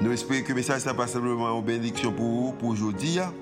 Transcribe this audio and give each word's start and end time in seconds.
Nous 0.00 0.12
espérons 0.12 0.42
que 0.42 0.48
le 0.50 0.54
message 0.54 0.86
n'est 0.86 0.94
pas 0.94 1.08
simplement 1.08 1.58
une 1.58 1.64
bénédiction 1.64 2.12
pour 2.12 2.24
vous, 2.24 2.52
pour 2.52 2.68
aujourd'hui, 2.68 3.18
hein. 3.18 3.32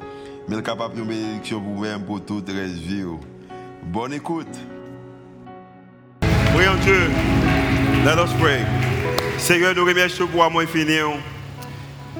mais 0.48 0.62
capable 0.62 0.96
de 0.96 1.02
bénédiction 1.02 1.60
pour 1.60 1.74
vous-même, 1.74 2.02
pour 2.02 2.24
toute 2.24 2.48
la 2.48 2.64
vie. 2.64 3.04
Oh. 3.06 3.20
Bonne 3.82 4.14
écoute. 4.14 4.46
Prions 6.54 6.76
Dieu. 6.82 7.10
Let 8.06 8.22
us 8.22 8.32
pray. 8.40 8.64
Seigneur, 9.36 9.74
nous 9.74 9.84
remercions 9.84 10.26
pour 10.26 10.50
moi 10.50 10.62
infini. 10.62 10.96
Oh. 11.04 11.16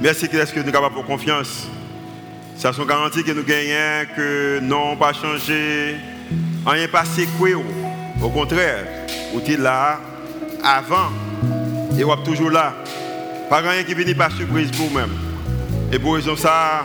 Merci 0.03 0.29
que 0.29 0.37
nous 0.37 0.45
sommes 0.45 0.71
capables 0.71 0.97
de 0.97 1.07
confiance. 1.07 1.66
Ça 2.59 2.75
sont 2.75 2.85
garanties 2.85 3.25
que 3.25 3.33
nous 3.33 3.43
gagnons, 3.43 4.07
que 4.15 4.59
nous 4.61 4.69
n'avons 4.69 4.97
pas 4.97 5.15
changé, 5.15 5.97
rien 6.66 6.89
pas 6.89 7.07
séqué. 7.07 7.55
Oh. 7.55 7.63
Au 8.23 8.29
contraire, 8.29 8.85
vous 9.33 9.41
êtes 9.41 9.59
là 9.59 9.99
avant 10.63 11.09
et 11.99 12.05
vous 12.05 12.13
êtes 12.13 12.23
toujours 12.23 12.51
là. 12.51 12.75
Pas 13.49 13.59
rien 13.59 13.85
qui 13.85 13.95
vient 13.95 14.15
par 14.15 14.33
surprise 14.33 14.71
pour 14.73 14.87
vous-même. 14.87 15.11
Et 15.93 15.99
pour 15.99 16.15
raison 16.15 16.35
ça, 16.37 16.85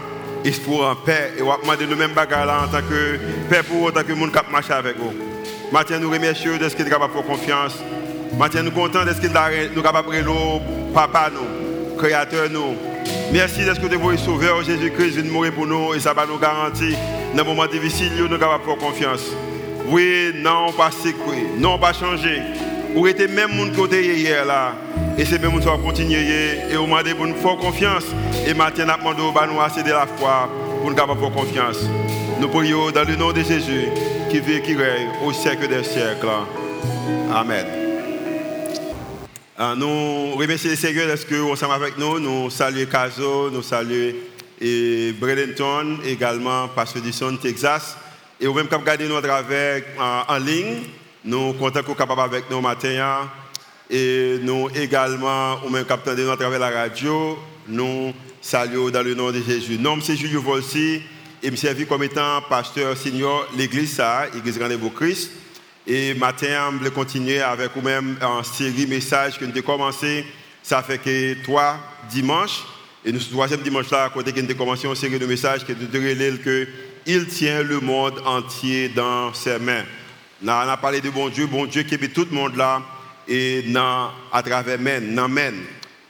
faut 0.64 0.84
en 0.84 0.96
paix. 0.96 1.34
Et 1.38 1.42
on 1.42 1.48
va 1.48 1.58
demander 1.58 1.88
nous 1.88 1.96
mêmes 1.96 2.14
bagarre 2.14 2.64
en 2.64 2.68
tant 2.68 2.82
que 2.82 3.18
paix 3.50 3.64
pour 3.64 3.84
autant 3.84 4.04
que 4.04 4.10
le 4.10 4.16
monde 4.16 4.32
qui 4.32 4.52
marche 4.52 4.70
avec 4.70 4.98
vous. 4.98 5.14
Maintenant, 5.72 6.00
nous 6.00 6.12
remercions 6.12 6.58
de 6.58 6.70
ce 6.70 6.76
qu'il 6.76 6.86
est 6.86 6.90
capable 6.90 7.16
de 7.16 7.22
confiance. 7.22 7.78
Maintenant, 8.38 8.64
nous 8.64 8.72
contents 8.72 9.06
de 9.06 9.14
ce 9.14 9.20
qu'il 9.20 9.32
est 9.32 9.82
capable 9.82 10.10
de 10.10 10.14
faire 10.14 10.62
papa, 10.94 11.32
nous, 11.34 11.98
créateur, 11.98 12.50
nous. 12.50 12.76
Merci 13.32 13.66
de 13.66 13.74
ce 13.74 13.80
que 13.80 13.96
vous 13.96 14.10
avez 14.10 14.18
sauvé 14.18 14.48
Jésus-Christ 14.66 15.18
vient 15.18 15.32
mourir 15.32 15.54
pour 15.54 15.66
nous 15.66 15.94
et 15.94 16.00
ça 16.00 16.14
va 16.14 16.26
nous 16.26 16.38
garantir 16.38 16.98
dans 17.34 17.42
un 17.42 17.46
moment 17.46 17.66
difficile, 17.66 18.12
nous 18.18 18.28
sommes 18.28 18.40
capables 18.40 18.64
de 18.64 18.70
faire 18.70 18.78
confiance. 18.78 19.32
Oui, 19.88 20.32
non, 20.36 20.72
pas 20.74 20.92
sécuré, 20.92 21.46
non, 21.58 21.80
pas 21.80 21.94
changé. 21.94 22.42
Vous 22.94 23.08
êtes 23.08 23.30
même 23.32 23.54
monde 23.56 23.74
côté 23.74 24.04
hier 24.04 24.46
là. 24.46 24.74
Et 25.18 25.24
c'est 25.24 25.40
même 25.40 25.54
nous 25.54 25.62
va 25.62 25.78
continuer 25.78 26.58
et 26.70 26.78
on 26.78 26.88
m'a 26.88 27.04
pour 27.04 27.26
nous 27.26 27.36
faire 27.36 27.56
confiance. 27.58 28.04
Et 28.46 28.54
maintenant, 28.54 28.96
nous 29.00 29.14
demandons 29.16 29.40
à 29.40 29.48
nous 29.48 29.62
assez 29.62 29.84
de 29.84 29.90
la 29.90 30.06
foi 30.06 30.50
pour 30.82 30.92
nous 30.92 30.98
faire 30.98 31.32
confiance. 31.32 31.78
Nous 32.40 32.50
prions 32.50 32.92
dans 32.92 33.08
le 33.08 33.16
nom 33.16 33.32
de 33.32 33.42
Jésus 33.42 33.88
qui 34.30 34.40
vit 34.40 34.56
et 34.56 34.62
qui 34.62 34.76
règne 34.76 35.10
au 35.24 35.32
siècle 35.32 35.68
des 35.68 35.84
siècles. 35.84 36.28
Amen. 37.34 37.66
Ah, 39.58 39.74
nous 39.78 40.36
remercions 40.36 40.72
le 40.72 40.76
Seigneur 40.76 41.08
parce 41.08 41.24
que 41.24 41.52
ensemble 41.52 41.74
avec 41.74 41.98
nous, 41.98 42.20
nous 42.20 42.50
saluons 42.50 42.90
Caso, 42.90 43.50
nous 43.52 43.62
saluons 43.62 44.14
et 44.60 45.14
Bradenton, 45.20 46.00
également 46.06 46.68
Pasteur 46.68 47.02
Dison, 47.02 47.36
Texas. 47.38 47.96
Et 48.40 48.48
au 48.48 48.54
même 48.54 48.68
cap 48.68 48.84
garder 48.84 49.08
nous 49.08 49.16
à 49.16 49.22
travers 49.22 49.84
en 50.28 50.38
ligne. 50.38 50.84
Nous 51.24 51.54
comptons 51.54 51.84
qu'on 51.84 51.94
capable 51.94 52.22
avec 52.22 52.50
nous 52.50 52.62
matin. 52.62 53.30
Et 53.90 54.40
nous 54.42 54.70
également, 54.74 55.64
au 55.64 55.70
même 55.70 55.86
capitaine 55.86 56.16
de 56.16 56.24
nous 56.24 56.32
à 56.32 56.38
travers 56.38 56.60
la 56.60 56.70
radio, 56.72 57.38
nous 57.68 58.12
saluons 58.42 58.90
dans 58.90 59.04
le 59.04 59.14
nom 59.14 59.32
de 59.32 59.40
Jésus. 59.40 59.78
Nom, 59.78 60.00
c'est 60.02 60.16
Julio 60.16 60.42
Volsi 60.42 61.02
et 61.44 61.52
me 61.52 61.56
servi 61.56 61.86
comme 61.86 62.02
étant 62.04 62.42
pasteur 62.50 62.98
senior 62.98 63.48
l'église 63.56 63.94
ça, 63.94 64.26
l'église 64.34 64.60
Rendez-vous 64.60 64.90
Christ. 64.90 65.32
Et 65.86 66.16
matin, 66.16 66.72
je 66.80 66.86
vais 66.86 66.92
continuer 66.92 67.40
avec 67.40 67.72
vous-même 67.76 68.18
en 68.22 68.44
série 68.44 68.88
message 68.88 69.38
que 69.38 69.46
nous 69.46 69.52
avons 69.52 69.62
commencé. 69.62 70.26
Ça 70.64 70.82
fait 70.82 70.98
que 70.98 71.44
trois 71.44 71.78
dimanches. 72.10 72.64
Et 73.06 73.12
nous, 73.12 73.20
troisième 73.20 73.62
dimanche 73.62 73.92
là, 73.92 74.06
à 74.06 74.10
côté 74.10 74.32
que 74.32 74.40
nous 74.40 74.50
avons 74.50 74.58
commencé 74.58 74.88
une 74.88 74.96
série 74.96 75.20
de 75.20 75.26
messages 75.28 75.66
que 75.66 75.74
nous 75.74 76.38
que 76.38 76.68
il 77.06 77.28
tient 77.28 77.62
le 77.62 77.80
monde 77.80 78.22
entier 78.26 78.90
dans 78.90 79.34
ses 79.34 79.60
mains. 79.60 79.84
On 80.44 80.48
a 80.48 80.78
parlé 80.78 81.02
de 81.02 81.10
bon 81.12 81.30
Dieu, 81.30 81.46
bon 81.46 81.68
Dieu 81.68 81.84
qui 81.84 81.94
est 81.94 82.14
tout 82.14 82.26
le 82.30 82.36
monde 82.36 82.56
là 82.56 82.82
et 83.28 83.64
à 84.32 84.42
travers 84.42 84.80
men, 84.80 85.14
dans 85.14 85.30
men. 85.30 85.54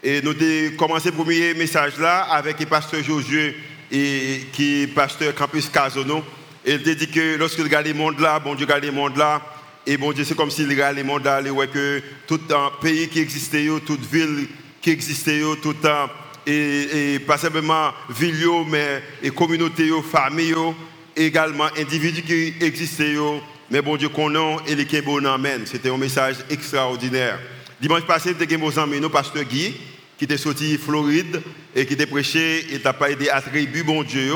Et 0.01 0.21
nous 0.21 0.31
avons 0.31 0.75
commencé 0.77 1.09
le 1.09 1.15
premier 1.15 1.53
message 1.53 1.97
là 1.99 2.21
avec 2.31 2.57
le 2.59 2.65
pasteur 2.65 3.03
Josué 3.03 3.55
et 3.91 4.47
qui 4.53 4.87
pasteur 4.95 5.35
Campus 5.35 5.67
Casono. 5.67 6.23
Il 6.65 6.75
a 6.75 6.77
dit 6.77 7.07
que 7.09 7.35
lorsqu'il 7.37 7.65
regarde 7.65 7.87
le 7.87 7.93
monde 7.93 8.19
là, 8.19 8.39
bon 8.39 8.55
Dieu 8.55 8.65
regarde 8.65 8.85
le 8.85 8.91
monde 8.91 9.17
là, 9.17 9.41
et 9.85 9.97
bon 9.97 10.13
Dieu 10.13 10.23
c'est 10.23 10.35
comme 10.35 10.49
s'il 10.49 10.69
regarde 10.69 10.95
le 10.95 11.03
monde 11.03 11.25
là, 11.25 11.41
il 11.43 11.51
voit 11.51 11.67
que 11.67 12.01
tout 12.25 12.39
un 12.51 12.71
pays 12.81 13.09
qui 13.09 13.19
existait, 13.19 13.67
toute 13.85 14.05
ville 14.09 14.47
qui 14.81 14.91
existait, 14.91 15.41
tout 15.61 15.75
un 15.83 16.09
et, 16.47 17.15
et, 17.15 17.19
pas 17.19 17.37
simplement 17.37 17.91
ville, 18.09 18.47
mais 18.67 19.03
et 19.21 19.29
communauté, 19.29 19.91
famille, 20.09 20.55
également 21.15 21.67
individus 21.77 22.23
qui 22.23 22.53
existaient, 22.61 23.15
mais 23.71 23.81
bon 23.81 23.95
Dieu 23.95 24.09
qu'on 24.09 24.59
et 24.67 24.75
les 24.75 25.01
bon 25.01 25.25
amen. 25.25 25.61
C'était 25.65 25.89
un 25.89 25.97
message 25.97 26.35
extraordinaire. 26.49 27.39
Dimanche 27.79 28.01
passé, 28.01 28.35
nous 28.37 28.67
avons 28.67 28.77
ami 28.83 28.99
nous, 28.99 29.09
pasteur 29.09 29.45
Guy, 29.45 29.73
qui 30.17 30.25
était 30.25 30.37
sorti 30.37 30.77
Floride 30.77 31.41
et 31.73 31.85
qui 31.85 31.93
était 31.93 32.05
prêché 32.05 32.73
et 32.73 32.79
t'a 32.79 32.91
pas 32.91 33.13
des 33.13 33.29
attributs 33.29 33.83
bon 33.83 34.03
Dieu. 34.03 34.33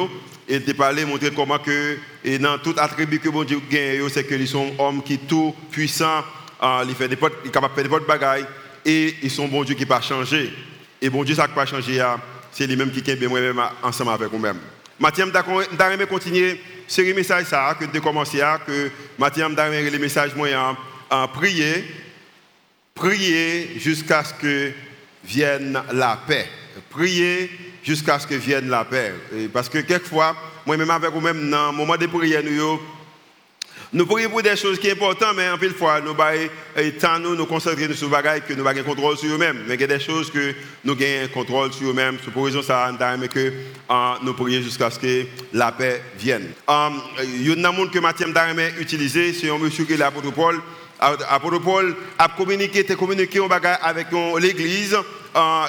Et 0.48 0.62
t'a 0.62 0.74
parlé, 0.74 1.04
montrer 1.04 1.32
comment 1.32 1.60
que, 1.60 1.98
et 2.24 2.40
dans 2.40 2.58
tout 2.60 2.76
attribut 2.78 3.20
que 3.20 3.28
bon 3.28 3.44
Dieu 3.44 3.60
gagne, 3.70 4.08
c'est 4.08 4.26
qu'ils 4.26 4.48
sont 4.48 4.72
hommes 4.80 5.04
qui 5.04 5.18
tout 5.18 5.54
puissants, 5.70 6.24
euh, 6.64 6.86
ils 6.88 6.96
sont 6.96 7.52
capables 7.52 7.74
de 7.74 7.76
faire 7.76 7.84
des 7.84 7.90
potes 7.90 8.08
bagailles 8.08 8.46
et 8.86 9.16
ils 9.22 9.32
sont 9.32 9.50
bon 9.50 9.66
Dieu 9.66 9.76
qui 9.76 9.84
ne 9.84 9.90
pas 9.90 10.02
changer. 10.02 10.54
Et 11.02 11.10
bon 11.10 11.26
Dieu, 11.26 11.36
ça 11.36 11.48
qui 11.48 11.54
pas 11.54 11.66
changer, 11.66 12.02
c'est 12.54 12.68
lui-même 12.68 12.92
qui 12.92 13.12
est 13.12 13.28
moi-même 13.28 13.62
ensemble 13.84 14.12
avec 14.12 14.30
vous-même. 14.30 14.60
Mathieu, 14.98 15.26
je 15.26 16.06
continuer 16.06 16.58
série 16.88 17.14
message 17.14 17.46
que 17.80 17.86
de 17.86 18.00
commencer 18.00 18.42
à 18.42 18.60
que 18.66 18.92
Mathieu 19.18 19.44
Amdamé 19.44 19.90
les 19.90 20.00
messages 20.00 20.36
moyens 20.36 20.76
en 21.10 21.28
prier 21.28 21.84
prier 22.94 23.78
jusqu'à 23.78 24.24
ce 24.24 24.34
que 24.34 24.72
vienne 25.24 25.82
la 25.92 26.18
paix. 26.26 26.48
Prier 26.90 27.52
jusqu'à 27.84 28.18
ce 28.20 28.26
que 28.26 28.36
vienne 28.36 28.70
la 28.70 28.86
paix. 28.86 29.14
Parce 29.54 29.70
que 29.70 29.80
quelquefois 29.80 30.36
moi 30.66 30.78
même 30.78 30.90
avec 30.90 31.12
vous 31.12 31.22
même 31.22 31.50
dans 31.50 31.72
le 31.72 31.78
moment 31.78 31.98
de 31.98 32.08
prière 32.08 32.42
nous 32.44 32.80
nous 33.94 34.06
prions 34.06 34.30
pour 34.30 34.42
des 34.42 34.56
choses 34.56 34.80
qui 34.80 34.88
sont 34.90 34.94
importantes, 34.94 35.36
mais 35.36 35.50
en 35.50 35.58
pile 35.58 35.74
fois, 35.74 36.02
nous 36.02 36.14
temps 36.14 37.20
nous 37.20 37.36
nous 37.36 37.46
concentrer 37.46 37.84
sur 37.94 38.10
des 38.10 38.16
choses 38.24 38.42
que 38.48 38.54
nous 38.54 38.68
avons 38.68 38.84
contrôle 38.84 39.18
sur 39.18 39.34
eux-mêmes. 39.34 39.64
Mais 39.68 39.76
il 39.76 39.82
y 39.82 39.84
a 39.84 39.88
des 39.88 40.00
choses 40.00 40.32
que 40.32 40.54
nous 40.84 40.94
avons 40.94 41.28
contrôle 41.34 41.74
sur 41.74 41.90
eux-mêmes. 41.90 42.18
C'est 42.24 42.32
pour 42.32 42.46
raison 42.46 42.62
ça, 42.62 42.92
mais 43.20 43.28
que 43.28 43.54
nous 44.24 44.34
prions 44.34 44.62
jusqu'à 44.62 44.90
ce 44.90 45.00
que 45.00 45.26
la 45.54 45.72
paix 45.72 46.02
vienne. 46.18 46.50
Um, 46.68 47.02
il 47.24 47.48
y 47.48 47.66
a 47.66 47.70
un 47.70 47.88
que 47.88 48.00
Mathieu 48.00 48.32
Darmé 48.32 48.70
utilisé, 48.80 49.34
c'est 49.34 49.50
un 49.50 49.58
monsieur 49.58 49.86
qui 49.86 49.94
est 49.94 49.98
l'apôtre 49.98 50.32
Paul. 50.32 50.60
L'apôtre 51.02 51.60
Paul 51.60 51.96
a 52.18 52.28
communiqué, 52.30 52.86
a 52.90 52.96
communiqué 52.96 53.40
avec 53.82 54.08
l'église, 54.40 54.98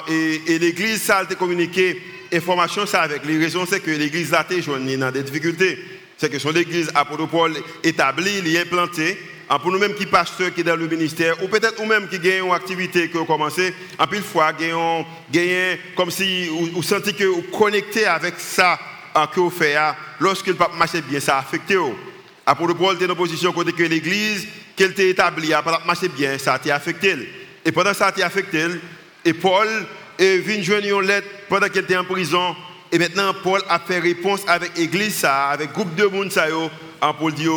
et, 0.09 0.41
et 0.47 0.59
l'église, 0.59 1.01
ça 1.01 1.19
a 1.19 1.35
communiqué 1.35 2.01
information 2.33 2.85
ça 2.85 3.01
avec. 3.01 3.25
Les 3.25 3.37
raisons, 3.37 3.65
c'est 3.69 3.79
que 3.79 3.91
l'église 3.91 4.33
a 4.33 4.41
été 4.41 4.61
dans 4.97 5.11
des 5.11 5.23
difficultés 5.23 5.79
c'est 6.17 6.31
que 6.31 6.39
son 6.39 6.55
église 6.55 6.91
apôtre 6.95 7.27
Paul 7.27 7.53
établie, 7.83 8.39
il 8.39 8.55
est 8.55 8.61
implanté. 8.61 9.17
Pour 9.61 9.71
nous-mêmes 9.71 9.93
qui 9.93 10.05
pasteurs, 10.05 10.53
qui 10.53 10.61
dans 10.61 10.75
le 10.75 10.87
ministère, 10.87 11.41
ou 11.41 11.47
peut-être 11.47 11.79
nous-mêmes 11.79 12.09
qui 12.09 12.19
gagnons 12.19 12.47
une 12.47 12.53
activité 12.53 13.07
que 13.07 13.17
vous 13.17 13.23
commencez, 13.25 13.73
en 13.97 14.05
plus 14.05 14.19
fois, 14.19 14.51
gagnons, 14.51 15.05
comme 15.95 16.11
si 16.11 16.49
vous, 16.49 16.83
sentez 16.83 17.13
que 17.13 17.23
vous 17.23 17.43
connectez 17.43 18.05
avec 18.05 18.33
ça 18.39 18.77
que 19.33 19.39
vous 19.39 19.49
faites. 19.49 19.77
Lorsque 20.19 20.47
le 20.47 20.55
pape 20.55 20.75
marche 20.75 21.01
bien, 21.09 21.21
ça 21.21 21.37
a 21.37 21.39
affecté. 21.39 21.77
Apôtre 22.45 22.73
Paul 22.75 22.95
était 22.95 23.07
dans 23.07 23.15
position 23.15 23.53
côté 23.53 23.71
que 23.71 23.83
l'église 23.83 24.47
qu'elle 24.75 24.91
était 24.91 25.09
établie, 25.09 25.49
pas 25.49 25.81
marché 25.85 26.09
bien, 26.09 26.37
ça 26.37 26.55
a 26.55 26.73
affecté. 26.73 27.15
Et 27.63 27.71
pendant 27.71 27.93
ça 27.93 28.07
a 28.07 28.25
affecté, 28.25 28.65
et 29.23 29.33
Paul 29.33 29.67
est 30.19 30.39
venu 30.39 30.61
joindre 30.61 30.87
une 30.87 31.07
lettre 31.07 31.27
pendant 31.47 31.67
qu'il 31.67 31.81
était 31.81 31.95
en 31.95 32.03
prison 32.03 32.53
et 32.91 32.99
maintenant, 32.99 33.33
Paul 33.43 33.61
a 33.67 33.79
fait 33.79 33.99
réponse 33.99 34.41
avec 34.47 34.77
l'église, 34.77 35.25
avec 35.25 35.73
groupe 35.73 35.93
de 35.95 36.05
monde, 36.05 36.31
pour 37.19 37.31
dire 37.31 37.51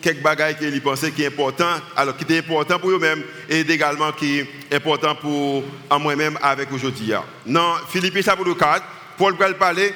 quelques 0.00 0.22
bagages 0.22 0.58
qu'il 0.58 0.80
pensait 0.80 1.10
qui 1.10 1.22
est 1.22 1.26
important, 1.26 1.74
alors 1.96 2.16
qui 2.16 2.24
était 2.24 2.38
important 2.38 2.78
pour 2.78 2.90
eux-mêmes 2.90 3.22
et 3.48 3.60
également 3.60 4.12
qui 4.12 4.38
est 4.38 4.74
important 4.74 5.14
pour 5.16 5.64
moi-même 6.00 6.38
avec 6.42 6.72
aujourd'hui. 6.72 7.12
Dans 7.44 7.74
Philippiens 7.88 8.22
chapitre 8.22 8.54
4, 8.54 8.82
Paul 9.18 9.36
va 9.36 9.52
parler. 9.54 9.92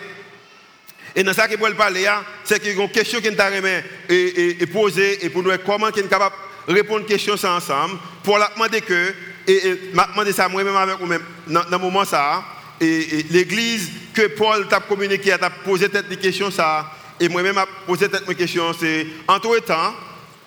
Et 1.14 1.22
dans 1.22 1.32
ça 1.32 1.48
qu'il 1.48 1.58
Paul 1.58 1.74
parler, 1.74 2.06
c'est 2.44 2.60
qu'il 2.60 2.76
y 2.76 2.80
a 2.80 2.82
une 2.82 2.90
question 2.90 3.20
qui 3.20 3.30
nous 3.30 3.66
et, 4.08 4.14
et, 4.14 4.62
et 4.62 4.66
pour 4.66 5.42
nous 5.42 5.50
comment 5.64 5.88
il 5.88 5.98
est 5.98 6.08
capable 6.08 6.34
de 6.68 6.74
répondre 6.74 7.04
à 7.04 7.08
question 7.08 7.36
ça 7.36 7.52
ensemble. 7.54 7.94
Paul 8.22 8.42
a 8.42 8.50
demandé 8.54 8.80
que, 8.80 9.14
et, 9.46 9.68
et 9.68 9.80
m'a 9.92 10.06
demandé 10.06 10.32
ça 10.32 10.48
moi-même 10.48 10.76
avec 10.76 10.98
vous-même, 10.98 11.22
dans, 11.46 11.64
le 11.70 11.78
moment 11.78 12.04
ça, 12.04 12.44
et, 12.80 13.24
l'église 13.30 13.90
que 14.14 14.26
Paul 14.28 14.66
t'a 14.68 14.80
communiqué, 14.80 15.36
t'a 15.38 15.50
posé 15.50 15.88
cette 15.92 16.20
question 16.20 16.50
ça, 16.50 16.90
et 17.18 17.28
moi-même 17.28 17.58
a 17.58 17.66
posé 17.86 18.06
cette 18.10 18.36
question, 18.36 18.72
c'est 18.72 19.06
entre-temps, 19.28 19.94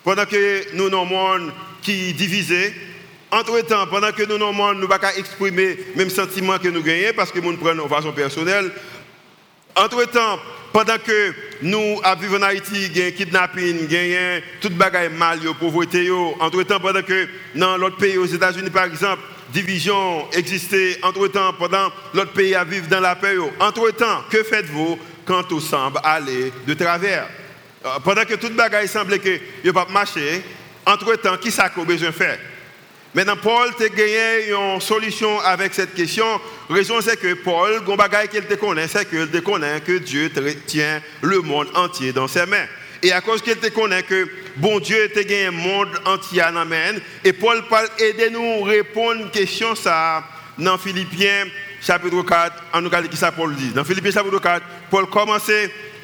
pendant 0.02 0.26
que 0.26 0.74
nous 0.74 0.86
un 0.86 1.04
monde 1.04 1.52
qui 1.80 2.12
divisé, 2.12 2.74
entre-temps, 3.30 3.86
pendant 3.86 4.12
que 4.12 4.22
nous 4.24 4.44
un 4.44 4.52
monde, 4.52 4.78
nous 4.78 4.88
pas 4.88 5.16
exprimer 5.16 5.78
même 5.96 6.10
sentiment 6.10 6.58
que 6.58 6.68
nous 6.68 6.82
gagnons, 6.82 7.12
parce 7.16 7.32
que 7.32 7.38
nous 7.38 7.56
prenons 7.56 7.84
de 7.84 7.88
façon 7.88 8.12
personnelle, 8.12 8.70
entre-temps, 9.76 10.38
pendant 10.72 10.98
que 10.98 11.32
nous 11.62 12.00
vivons 12.20 12.38
en 12.38 12.42
Haïti, 12.42 12.86
il 12.86 12.98
y 12.98 13.02
a 13.02 13.10
kidnapping, 13.12 13.86
il 13.88 13.92
y 13.92 14.16
tout 14.60 14.70
bagaille 14.70 15.08
mal, 15.08 15.38
pauvreté. 15.58 16.10
Entre-temps, 16.40 16.80
pendant 16.80 17.02
que 17.02 17.28
dans 17.54 17.76
l'autre 17.76 17.96
pays, 17.96 18.18
aux 18.18 18.26
États-Unis 18.26 18.70
par 18.70 18.84
exemple, 18.84 19.22
division 19.54 20.30
existait. 20.32 20.98
Entre-temps, 21.02 21.54
pendant 21.54 21.90
l'autre 22.12 22.32
pays 22.32 22.54
à 22.54 22.64
vivre 22.64 22.88
dans 22.88 23.00
la 23.00 23.14
paix. 23.16 23.36
Entre-temps, 23.60 24.24
que 24.28 24.42
faites-vous 24.42 24.98
quand 25.24 25.44
tout 25.44 25.60
semble 25.60 26.00
aller 26.02 26.52
de 26.66 26.74
travers? 26.74 27.28
Euh, 27.86 27.98
Pendant 28.04 28.24
que 28.24 28.34
tout 28.34 28.50
bagaille 28.50 28.88
semble 28.88 29.18
que 29.20 29.38
ne 29.64 29.70
pas 29.70 29.86
marcher, 29.90 30.42
entre-temps, 30.84 31.38
qui 31.38 31.50
ça 31.50 31.68
qu'on 31.70 31.84
besoin 31.84 32.10
de 32.10 32.14
faire 32.14 32.38
Maintenant, 33.14 33.36
Paul 33.36 33.68
a 33.68 33.88
gagné 33.90 34.50
une 34.50 34.80
solution 34.80 35.38
avec 35.40 35.72
cette 35.72 35.94
question. 35.94 36.26
La 36.68 36.74
raison, 36.74 37.00
c'est 37.00 37.16
que 37.16 37.34
Paul, 37.34 37.74
le 37.74 38.26
qu'il 38.26 38.42
te 38.42 38.54
connaît, 38.54 38.88
c'est 38.88 39.08
qu'il 39.08 39.30
te 39.30 39.38
connaît 39.38 39.80
que 39.80 39.98
Dieu 39.98 40.32
tient 40.66 41.00
le 41.22 41.40
monde 41.40 41.68
entier 41.76 42.12
dans 42.12 42.26
ses 42.26 42.44
mains. 42.44 42.66
Et 43.04 43.12
à 43.12 43.20
cause 43.20 43.42
qu'il 43.42 43.56
te 43.56 43.66
connaît 43.66 44.02
que 44.02 44.26
bon 44.56 44.80
Dieu 44.80 45.10
te 45.14 45.20
gagné 45.20 45.46
un 45.48 45.50
monde 45.50 45.90
entier 46.06 46.42
en 46.42 46.56
amène. 46.56 47.02
Et 47.22 47.34
Paul 47.34 47.62
parle 47.68 47.86
aider 47.98 48.30
nous 48.30 48.62
répondre 48.62 49.20
à 49.20 49.22
une 49.24 49.30
question 49.30 49.74
ça 49.74 50.24
dans 50.56 50.78
Philippiens 50.78 51.44
chapitre 51.82 52.22
4, 52.22 52.62
en 52.72 52.80
nous 52.80 52.88
qui 52.88 53.16
ça 53.18 53.30
Paul 53.30 53.54
dit. 53.54 53.72
Dans 53.74 53.84
Philippiens 53.84 54.10
chapitre 54.10 54.40
4, 54.40 54.64
Paul 54.90 55.06
commence 55.10 55.50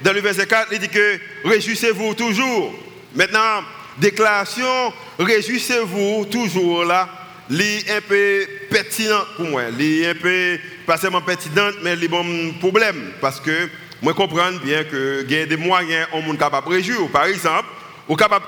dans 0.02 0.12
le 0.12 0.20
verset 0.20 0.46
4, 0.46 0.68
il 0.72 0.78
dit 0.78 0.90
que 0.90 1.18
réjouissez-vous 1.42 2.12
toujours. 2.12 2.74
Maintenant, 3.14 3.64
déclaration, 3.96 4.92
réjouissez-vous 5.18 6.26
toujours 6.30 6.84
là, 6.84 7.08
est 7.50 7.90
un 7.90 8.02
peu 8.02 8.46
pertinent 8.68 9.24
pour 9.36 9.46
moi. 9.46 9.62
est 9.78 10.06
un 10.06 10.14
peu, 10.16 10.58
pas 10.84 10.98
seulement 10.98 11.22
pertinente, 11.22 11.76
mais 11.82 11.96
les 11.96 12.08
bon 12.08 12.52
problème. 12.60 13.12
Parce 13.22 13.40
que 13.40 13.70
moi, 14.02 14.14
comprends 14.14 14.52
bien 14.52 14.84
que 14.84 15.26
y 15.28 15.36
a 15.36 15.46
des 15.46 15.56
moyens 15.56 16.06
on 16.12 16.32
est 16.32 16.36
capable 16.36 16.68
réjouir. 16.68 17.08
Par 17.08 17.26
exemple, 17.26 17.68
on 18.08 18.16
capable 18.16 18.46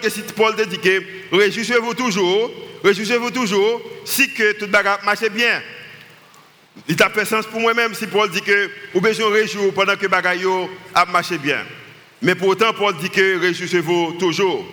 que 0.00 0.08
si 0.08 0.22
Paul 0.22 0.54
dit 0.54 0.78
que 0.78 1.02
réjouissez-vous 1.36 1.94
toujours, 1.94 2.50
réjouissez-vous 2.84 3.30
toujours, 3.30 3.82
si 4.04 4.32
que 4.32 4.52
tout 4.52 4.68
bagarre 4.68 5.00
marche 5.04 5.28
bien. 5.30 5.60
Il 6.86 7.02
a 7.02 7.10
fait 7.10 7.24
sens 7.24 7.44
pour 7.46 7.60
moi-même 7.60 7.92
si 7.94 8.06
Paul 8.06 8.30
dit 8.30 8.40
que 8.40 8.70
vous 8.94 9.00
besoin 9.00 9.30
réjouir 9.30 9.72
pendant 9.74 9.96
que 9.96 10.06
bagaille 10.06 10.46
a 10.94 11.04
marché 11.06 11.38
bien. 11.38 11.58
Mais 12.22 12.34
pourtant, 12.34 12.72
Paul 12.72 12.94
dit 12.96 13.10
que 13.10 13.38
réjouissez-vous 13.40 14.16
toujours. 14.18 14.64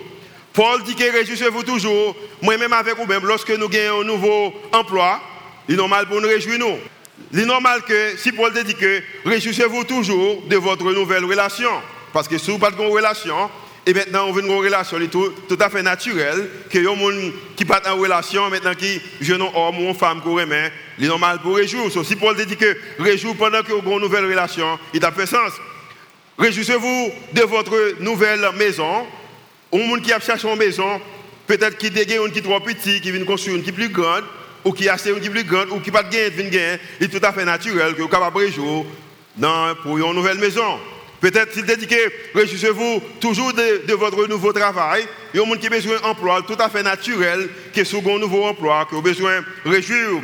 Paul 0.52 0.82
dit 0.84 0.94
que 0.94 1.12
réjouissez-vous 1.12 1.64
toujours. 1.64 2.16
Moi-même 2.40 2.72
avec 2.72 2.96
vous-même, 2.96 3.26
lorsque 3.26 3.50
nous 3.50 3.68
gagnons 3.68 4.02
un 4.02 4.04
nouveau 4.04 4.54
emploi, 4.72 5.20
il 5.68 5.74
est 5.74 5.78
normal 5.78 6.06
pour 6.06 6.20
nous 6.20 6.28
réjouir. 6.28 6.58
Il 7.32 7.40
est 7.40 7.46
normal 7.46 7.82
que, 7.82 8.16
si 8.16 8.32
Paul 8.32 8.52
dit 8.52 8.74
que 8.74 9.02
réjouissez-vous 9.24 9.84
toujours 9.84 10.42
de 10.48 10.56
votre 10.56 10.92
nouvelle 10.92 11.24
relation. 11.24 11.70
Parce 12.12 12.28
que 12.28 12.38
si 12.38 12.50
vous 12.50 12.58
n'avez 12.58 12.76
pas 12.76 12.82
de 12.82 12.88
relation, 12.88 13.50
et 13.84 13.92
maintenant 13.92 14.26
on 14.26 14.32
veut 14.32 14.42
une 14.42 14.50
relation 14.50 14.98
tout, 15.10 15.32
tout 15.48 15.58
à 15.60 15.68
fait 15.68 15.82
naturelle, 15.82 16.48
que 16.70 16.78
a 16.78 16.82
gens 16.82 17.32
qui 17.56 17.64
pas 17.64 17.82
en 17.86 17.96
relation, 17.96 18.48
maintenant 18.48 18.74
qui 18.74 19.00
jeune 19.20 19.42
homme 19.42 19.86
ou 19.86 19.94
femme 19.94 20.22
qui 20.22 20.28
remet, 20.28 20.72
il 20.98 21.04
est 21.04 21.08
normal 21.08 21.40
pour 21.42 21.56
réjouir. 21.56 21.90
si 22.04 22.16
Paul 22.16 22.36
dit 22.36 22.56
que 22.56 22.76
réjouir 22.98 23.34
pendant 23.36 23.62
que 23.62 23.72
vous 23.72 23.80
avez 23.80 23.96
une 23.96 24.00
nouvelle 24.00 24.24
relation, 24.24 24.78
il 24.94 25.04
a 25.04 25.12
fait 25.12 25.26
sens. 25.26 25.52
Réjouissez-vous 26.38 27.10
de 27.32 27.42
votre 27.42 28.00
nouvelle 28.00 28.48
maison. 28.56 29.06
Un 29.72 29.86
monde 29.86 30.02
qui 30.02 30.12
a 30.12 30.20
cherché 30.20 30.48
une 30.48 30.56
maison, 30.56 31.00
peut-être 31.46 31.76
qui 31.76 31.90
dégaine 31.90 32.22
une 32.24 32.32
qui 32.32 32.38
est 32.38 32.42
trop 32.42 32.60
petit, 32.60 33.00
qui 33.00 33.10
vient 33.10 33.24
construire 33.24 33.56
une 33.56 33.62
qui 33.62 33.70
est 33.70 33.72
plus 33.72 33.88
grande, 33.88 34.24
ou 34.66 34.72
qui 34.72 34.88
a 34.88 34.94
acheté 34.94 35.10
une 35.10 35.20
qui 35.20 35.28
est 35.28 35.30
plus 35.30 35.44
grande, 35.44 35.68
ou 35.70 35.78
qui 35.78 35.92
pas 35.92 36.02
de 36.02 36.10
gain, 36.10 36.28
il 37.00 37.06
est 37.06 37.08
tout 37.08 37.24
à 37.24 37.32
fait 37.32 37.44
naturel 37.44 37.94
que 37.94 38.02
vous 38.02 38.08
capable 38.08 38.34
de 38.36 38.46
réjouir 38.46 38.84
pour 39.84 39.96
une 39.96 40.12
nouvelle 40.12 40.38
maison. 40.38 40.78
Peut-être 41.20 41.54
s'il 41.54 41.64
que 41.64 42.12
réjouissez-vous 42.34 43.00
toujours 43.20 43.52
de, 43.52 43.94
votre 43.94 44.26
nouveau 44.26 44.52
travail. 44.52 45.06
Il 45.32 45.36
y 45.36 45.40
a 45.40 45.44
un 45.44 45.46
monde 45.46 45.60
qui 45.60 45.68
a 45.68 45.70
besoin 45.70 46.00
d'emploi, 46.00 46.42
tout 46.44 46.56
à 46.58 46.68
fait 46.68 46.82
naturel, 46.82 47.48
que 47.72 47.84
sur 47.84 48.00
un 48.08 48.18
nouveau 48.18 48.44
emploi, 48.44 48.86
qui 48.90 48.96
a 48.96 49.00
besoin 49.00 49.40
de 49.64 49.70
réjouir. 49.70 50.20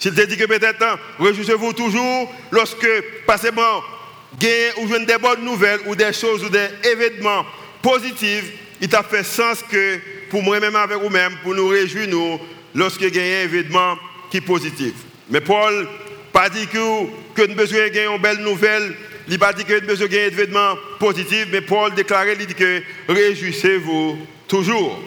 S'il 0.00 0.12
que 0.12 0.44
peut-être 0.44 0.82
hein, 0.82 0.98
réjouissez-vous 1.20 1.72
toujours 1.72 2.34
lorsque, 2.50 2.88
passez-moi, 3.26 3.84
ou 4.32 4.88
des 4.88 5.18
bonnes 5.18 5.44
nouvelles 5.44 5.80
ou 5.86 5.94
des 5.94 6.12
choses 6.12 6.42
ou 6.42 6.48
des 6.48 6.66
événements 6.82 7.46
positifs, 7.80 8.52
il 8.80 8.88
t'a 8.88 9.04
fait 9.04 9.22
sens 9.22 9.62
que 9.70 10.00
pour 10.30 10.42
moi-même 10.42 10.74
avec 10.74 10.98
vous-même, 10.98 11.38
pour 11.44 11.54
nous 11.54 11.68
réjouir 11.68 12.08
nous, 12.08 12.40
lorsque 12.74 13.00
y 13.00 13.18
a 13.18 13.22
un 13.22 13.44
événement 13.44 13.96
qui 14.30 14.38
est 14.38 14.40
positif. 14.40 14.92
Mais 15.30 15.40
Paul 15.40 15.88
pas 16.32 16.48
dit 16.48 16.66
que, 16.66 17.06
que 17.34 17.46
nous 17.46 17.54
besoin 17.54 17.88
de 17.88 18.14
une 18.14 18.20
belle 18.20 18.38
nouvelle, 18.38 18.94
il 19.28 19.34
n'a 19.34 19.38
pas 19.38 19.52
dit 19.52 19.64
que 19.64 19.80
nous 19.80 19.86
besoin 19.86 20.08
d'un 20.08 20.16
événement 20.16 20.74
positif, 20.98 21.46
mais 21.52 21.60
Paul 21.60 21.94
déclarait, 21.94 22.36
il 22.38 22.46
dit 22.46 22.54
que 22.54 22.82
réjouissez-vous 23.08 24.18
toujours. 24.48 25.00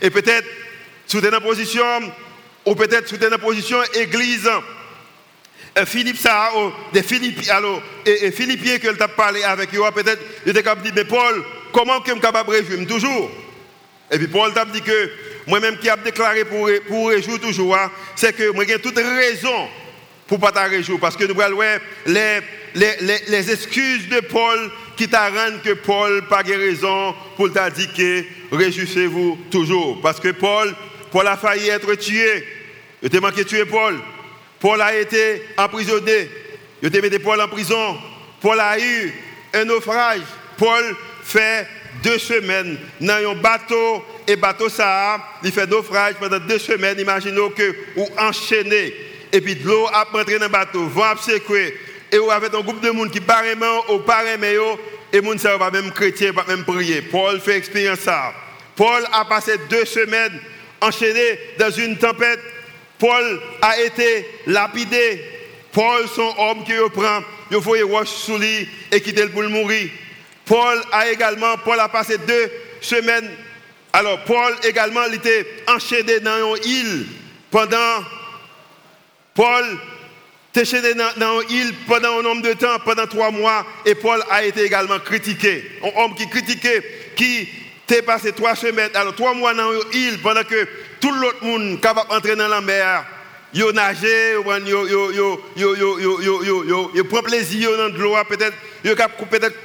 Et 0.00 0.10
peut-être, 0.10 0.46
sous 1.06 1.20
une 1.20 1.40
position, 1.40 2.12
ou 2.64 2.74
peut-être 2.74 3.08
sous 3.08 3.16
une 3.16 3.38
position 3.38 3.78
église, 3.94 4.48
Philippe 5.84 6.16
ça, 6.16 6.50
des 6.92 7.02
Philippiens, 7.02 7.56
alors, 7.56 7.82
et, 8.06 8.30
Philippiens 8.30 8.78
que 8.78 8.88
tu 8.88 9.02
as 9.02 9.08
parlé 9.08 9.42
avec 9.42 9.74
eux, 9.74 9.82
peut-être, 9.94 10.22
il 10.46 10.50
était 10.50 10.62
capable 10.62 10.88
de 10.88 10.94
mais 10.94 11.04
Paul, 11.04 11.44
comment 11.72 12.00
que 12.00 12.08
je 12.08 12.12
suis 12.12 12.20
capable 12.20 12.50
de 12.50 12.56
réjouir 12.56 12.86
toujours? 12.86 13.30
Et 14.10 14.18
puis 14.18 14.28
Paul 14.28 14.54
t'a 14.54 14.64
dit 14.64 14.80
que 14.80 15.10
moi-même 15.46 15.78
qui 15.78 15.88
a 15.88 15.96
déclaré 15.96 16.44
pour, 16.44 16.68
pour 16.88 17.08
réjouir 17.08 17.40
toujours, 17.40 17.76
hein, 17.76 17.90
c'est 18.14 18.34
que 18.34 18.50
moi 18.52 18.64
j'ai 18.66 18.80
toute 18.80 18.96
raison 18.98 19.68
pour 20.26 20.38
ne 20.38 20.42
pas 20.42 20.52
te 20.52 20.70
réjouir. 20.70 20.98
Parce 21.00 21.16
que 21.16 21.24
nous 21.24 21.34
voyons 21.34 21.58
les, 22.06 22.40
les, 22.74 22.96
les, 23.00 23.18
les, 23.28 23.50
excuses 23.50 24.08
de 24.08 24.20
Paul 24.20 24.70
qui 24.96 25.08
t'a 25.08 25.30
que 25.62 25.74
Paul 25.74 26.16
n'a 26.16 26.22
pas 26.22 26.42
raison 26.42 27.14
pour 27.36 27.52
que 27.52 28.24
réjouissez-vous 28.52 29.38
toujours. 29.50 30.00
Parce 30.00 30.20
que 30.20 30.28
Paul, 30.30 30.74
Paul 31.10 31.26
a 31.26 31.36
failli 31.36 31.68
être 31.68 31.94
tué. 31.94 32.44
Il 33.02 33.10
t'a 33.10 33.20
manqué 33.20 33.44
tuer 33.44 33.64
Paul. 33.66 33.98
Paul 34.58 34.80
a 34.80 34.96
été 34.96 35.42
emprisonné. 35.56 36.28
Il 36.82 36.96
a 36.96 37.00
mis 37.00 37.18
Paul 37.18 37.40
en 37.40 37.48
prison. 37.48 37.96
Paul 38.40 38.58
a 38.58 38.78
eu 38.78 39.12
un 39.54 39.64
naufrage. 39.64 40.22
Paul 40.58 40.96
fait 41.22 41.66
deux 42.02 42.18
semaines 42.18 42.78
dans 43.00 43.30
un 43.30 43.34
bateau. 43.34 44.04
Et 44.26 44.36
bateau 44.36 44.68
ça, 44.68 45.18
il 45.42 45.52
fait 45.52 45.66
naufrage 45.66 46.14
pendant 46.20 46.38
deux 46.38 46.58
semaines. 46.58 46.98
Imaginez 46.98 47.50
que 47.56 47.74
ou 47.96 48.08
enchaîné. 48.18 48.94
Et 49.32 49.40
puis 49.40 49.56
de 49.56 49.66
l'eau 49.66 49.86
a 49.92 50.04
rentré 50.04 50.38
dans 50.38 50.46
le 50.46 50.50
bateau, 50.50 50.86
vent 50.86 51.02
a 51.04 51.16
secoué. 51.16 51.76
Et 52.10 52.18
vous 52.18 52.30
avez 52.30 52.46
un 52.46 52.60
groupe 52.60 52.80
de 52.80 52.90
monde 52.90 53.10
qui 53.10 53.20
pareillement 53.20 53.90
ou 53.90 53.98
pareillement, 53.98 54.78
et 55.12 55.20
monde 55.20 55.36
ne 55.42 55.58
pas 55.58 55.70
même 55.70 55.90
chrétien, 55.90 56.32
pas 56.32 56.44
même 56.46 56.64
prier. 56.64 57.02
Paul 57.02 57.40
fait 57.40 57.56
expérience 57.56 58.00
ça. 58.00 58.32
Paul 58.76 59.04
a 59.12 59.24
passé 59.24 59.52
deux 59.68 59.84
semaines 59.84 60.40
enchaîné 60.80 61.38
dans 61.58 61.70
une 61.70 61.96
tempête 61.96 62.40
Paul 62.98 63.40
a 63.60 63.80
été 63.80 64.26
lapidé. 64.46 65.20
Paul, 65.72 66.06
son 66.08 66.34
homme 66.38 66.64
qui 66.64 66.76
reprend, 66.78 67.20
il 67.50 67.60
faut 67.60 67.76
roche 67.86 68.08
sous 68.08 68.38
lui 68.38 68.68
et 68.90 69.00
quitter 69.00 69.24
le 69.24 69.30
pour 69.30 69.42
mourir. 69.42 69.90
Paul 70.46 70.80
a 70.92 71.10
également, 71.10 71.58
Paul 71.58 71.78
a 71.80 71.88
passé 71.88 72.16
deux 72.18 72.50
semaines. 72.80 73.28
Alors, 73.92 74.22
Paul 74.24 74.54
également, 74.62 75.04
était 75.06 75.46
enchaîné 75.66 76.20
dans 76.20 76.54
une 76.54 76.64
île 76.64 77.06
pendant. 77.50 78.04
Paul 79.34 79.64
était 80.50 80.62
enchaîné 80.62 80.94
dans 80.94 81.40
une 81.42 81.50
île 81.50 81.74
pendant 81.88 82.20
un 82.20 82.22
nombre 82.22 82.42
de 82.42 82.52
temps, 82.52 82.78
pendant 82.84 83.06
trois 83.06 83.30
mois, 83.30 83.66
et 83.84 83.96
Paul 83.96 84.22
a 84.30 84.44
été 84.44 84.62
également 84.62 85.00
critiqué. 85.00 85.64
Un 85.82 86.04
homme 86.04 86.14
qui 86.14 86.28
critiquait, 86.28 87.12
qui 87.16 87.48
était 87.84 88.02
passé 88.02 88.32
trois 88.32 88.54
semaines, 88.54 88.90
alors 88.94 89.16
trois 89.16 89.34
mois 89.34 89.52
dans 89.52 89.72
une 89.72 89.80
île 89.94 90.22
pendant 90.22 90.44
que 90.44 90.68
tout 91.00 91.12
l'autre 91.12 91.44
monde 91.44 91.80
capable 91.80 92.10
d'entrer 92.10 92.36
dans 92.36 92.48
la 92.48 92.60
mer, 92.60 93.04
yo 93.52 93.72
nager, 93.72 94.34
yo 94.34 94.86
yo 94.86 94.86
yo 94.86 95.12
yo 95.12 95.76
yo 95.76 95.76
yo 95.76 96.20
yo 96.20 96.42
yo 96.42 96.64
yo 96.64 96.90
yo 96.94 97.04
prend 97.04 97.22
plaisir 97.22 97.70
dans 97.76 97.96
l'eau 97.96 98.16
peut-être 98.28 98.56
yo 98.84 98.94
cap 98.94 99.12
peut-être 99.30 99.56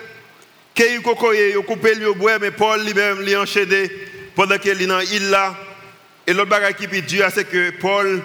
qu'il 0.74 1.02
cocoyer, 1.02 1.54
yo 1.54 1.64
couper 1.64 1.98
yo 1.98 2.16
boire 2.16 2.40
mais 2.40 2.52
Paul 2.52 2.84
lui-même 2.84 3.22
lui 3.22 3.36
enchaîné 3.36 3.92
pendant 4.36 4.58
qu'il 4.58 4.82
est 4.82 4.86
dans 4.86 5.00
l'île 5.00 5.30
là. 5.30 5.56
Et 6.26 6.34
l'autre 6.34 6.50
bagage 6.50 6.76
qui 6.76 6.86
est 6.86 7.02
dur 7.02 7.28
c'est 7.34 7.50
que 7.50 7.72
Paul 7.72 8.22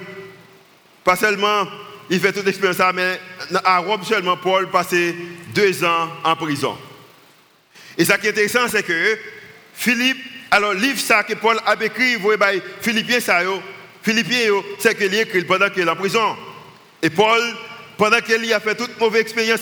pas 1.04 1.16
seulement 1.16 1.66
il 2.08 2.20
fait 2.20 2.32
toute 2.32 2.46
l'expérience 2.46 2.94
mais 2.94 3.20
à 3.64 3.78
Rome 3.78 4.04
seulement 4.04 4.36
Paul 4.36 4.70
passé 4.70 5.14
deux 5.54 5.84
ans 5.84 6.08
en 6.24 6.36
prison. 6.36 6.76
Et 7.98 8.04
ce 8.04 8.12
qui 8.12 8.26
est 8.26 8.30
intéressant 8.30 8.68
c'est 8.68 8.82
que 8.82 9.18
Philippe 9.74 10.18
alors, 10.50 10.74
le 10.74 10.80
livre 10.80 10.98
ça 10.98 11.22
que 11.24 11.34
Paul 11.34 11.58
a 11.66 11.74
écrit, 11.82 12.16
vous 12.16 12.30
voyez, 12.36 12.62
Philippiens, 12.80 13.20
ça, 13.20 13.40
Philippiens, 14.02 14.62
c'est 14.78 14.96
qu'il 14.96 15.12
écrit 15.14 15.44
pendant 15.44 15.68
qu'il 15.68 15.82
est 15.82 15.90
en 15.90 15.96
prison. 15.96 16.36
Et 17.02 17.10
Paul, 17.10 17.42
pendant 17.96 18.20
qu'il 18.20 18.52
a 18.52 18.60
fait 18.60 18.74
toute 18.74 18.98
mauvaise 19.00 19.22
expérience, 19.22 19.60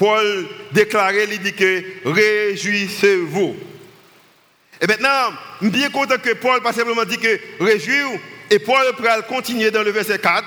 Paul 0.00 0.46
déclarait, 0.72 1.28
il 1.30 1.40
dit 1.40 1.52
que 1.52 1.82
réjouissez-vous. 2.06 3.54
Et 4.80 4.86
maintenant, 4.86 5.34
je 5.60 5.66
suis 5.66 5.76
bien 5.76 5.90
content 5.90 6.16
que 6.16 6.32
Paul 6.32 6.62
pas 6.62 6.72
simplement 6.72 7.04
dit 7.04 7.18
que 7.18 7.38
réjouissez-vous. 7.60 8.18
Et 8.48 8.58
Paul 8.60 8.82
va 8.98 9.20
continuer 9.20 9.70
dans 9.70 9.82
le 9.82 9.90
verset 9.90 10.18
4, 10.18 10.42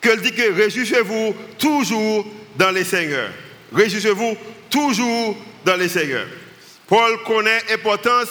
qu'il 0.00 0.22
dit 0.22 0.32
que 0.32 0.52
réjouissez-vous 0.52 1.36
toujours 1.58 2.26
dans 2.56 2.70
les 2.70 2.84
seigneurs. 2.84 3.28
Réjouissez-vous 3.74 4.38
toujours 4.70 5.36
dans 5.66 5.76
les 5.76 5.90
seigneurs. 5.90 6.26
Paul 6.86 7.22
connaît 7.24 7.60
l'importance 7.68 8.28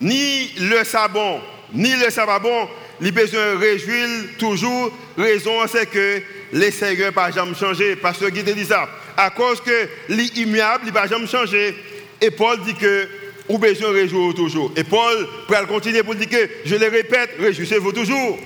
ni 0.00 0.52
le 0.60 0.84
sabon, 0.84 1.40
ni 1.74 1.92
le 1.96 2.08
sababon, 2.08 2.68
il 3.00 3.08
a 3.08 3.10
besoin 3.10 3.54
de 3.54 3.56
réjouir 3.56 4.06
toujours. 4.38 4.96
Raison, 5.18 5.66
c'est 5.66 5.90
que 5.90 6.22
les 6.52 6.70
seigneurs 6.70 7.12
pas 7.12 7.32
jamais 7.32 7.56
changé. 7.56 7.96
Pasteur 7.96 8.30
Guy 8.30 8.44
te 8.44 8.52
dit 8.52 8.64
ça. 8.64 8.88
À 9.16 9.30
cause 9.30 9.60
que 9.60 9.88
l'immuable, 10.08 10.84
il 10.86 10.92
va 10.92 11.06
jamais 11.06 11.26
changer. 11.26 11.74
Et 12.20 12.30
Paul 12.30 12.60
dit 12.62 12.74
que 12.74 13.08
ou 13.48 13.58
besoin 13.58 13.92
réjouir 13.92 14.34
toujours. 14.34 14.72
Et 14.76 14.84
Paul 14.84 15.26
va 15.48 15.64
continuer 15.64 16.02
pour 16.02 16.14
dire 16.14 16.28
que, 16.28 16.48
je 16.64 16.76
le 16.76 16.88
répète, 16.88 17.30
réjouissez-vous 17.38 17.92
toujours. 17.92 18.38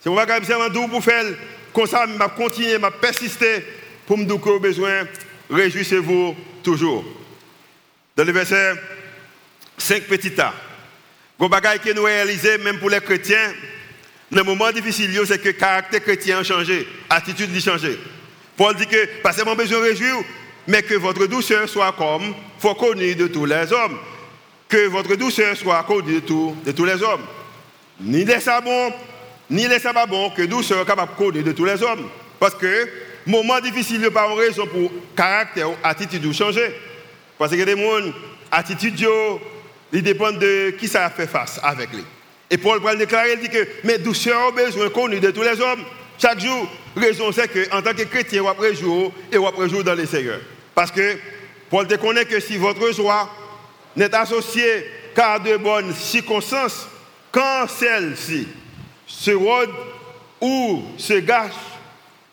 C'est 0.00 0.10
pour 0.10 0.18
ça 0.18 0.26
que 0.26 0.44
je 0.44 0.88
pour 0.88 1.04
faire 1.04 1.24
comme 1.72 1.86
ça, 1.86 2.06
je 2.06 2.36
continuer, 2.36 2.72
je 2.72 3.00
persister 3.00 3.64
pour 4.06 4.18
me 4.18 4.24
dire 4.24 4.40
que 4.40 4.58
besoin, 4.58 5.06
réjouissez-vous 5.50 6.36
toujours. 6.62 7.04
Dans 8.16 8.24
le 8.24 8.32
verset 8.32 8.74
5 9.78 10.04
petit 10.04 10.40
a, 10.40 10.52
le 11.40 11.48
bagage 11.48 11.80
que 11.80 11.92
nous 11.92 12.04
réalisons, 12.04 12.58
même 12.62 12.78
pour 12.78 12.90
les 12.90 13.00
chrétiens, 13.00 13.54
le 14.30 14.42
moment 14.42 14.70
difficile, 14.70 15.18
c'est 15.26 15.40
que 15.40 15.48
le 15.48 15.52
caractère 15.52 16.02
chrétien 16.02 16.38
a 16.38 16.44
changé, 16.44 16.86
l'attitude 17.10 17.54
a 17.56 17.60
changé. 17.60 17.98
Paul 18.56 18.74
dit 18.76 18.86
que, 18.86 19.20
pas 19.22 19.32
seulement 19.32 19.54
besoin 19.54 19.78
de 19.78 19.84
réjouir, 19.84 20.16
mais 20.66 20.82
que 20.82 20.94
votre 20.94 21.26
douceur 21.26 21.68
soit 21.68 21.92
comme, 21.92 22.34
faut 22.58 22.74
connue 22.74 23.14
de 23.14 23.26
tous 23.26 23.44
les 23.44 23.72
hommes. 23.72 23.98
Que 24.68 24.86
votre 24.88 25.14
douceur 25.16 25.56
soit 25.56 25.82
connue 25.84 26.20
de, 26.20 26.64
de 26.64 26.72
tous 26.72 26.84
les 26.84 27.02
hommes. 27.02 27.22
Ni 28.00 28.24
les 28.24 28.40
sabons, 28.40 28.92
ni 29.50 29.66
les 29.66 29.78
sababons, 29.78 30.30
que 30.30 30.42
douceur 30.42 30.84
capable 30.84 31.12
de 31.12 31.16
connaître 31.16 31.46
de 31.46 31.52
tous 31.52 31.64
les 31.64 31.82
hommes. 31.82 32.08
Parce 32.38 32.54
que, 32.54 32.88
moment 33.26 33.60
difficile, 33.60 33.96
il 33.96 34.00
n'y 34.02 34.06
a 34.06 34.10
pas 34.10 34.34
raison 34.34 34.66
pour 34.66 34.90
caractère 35.16 35.70
ou 35.70 35.74
attitude 35.82 36.32
changer. 36.32 36.74
Parce 37.38 37.52
que 37.52 37.56
les 37.56 37.76
gens, 37.76 38.12
attitude, 38.50 39.04
il 39.92 40.02
dépend 40.02 40.32
de 40.32 40.70
qui 40.70 40.88
ça 40.88 41.06
a 41.06 41.10
fait 41.10 41.26
face 41.26 41.60
avec 41.62 41.92
lui. 41.92 42.04
Et 42.50 42.58
Paul 42.58 42.80
va 42.80 42.94
déclarer, 42.94 43.32
il 43.32 43.40
dit 43.40 43.48
que 43.48 43.66
mes 43.84 43.98
douceurs 43.98 44.48
ont 44.48 44.52
besoin 44.52 44.88
connu 44.90 45.20
de 45.20 45.30
tous 45.30 45.42
les 45.42 45.60
hommes. 45.60 45.82
Chaque 46.18 46.40
jour, 46.40 46.68
raison 46.96 47.32
c'est 47.32 47.48
qu'en 47.48 47.82
tant 47.82 47.94
que 47.94 48.02
chrétien, 48.02 48.42
on 48.42 48.52
va 48.52 48.72
jour 48.72 49.12
et 49.30 49.38
on 49.38 49.50
va 49.50 49.68
jour 49.68 49.84
dans 49.84 49.94
les 49.94 50.06
seigneurs. 50.06 50.40
Parce 50.74 50.90
que 50.90 51.16
Paul 51.70 51.86
te 51.86 51.94
connaît 51.94 52.24
que 52.24 52.40
si 52.40 52.56
votre 52.56 52.92
joie 52.92 53.30
n'est 53.96 54.14
associée 54.14 54.86
qu'à 55.14 55.38
de 55.38 55.56
bonnes 55.56 55.94
circonstances, 55.94 56.86
quand 57.30 57.66
celle-ci 57.68 58.46
se 59.06 59.30
rôde 59.30 59.70
ou 60.40 60.82
se 60.98 61.14
gâche, 61.14 61.52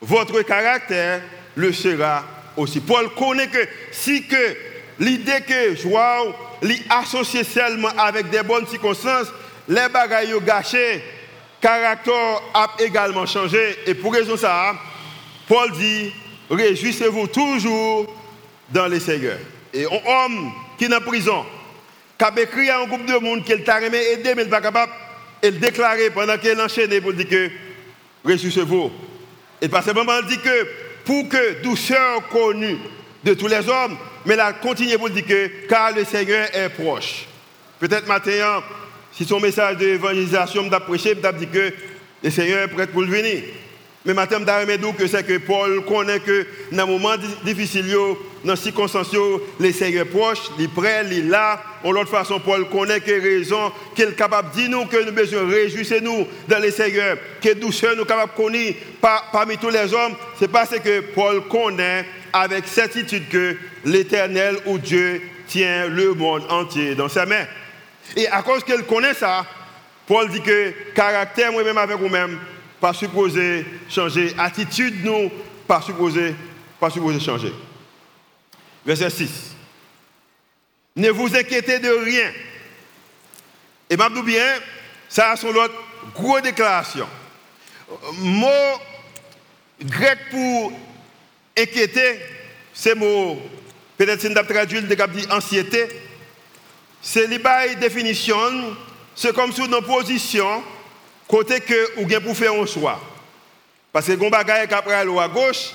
votre 0.01 0.41
caractère 0.41 1.21
le 1.55 1.71
sera 1.73 2.23
aussi. 2.57 2.79
Paul 2.79 3.09
connaît 3.15 3.47
que 3.47 3.65
si 3.91 4.25
que 4.27 4.55
l'idée 4.99 5.41
que 5.47 5.75
joie 5.75 6.35
associée 6.89 7.43
seulement 7.43 7.89
avec 7.97 8.29
des 8.29 8.43
bonnes 8.43 8.67
circonstances, 8.67 9.27
les 9.67 9.87
bagailles 9.89 10.33
gâchés, 10.45 11.03
caractère 11.61 12.41
a 12.53 12.69
également 12.79 13.25
changé. 13.25 13.77
Et 13.85 13.93
pour 13.93 14.13
raison 14.13 14.37
ça, 14.37 14.75
Paul 15.47 15.71
dit, 15.71 16.11
réjouissez-vous 16.49 17.27
toujours 17.27 18.13
dans 18.69 18.87
les 18.87 18.99
seigneurs. 18.99 19.39
Et 19.73 19.85
un 19.85 20.25
homme 20.25 20.51
qui 20.77 20.85
est 20.85 20.93
en 20.93 21.01
prison, 21.01 21.45
qui 22.17 22.25
a 22.25 22.41
écrit 22.41 22.69
à 22.69 22.79
un 22.79 22.85
groupe 22.85 23.05
de 23.05 23.17
monde 23.17 23.43
qu'il 23.43 23.63
t'a 23.63 23.81
aimé 23.81 23.99
aider, 24.13 24.35
mais 24.35 24.43
il 24.43 24.45
n'est 24.45 24.49
pas 24.49 24.61
capable, 24.61 24.91
il 25.43 25.59
déclarer 25.59 26.09
pendant 26.09 26.37
qu'il 26.37 26.59
enchaîné 26.59 27.01
pour 27.01 27.13
dire 27.13 27.27
que 27.27 27.49
réjouissez-vous. 28.25 28.91
Et 29.61 29.69
pas 29.69 29.81
simplement 29.81 30.13
il 30.21 30.27
dit 30.27 30.39
que 30.39 30.67
pour 31.05 31.27
que 31.27 31.61
douceur 31.61 32.27
connue 32.29 32.77
de 33.23 33.33
tous 33.33 33.47
les 33.47 33.67
hommes, 33.67 33.97
mais 34.25 34.35
il 34.35 34.39
a 34.39 34.53
continué 34.53 34.97
pour 34.97 35.09
dire 35.09 35.25
que 35.25 35.67
car 35.67 35.91
le 35.91 36.05
Seigneur 36.05 36.47
est 36.53 36.69
proche. 36.69 37.25
Peut-être 37.79 38.07
maintenant, 38.07 38.61
si 39.11 39.25
son 39.25 39.39
message 39.39 39.77
d'évangélisation 39.77 40.69
m'a 40.69 40.79
prêché, 40.79 41.15
m'a 41.15 41.31
dit 41.31 41.47
que 41.47 41.73
le 42.23 42.29
Seigneur 42.29 42.63
est 42.63 42.67
prêt 42.67 42.87
pour 42.87 43.01
le 43.01 43.07
venir. 43.07 43.43
Mais 44.05 44.13
maintenant, 44.13 44.39
je 44.39 44.91
que 44.97 45.07
c'est 45.07 45.25
que 45.25 45.37
Paul 45.39 45.83
connaît 45.83 46.21
que 46.21 46.47
dans 46.71 46.85
les 46.85 46.91
moments 46.91 47.15
difficiles, 47.43 47.93
dans 48.45 48.53
les 48.53 48.59
circonstances, 48.59 49.11
le 49.59 49.71
Seigneur 49.73 50.03
est 50.03 50.09
proche, 50.09 50.39
il 50.57 50.65
est 50.65 50.67
prêt, 50.69 51.03
il 51.11 51.17
est 51.17 51.29
là. 51.29 51.61
En 51.83 51.91
l'autre 51.91 52.09
façon, 52.09 52.39
Paul 52.39 52.69
connaît 52.69 53.01
que 53.01 53.11
raison, 53.11 53.71
qu'il 53.95 54.05
est 54.05 54.15
capable 54.15 54.51
de 54.51 54.55
dire 54.55 54.69
nous 54.69 54.85
que 54.85 55.03
nous 55.05 55.11
besoin 55.11 55.45
réjouir 55.45 56.01
nous 56.01 56.25
dans 56.47 56.59
le 56.59 56.71
Seigneur, 56.71 57.17
que 57.41 57.53
douceur 57.55 57.97
nous 57.97 58.05
capable 58.05 58.31
de 58.31 58.43
connaître 58.43 58.79
parmi 59.33 59.57
tous 59.57 59.69
les 59.69 59.93
hommes. 59.93 60.15
C'est 60.39 60.49
parce 60.49 60.79
que 60.79 61.01
Paul 61.13 61.41
connaît 61.49 62.05
avec 62.31 62.67
certitude 62.67 63.27
que 63.27 63.57
l'Éternel 63.83 64.57
ou 64.65 64.77
Dieu 64.77 65.21
tient 65.47 65.87
le 65.87 66.13
monde 66.13 66.43
entier 66.49 66.95
dans 66.95 67.09
sa 67.09 67.25
main. 67.25 67.45
Et 68.15 68.27
à 68.27 68.41
cause 68.41 68.63
qu'elle 68.63 68.85
connaît 68.85 69.13
ça, 69.13 69.45
Paul 70.07 70.29
dit 70.29 70.41
que 70.41 70.71
caractère, 70.93 71.51
moi-même 71.51 71.77
avec 71.77 71.97
vous-même, 71.97 72.39
pas 72.79 72.93
supposé 72.93 73.65
changer. 73.89 74.33
Attitude, 74.37 75.03
nous, 75.03 75.31
pas 75.67 75.81
supposé, 75.81 76.33
pas 76.79 76.89
changer. 76.89 77.53
Verset 78.85 79.09
6. 79.09 79.29
Ne 80.95 81.09
vous 81.11 81.35
inquiétez 81.35 81.79
de 81.79 81.89
rien. 81.89 82.31
Et 83.89 83.97
m'abdou 83.97 84.23
bien, 84.23 84.45
ça 85.07 85.31
a 85.31 85.35
son 85.35 85.49
autre 85.49 85.73
grosse 86.15 86.41
déclaration. 86.41 87.07
Mot 88.13 88.79
grec 89.81 90.17
pour 90.31 90.71
inquiéter, 91.57 92.19
c'est 92.73 92.95
mot, 92.95 93.41
peut-être 93.97 94.21
c'est 94.21 94.27
une 94.27 94.33
traduit, 94.33 94.81
de 94.81 94.95
dit 94.95 95.27
anxiété. 95.31 95.87
C'est 97.01 97.25
une 97.25 97.79
définition, 97.79 98.75
c'est 99.15 99.33
comme 99.33 99.51
sous 99.51 99.67
nos 99.67 99.81
positions, 99.81 100.63
côté 101.27 101.59
que 101.61 101.99
ou 101.99 102.05
bien 102.05 102.19
pour 102.19 102.35
faire 102.35 102.53
un 102.53 102.65
choix. 102.65 102.99
Parce 103.91 104.07
que 104.07 104.13
gon 104.13 104.29
bagaille 104.29 104.67
qui 104.67 104.73
à 104.73 105.27
gauche, 105.27 105.71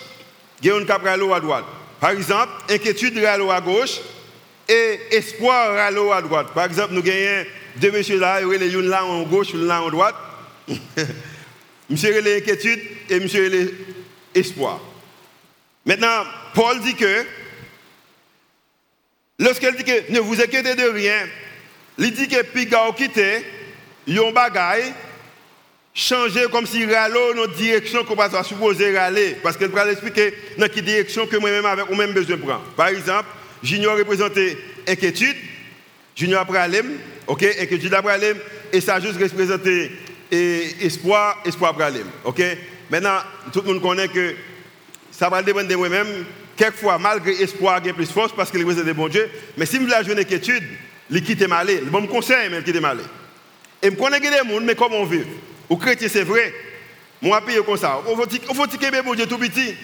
il 0.63 0.71
à 0.71 1.41
droite. 1.41 1.65
Par 2.01 2.11
exemple, 2.11 2.53
inquiétude 2.69 3.19
à 3.25 3.61
gauche 3.61 4.01
et 4.69 5.01
espoir 5.11 5.77
à 5.77 6.23
droite. 6.23 6.49
Par 6.55 6.65
exemple, 6.65 6.93
nous 6.93 7.03
gagnons 7.03 7.45
deux 7.77 7.91
messieurs 7.91 8.19
là, 8.19 8.41
il 8.41 8.63
y 8.63 8.75
une 8.75 8.89
là 8.89 9.05
en 9.05 9.23
gauche, 9.23 9.53
une 9.53 9.67
là 9.67 9.83
en 9.83 9.91
droite. 9.91 10.15
monsieur 11.91 12.21
les 12.21 12.39
inquiétude 12.39 12.81
et 13.11 13.21
monsieur 13.21 13.49
les 13.49 13.75
espoir. 14.35 14.81
Maintenant, 15.85 16.25
Paul 16.55 16.81
dit 16.81 16.95
que 16.95 17.25
lorsqu'il 19.39 19.75
dit 19.77 19.85
que 19.85 20.13
ne 20.13 20.21
vous 20.21 20.41
inquiétez 20.41 20.75
de 20.75 20.89
rien, 20.89 21.27
il 21.99 22.13
dit 22.13 22.29
que 22.29 22.43
Piga 22.43 22.91
quitté, 22.97 23.45
yon 24.07 24.33
bagaille 24.33 24.93
changer 25.95 26.47
comme 26.51 26.67
si 26.67 26.85
râlo 26.85 27.35
dans 27.35 27.47
direction 27.47 28.05
qu'on 28.05 28.17
va 28.17 28.43
supposer 28.43 28.97
râler. 28.97 29.37
Parce 29.43 29.57
qu'elle 29.57 29.71
va 29.71 29.91
expliquer 29.91 30.35
dans 30.59 30.69
quelle 30.69 30.85
direction 30.85 31.27
que 31.27 31.37
moi-même 31.37 31.65
avec 31.65 31.89
ou 31.89 31.95
même 31.95 32.13
besoin 32.13 32.37
de 32.37 32.43
prendre. 32.43 32.65
Par 32.77 32.89
exemple, 32.89 33.29
Junior 33.63 33.97
représenté 33.97 34.59
inquiétude, 34.89 35.37
Junior 36.17 36.41
après 36.43 36.59
Alem, 36.59 36.99
ok, 37.27 37.45
inquiétude 37.61 37.95
après 37.95 38.15
Alem, 38.15 38.37
et 38.73 38.81
ça 38.81 39.01
juste 39.01 39.21
représenté 39.21 39.93
espoir, 40.31 41.41
espoir 41.45 41.71
après 41.71 41.85
Alem, 41.85 42.07
ok. 42.25 42.43
Maintenant, 42.91 43.19
tout 43.53 43.63
le 43.63 43.73
monde 43.73 43.83
connaît 43.83 44.09
que 44.09 44.35
ça 45.11 45.29
va 45.29 45.43
dépendre 45.43 45.69
de 45.69 45.77
moi-même. 45.77 46.25
Quelquefois, 46.57 46.99
malgré 46.99 47.33
espoir, 47.43 47.81
il 47.83 47.89
y 47.89 47.91
a 47.91 47.95
plus 47.95 48.11
force 48.11 48.33
parce 48.35 48.51
qu'il 48.51 48.61
représente 48.65 48.89
bon 48.95 49.09
Dieu. 49.09 49.29
Mais 49.57 49.67
si 49.67 49.77
je 49.77 49.87
la 49.87 50.03
jeune 50.03 50.19
inquiétude, 50.19 50.63
il 51.11 51.23
quitte 51.23 51.47
mal. 51.49 51.67
Le 51.67 51.91
bon 51.91 52.07
conseil, 52.07 52.49
il 52.51 52.63
quitte 52.63 52.81
mal. 52.81 52.99
Et 53.83 53.91
je 53.91 53.97
connais 53.97 54.21
des 54.21 54.29
gens, 54.29 54.61
mais 54.63 54.75
comment 54.75 54.99
on 54.99 55.05
vit? 55.05 55.25
Aux 55.69 55.77
chrétiens, 55.77 56.09
c'est 56.09 56.23
vrai. 56.23 56.55
Moi, 57.21 57.43
je 57.49 57.61
comme 57.61 57.77
ça. 57.77 58.01
Il 58.07 58.55
faut 58.55 58.67
que 58.67 59.03
mon 59.03 59.15
Dieu 59.15 59.27
tout 59.27 59.39
petit. 59.39 59.75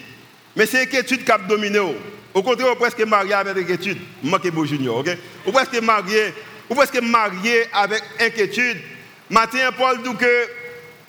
Mais 0.55 0.67
c'est 0.67 0.81
l'inquiétude 0.81 1.25
qui 1.25 1.33
a 1.33 1.39
dominé. 1.39 1.79
Au 2.33 2.43
contraire, 2.43 2.69
on 2.73 2.77
presque 2.77 3.01
marié 3.01 3.33
avec 3.35 3.57
inquiétude. 3.57 3.99
Je 4.23 4.29
suis 4.29 4.69
junior, 4.69 4.99
ok? 4.99 5.09
On 5.47 5.53
presque 5.53 5.81
marié, 5.83 6.33
on 6.69 6.75
presque 6.75 7.01
marié 7.03 7.65
avec 7.73 8.03
inquiétude. 8.21 8.79
Matin, 9.29 9.71
Paul 9.77 10.03
dit 10.03 10.17
que 10.17 10.49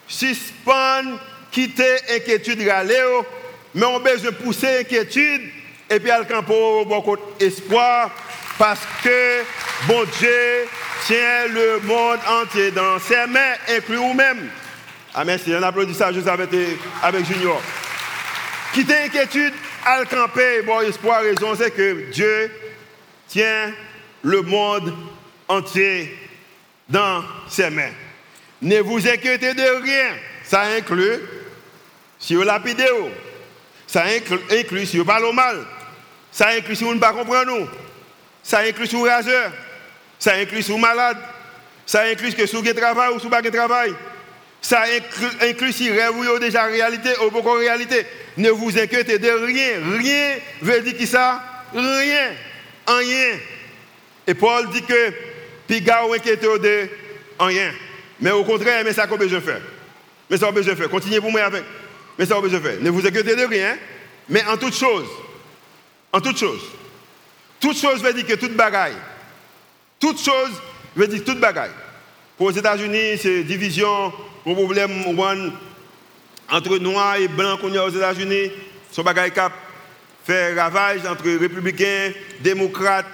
suspend, 0.08 1.18
quitter 1.52 1.98
inquiétude, 2.16 2.68
râler, 2.68 3.22
mais 3.74 3.86
on 3.86 4.00
besoin 4.00 4.32
pousser 4.32 4.80
inquiétude 4.80 5.42
et 5.90 6.00
puis 6.00 6.12
al 6.12 6.28
campo 6.28 6.86
beaucoup 6.86 7.18
espoir 7.40 8.12
parce 8.58 8.82
que 9.04 9.44
bon 9.88 10.04
Dieu 10.20 10.68
tient 11.06 11.48
le 11.48 11.80
monde 11.80 12.20
entier 12.28 12.72
dans 12.72 13.00
ses 13.00 13.28
mains, 13.28 13.54
inclus 13.70 13.96
vous-même. 13.96 14.50
Ah 15.14 15.26
merci, 15.26 15.54
un 15.54 15.64
applaudissage 15.64 16.16
juste 16.16 16.28
avec, 16.28 17.26
Junior. 17.26 17.62
Quitter 18.74 18.94
l'inquiétude, 18.94 19.54
à 19.86 20.00
le 20.00 20.06
camper, 20.06 20.62
bon 20.62 20.80
espoir, 20.82 21.22
raison, 21.22 21.56
c'est 21.56 21.72
que 21.72 22.12
Dieu 22.12 22.52
tient 23.28 23.74
le 24.22 24.42
monde 24.42 24.94
entier 25.48 26.18
dans 26.88 27.24
ses 27.50 27.70
mains. 27.70 27.92
Ne 28.62 28.80
vous 28.80 29.06
inquiétez 29.08 29.54
de 29.54 29.84
rien. 29.84 30.16
Ça 30.44 30.62
inclut 30.62 31.20
si 32.20 32.36
vous 32.36 32.44
lapidez, 32.44 32.86
ça 33.92 34.06
inclut 34.06 34.86
si 34.86 34.98
vous 34.98 35.06
parlez 35.06 35.34
mal, 35.34 35.66
ça 36.32 36.50
inclut 36.50 36.76
si 36.76 36.84
vous 36.84 36.94
ne 36.96 37.00
pas 37.00 37.12
comprenez 37.12 37.68
ça 38.42 38.60
inclut 38.60 38.88
si 38.88 38.96
vous 38.96 39.04
raseur, 39.04 39.52
ça 40.18 40.36
inclut 40.36 40.62
si 40.62 40.72
vous 40.72 40.78
malade, 40.78 41.18
ça 41.86 42.04
inclut 42.04 42.34
que 42.34 42.46
si 42.46 42.56
vous 42.56 42.74
travail 42.74 43.10
ou 43.14 43.20
si 43.20 43.26
vous 43.26 43.30
pas 43.30 43.42
travail. 43.42 43.94
Ça 44.62 44.84
inclut, 45.42 45.74
si 45.74 45.90
rêve 45.90 46.16
ou 46.16 46.40
déjà 46.40 46.64
réalité 46.66 47.10
ou 47.26 47.32
beaucoup 47.32 47.52
réalité. 47.52 48.06
Ne 48.38 48.52
vous 48.52 48.78
inquiétez 48.78 49.18
de 49.18 49.30
rien. 49.30 49.98
Rien 49.98 50.36
veut 50.62 50.82
dire 50.82 50.96
qui 50.96 51.08
ça? 51.08 51.44
Rien. 51.74 52.32
Rien. 52.88 53.40
Et 54.28 54.34
Paul 54.36 54.70
dit 54.70 54.84
que 54.84 55.14
Piga 55.68 56.06
ou 56.06 56.14
inquiété 56.14 56.46
de 56.46 56.90
rien. 57.40 57.74
Mais 58.20 58.32
au 58.32 58.44
contraire, 58.44 58.84
mais 58.86 58.94
ça 58.94 59.08
qu'on 59.08 59.18
besoin 59.18 59.42
faire. 59.42 59.62
Mais 60.30 60.38
ça 60.38 60.46
qu'on 60.46 60.54
besoin 60.54 60.76
faire. 60.76 60.90
Continuez 60.90 61.20
pour 61.20 61.32
moi 61.32 61.42
avec. 61.42 61.64
Mais 62.22 62.28
ça 62.28 62.38
qu'on 62.38 62.42
besoin 62.42 62.60
faire. 62.60 62.80
Ne 62.80 62.92
vous 62.92 63.04
inquiétez 63.04 63.36
de 63.36 63.46
rien. 63.46 63.76
Mais 64.30 64.46
en 64.46 64.56
toute 64.56 64.76
chose. 64.76 65.08
En 66.14 66.22
toute 66.22 66.38
chose. 66.38 66.62
Toute 67.60 67.76
chose 67.76 68.04
veut 68.04 68.14
dire 68.14 68.28
que 68.28 68.36
toute 68.36 68.56
bagaille. 68.56 68.94
Toute 70.00 70.24
chose 70.24 70.52
veut 70.96 71.08
dire 71.08 71.24
toute 71.24 71.40
bagaille. 71.40 71.72
Pour 72.38 72.52
les 72.52 72.60
États-Unis, 72.60 73.18
c'est 73.20 73.42
division, 73.44 74.14
un 74.46 74.54
problème 74.54 74.92
entre 76.48 76.78
noirs 76.78 77.16
et 77.16 77.28
blancs 77.28 77.60
qu'on 77.60 77.74
a 77.74 77.86
aux 77.86 77.90
États-Unis. 77.90 78.52
Ce 78.92 79.02
bagaille 79.02 79.32
cap 79.32 79.54
fait 80.24 80.54
ravage 80.54 81.04
entre 81.08 81.24
républicains, 81.24 82.12
démocrates, 82.40 83.08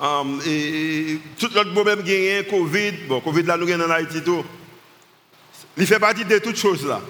um, 0.00 0.40
et, 0.46 1.18
tout 1.38 1.50
l'autre 1.54 1.74
problème 1.74 2.02
qui 2.02 2.14
est 2.14 2.48
Covid. 2.48 2.92
Bon, 3.08 3.20
Covid 3.20 3.42
là, 3.42 3.58
nous 3.58 3.70
en 3.70 3.90
Haïti 3.90 4.22
tout. 4.22 4.42
Il 5.76 5.86
fait 5.86 5.98
partie 5.98 6.24
de 6.24 6.38
toutes 6.38 6.56
choses 6.56 6.86
là. 6.86 7.02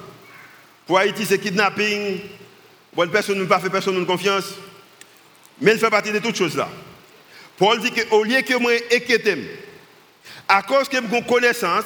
Pour 0.88 0.98
Haïti, 0.98 1.26
c'est 1.26 1.38
kidnapping. 1.38 2.18
Bonne 2.94 3.10
personne 3.10 3.38
ne 3.38 3.46
fait 3.46 3.70
personne 3.70 4.04
confiance. 4.06 4.54
Mais 5.60 5.72
il 5.72 5.78
fait 5.78 5.90
partie 5.90 6.10
de 6.10 6.18
toutes 6.18 6.36
choses 6.36 6.56
là. 6.56 6.68
Paul 7.58 7.78
dit 7.80 7.92
qu'au 7.92 8.24
lieu 8.24 8.40
que 8.40 8.54
moi 8.54 8.72
inquiète, 8.90 9.28
à 10.48 10.62
cause 10.62 10.88
que 10.88 10.96
j'ai 10.96 11.22
connaissance 11.22 11.84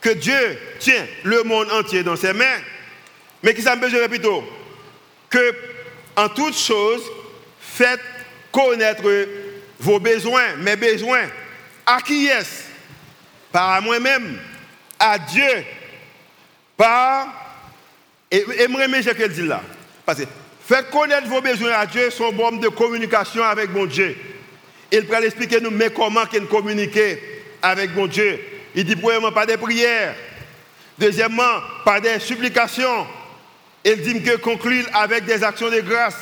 que 0.00 0.10
Dieu 0.10 0.58
tient 0.78 1.06
le 1.24 1.42
monde 1.42 1.70
entier 1.72 2.02
dans 2.02 2.16
ses 2.16 2.32
mains, 2.32 2.60
mais 3.42 3.52
qui 3.52 3.60
ça 3.60 3.76
me 3.76 3.82
besoin 3.82 4.08
plutôt 4.08 4.42
que 5.28 5.54
en 6.16 6.30
toutes 6.30 6.56
choses, 6.56 7.02
faites 7.60 8.00
connaître 8.50 9.02
vos 9.78 10.00
besoins, 10.00 10.56
mes 10.56 10.76
besoins. 10.76 11.26
À 11.84 12.00
qui 12.00 12.26
est-ce? 12.26 12.64
Par 13.52 13.82
moi-même, 13.82 14.38
à 14.98 15.18
Dieu, 15.18 15.64
par. 16.78 17.45
Et, 18.30 18.68
moi, 18.68 18.82
je 19.00 19.10
qu'elle 19.10 19.32
dit 19.32 19.46
là. 19.46 19.62
Parce 20.04 20.20
que 20.20 20.24
faites 20.66 20.90
connaître 20.90 21.28
vos 21.28 21.40
besoins 21.40 21.72
à 21.72 21.86
Dieu, 21.86 22.10
son 22.10 22.32
bombe 22.32 22.60
de 22.60 22.68
communication 22.68 23.42
avec 23.44 23.70
mon 23.70 23.86
Dieu. 23.86 24.16
Il 24.90 25.06
peut 25.06 25.24
expliquer 25.24 25.60
nous, 25.60 25.70
mais 25.70 25.90
comment 25.90 26.26
qu'il 26.26 26.46
communiquer 26.46 27.20
avec 27.62 27.94
mon 27.94 28.06
Dieu. 28.06 28.38
Il 28.74 28.84
dit, 28.84 28.96
premièrement, 28.96 29.32
pas 29.32 29.46
des 29.46 29.56
prières. 29.56 30.14
Deuxièmement, 30.98 31.60
pas 31.84 32.00
des 32.00 32.18
supplications. 32.18 33.06
Il 33.84 34.00
dit 34.00 34.22
que 34.22 34.36
conclure 34.36 34.86
avec 34.92 35.24
des 35.24 35.42
actions 35.44 35.70
de 35.70 35.80
grâce. 35.80 36.16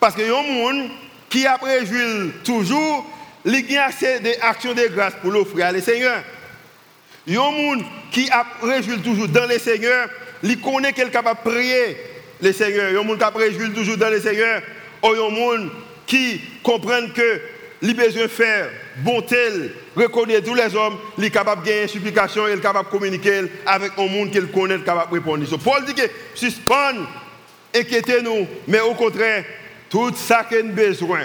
Parce 0.00 0.14
que 0.14 0.22
y 0.22 0.30
a 0.30 0.38
un 0.38 0.42
monde 0.42 0.90
qui 1.28 1.46
a 1.46 1.58
toujours, 2.44 3.06
il 3.44 3.76
a 3.76 3.86
assez 3.86 4.20
d'actions 4.20 4.74
de 4.74 4.86
grâce 4.86 5.14
pour 5.20 5.32
l'offrir 5.32 5.66
à 5.66 5.72
le 5.72 5.80
Seigneur. 5.80 6.22
Il 7.26 7.34
y 7.34 7.36
a 7.36 7.42
un 7.42 7.50
monde 7.50 7.84
qui 8.10 8.30
a 8.30 8.46
toujours 9.02 9.28
dans 9.28 9.46
le 9.46 9.58
Seigneur, 9.58 10.08
il 10.42 10.60
connaît 10.60 10.92
qu'il 10.92 11.04
est 11.04 11.10
capable 11.10 11.40
de 11.44 11.50
prier 11.50 11.96
le 12.40 12.52
Seigneur. 12.52 12.90
Il 12.90 12.94
y 12.94 12.96
a 12.96 13.00
un 13.00 13.04
monde 13.04 13.18
qui 13.18 13.32
prévu 13.32 13.72
toujours 13.72 13.96
dans 13.96 14.10
le 14.10 14.20
Seigneur. 14.20 14.62
Il 15.02 15.10
y 15.10 15.14
a 15.14 15.24
un 15.24 15.30
monde 15.30 15.70
qui 16.06 16.40
comprend 16.62 17.06
que 17.14 17.40
il 17.80 17.94
besoin 17.94 18.22
de 18.22 18.28
faire 18.28 18.70
bonté, 19.04 19.36
reconnaître 19.94 20.46
tous 20.46 20.54
les 20.54 20.74
hommes, 20.74 20.98
il 21.16 21.24
est 21.24 21.30
capable 21.30 21.62
de 21.62 21.68
gagner 21.68 21.82
une 21.82 21.88
supplication, 21.88 22.48
il 22.48 22.58
est 22.58 22.60
capable 22.60 22.86
de 22.86 22.90
communiquer 22.90 23.42
avec 23.64 23.92
un 23.96 24.06
monde 24.08 24.30
qu'il 24.30 24.48
connaît, 24.48 24.78
capable 24.80 25.10
de 25.10 25.14
répondre. 25.14 25.58
Paul 25.58 25.84
dit 25.84 25.94
que 25.94 26.02
suspend, 26.34 26.94
inquiétez-nous, 27.74 28.48
mais 28.66 28.80
au 28.80 28.94
contraire, 28.94 29.44
tout 29.88 30.12
ça 30.16 30.44
qu'on 30.44 30.56
a 30.56 30.72
besoin, 30.72 31.20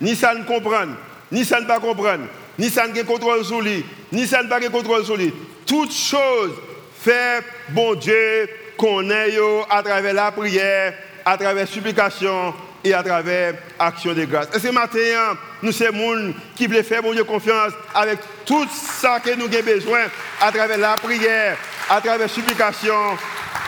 ni 0.00 0.16
ça 0.16 0.34
ne 0.34 0.44
comprend, 0.44 0.86
ni 1.30 1.44
ça 1.44 1.60
ne 1.60 1.66
pas 1.66 1.78
comprendre, 1.78 2.24
ni 2.58 2.70
ça 2.70 2.88
ne 2.88 3.02
contrôle 3.02 3.44
sur 3.44 3.60
lui, 3.60 3.84
ni 4.10 4.26
ça 4.26 4.42
ne 4.42 4.48
pas 4.48 4.60
contrôle 4.60 5.04
sur 5.04 5.16
lui. 5.16 5.32
Toutes 5.66 5.92
choses, 5.92 6.54
fait 7.00 7.44
bon 7.70 7.94
Dieu 7.94 8.48
qu'on 8.76 9.10
ait 9.10 9.36
à 9.70 9.82
travers 9.82 10.14
la 10.14 10.30
prière, 10.30 10.94
à 11.24 11.36
travers 11.36 11.64
la 11.64 11.66
supplication, 11.66 12.54
et 12.84 12.94
à 12.94 13.02
travers 13.02 13.54
action 13.78 14.12
de 14.12 14.24
grâce. 14.24 14.48
Et 14.54 14.58
ce 14.58 14.68
matin, 14.68 15.36
nous 15.62 15.72
sommes 15.72 15.96
gens 15.96 16.32
qui 16.54 16.66
veulent 16.66 16.84
faire 16.84 17.02
mon 17.02 17.12
Dieu 17.12 17.24
confiance 17.24 17.72
avec 17.94 18.18
tout 18.44 18.66
ça 18.70 19.20
que 19.20 19.34
nous 19.34 19.46
avons 19.46 19.64
besoin 19.64 20.00
à 20.40 20.52
travers 20.52 20.78
la 20.78 20.94
prière, 20.96 21.56
à 21.88 22.00
travers 22.00 22.18
la 22.18 22.28
supplication 22.28 23.16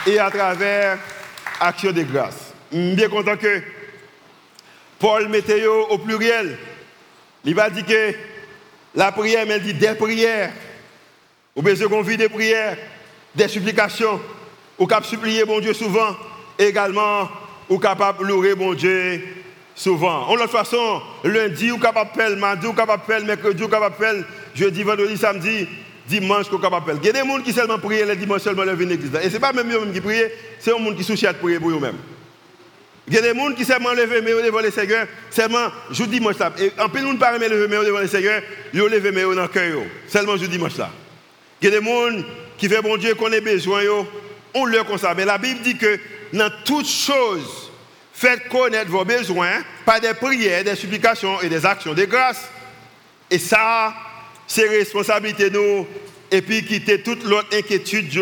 et 0.06 0.18
à 0.18 0.30
travers 0.30 0.98
action 1.60 1.92
de 1.92 2.02
grâce. 2.02 2.52
Bien 2.72 3.08
content 3.08 3.36
que 3.36 3.62
Paul 4.98 5.28
mette 5.28 5.52
au 5.90 5.98
pluriel. 5.98 6.56
Il 7.44 7.54
va 7.54 7.70
dire 7.70 7.86
que 7.86 8.14
la 8.94 9.12
prière, 9.12 9.44
mais 9.46 9.56
il 9.56 9.62
dit 9.62 9.74
des 9.74 9.94
prières. 9.94 10.52
Ou 11.56 11.62
besoin 11.62 11.88
qu'on 11.88 12.02
vit 12.02 12.16
des 12.16 12.28
prières, 12.28 12.76
des 13.34 13.48
supplications. 13.48 14.20
Ou 14.78 14.86
cap 14.86 15.04
supplier 15.04 15.44
mon 15.44 15.60
Dieu 15.60 15.74
souvent. 15.74 16.16
également 16.58 17.28
ou 17.68 17.78
capable 17.78 18.26
louer 18.26 18.54
mon 18.54 18.74
Dieu 18.74 19.22
souvent. 19.74 20.26
En 20.26 20.34
l'autre 20.34 20.50
façon, 20.50 21.00
lundi, 21.24 21.70
ou 21.70 21.78
capable 21.78 22.10
faire, 22.14 22.36
mardi, 22.36 22.66
ou 22.66 22.72
capable 22.72 23.04
faire, 23.06 23.24
mercredi, 23.24 23.62
ou 23.62 23.68
capable 23.68 23.94
faire, 23.96 24.24
jeudi, 24.54 24.82
vendredi, 24.82 25.16
samedi, 25.16 25.66
dimanche, 26.06 26.46
ou 26.52 26.58
capable 26.58 26.86
faire. 26.86 26.96
Il 27.00 27.06
y 27.06 27.10
a 27.10 27.22
des 27.22 27.28
gens 27.28 27.40
qui 27.40 27.52
seulement 27.52 27.78
prient 27.78 28.04
le 28.04 28.16
dimanche 28.16 28.42
seulement 28.42 28.64
le 28.64 28.74
l'église. 28.74 29.10
Et 29.22 29.28
ce 29.28 29.34
n'est 29.34 29.38
pas 29.40 29.52
même 29.52 29.70
eux 29.72 29.92
qui 29.92 30.00
prient, 30.00 30.24
c'est 30.58 30.74
un 30.74 30.78
monde 30.78 30.96
qui 30.96 31.04
soucie 31.04 31.26
à 31.26 31.32
prier 31.32 31.58
pour 31.58 31.70
eux-mêmes. 31.70 31.96
Il 33.08 33.14
y 33.14 33.18
a 33.18 33.22
des 33.22 33.34
gens 33.34 33.52
qui 33.52 33.64
seulement 33.64 33.92
lever 33.92 34.20
mais 34.20 34.42
devant 34.42 34.60
le 34.60 34.70
Seigneur, 34.70 35.06
seulement 35.30 35.68
jour 35.90 36.08
dimanche 36.08 36.38
là. 36.38 36.52
Et 36.58 36.72
en 36.78 36.88
plus, 36.88 37.02
nous 37.02 37.12
ne 37.12 37.18
pas 37.18 37.32
lever 37.38 37.66
mais 37.68 37.84
devant 37.84 38.00
le 38.00 38.08
Seigneur, 38.08 38.42
ils 38.74 38.80
lever 38.80 39.12
mais 39.12 39.22
dans 39.22 39.30
le 39.30 39.48
cœur. 39.48 39.82
Seulement 40.08 40.36
jour 40.36 40.48
dimanche 40.48 40.76
là. 40.76 40.90
Il 41.62 41.68
y 41.70 41.74
a 41.74 41.80
des 41.80 41.84
gens 41.86 42.24
qui 42.60 42.68
font 42.68 42.82
bon 42.82 42.98
Dieu 42.98 43.14
qu'on 43.14 43.32
ait 43.32 43.40
besoin, 43.40 43.82
on 44.52 44.70
comme 44.84 44.98
ça. 44.98 45.14
Mais 45.14 45.24
la 45.24 45.38
Bible 45.38 45.60
dit 45.62 45.78
que 45.78 45.98
dans 46.34 46.50
toutes 46.64 46.88
choses, 46.88 47.72
faites 48.12 48.48
connaître 48.48 48.90
vos 48.90 49.04
besoins 49.04 49.62
par 49.86 49.98
des 49.98 50.12
prières, 50.12 50.62
des 50.62 50.76
supplications 50.76 51.40
et 51.40 51.48
des 51.48 51.64
actions 51.64 51.94
de 51.94 52.04
grâce. 52.04 52.50
Et 53.30 53.38
ça, 53.38 53.94
c'est 54.46 54.68
responsabilité 54.68 55.50
nous. 55.50 55.86
Et 56.30 56.42
puis 56.42 56.62
quitter 56.64 57.00
toute 57.00 57.24
l'autre 57.24 57.48
inquiétude 57.56 58.12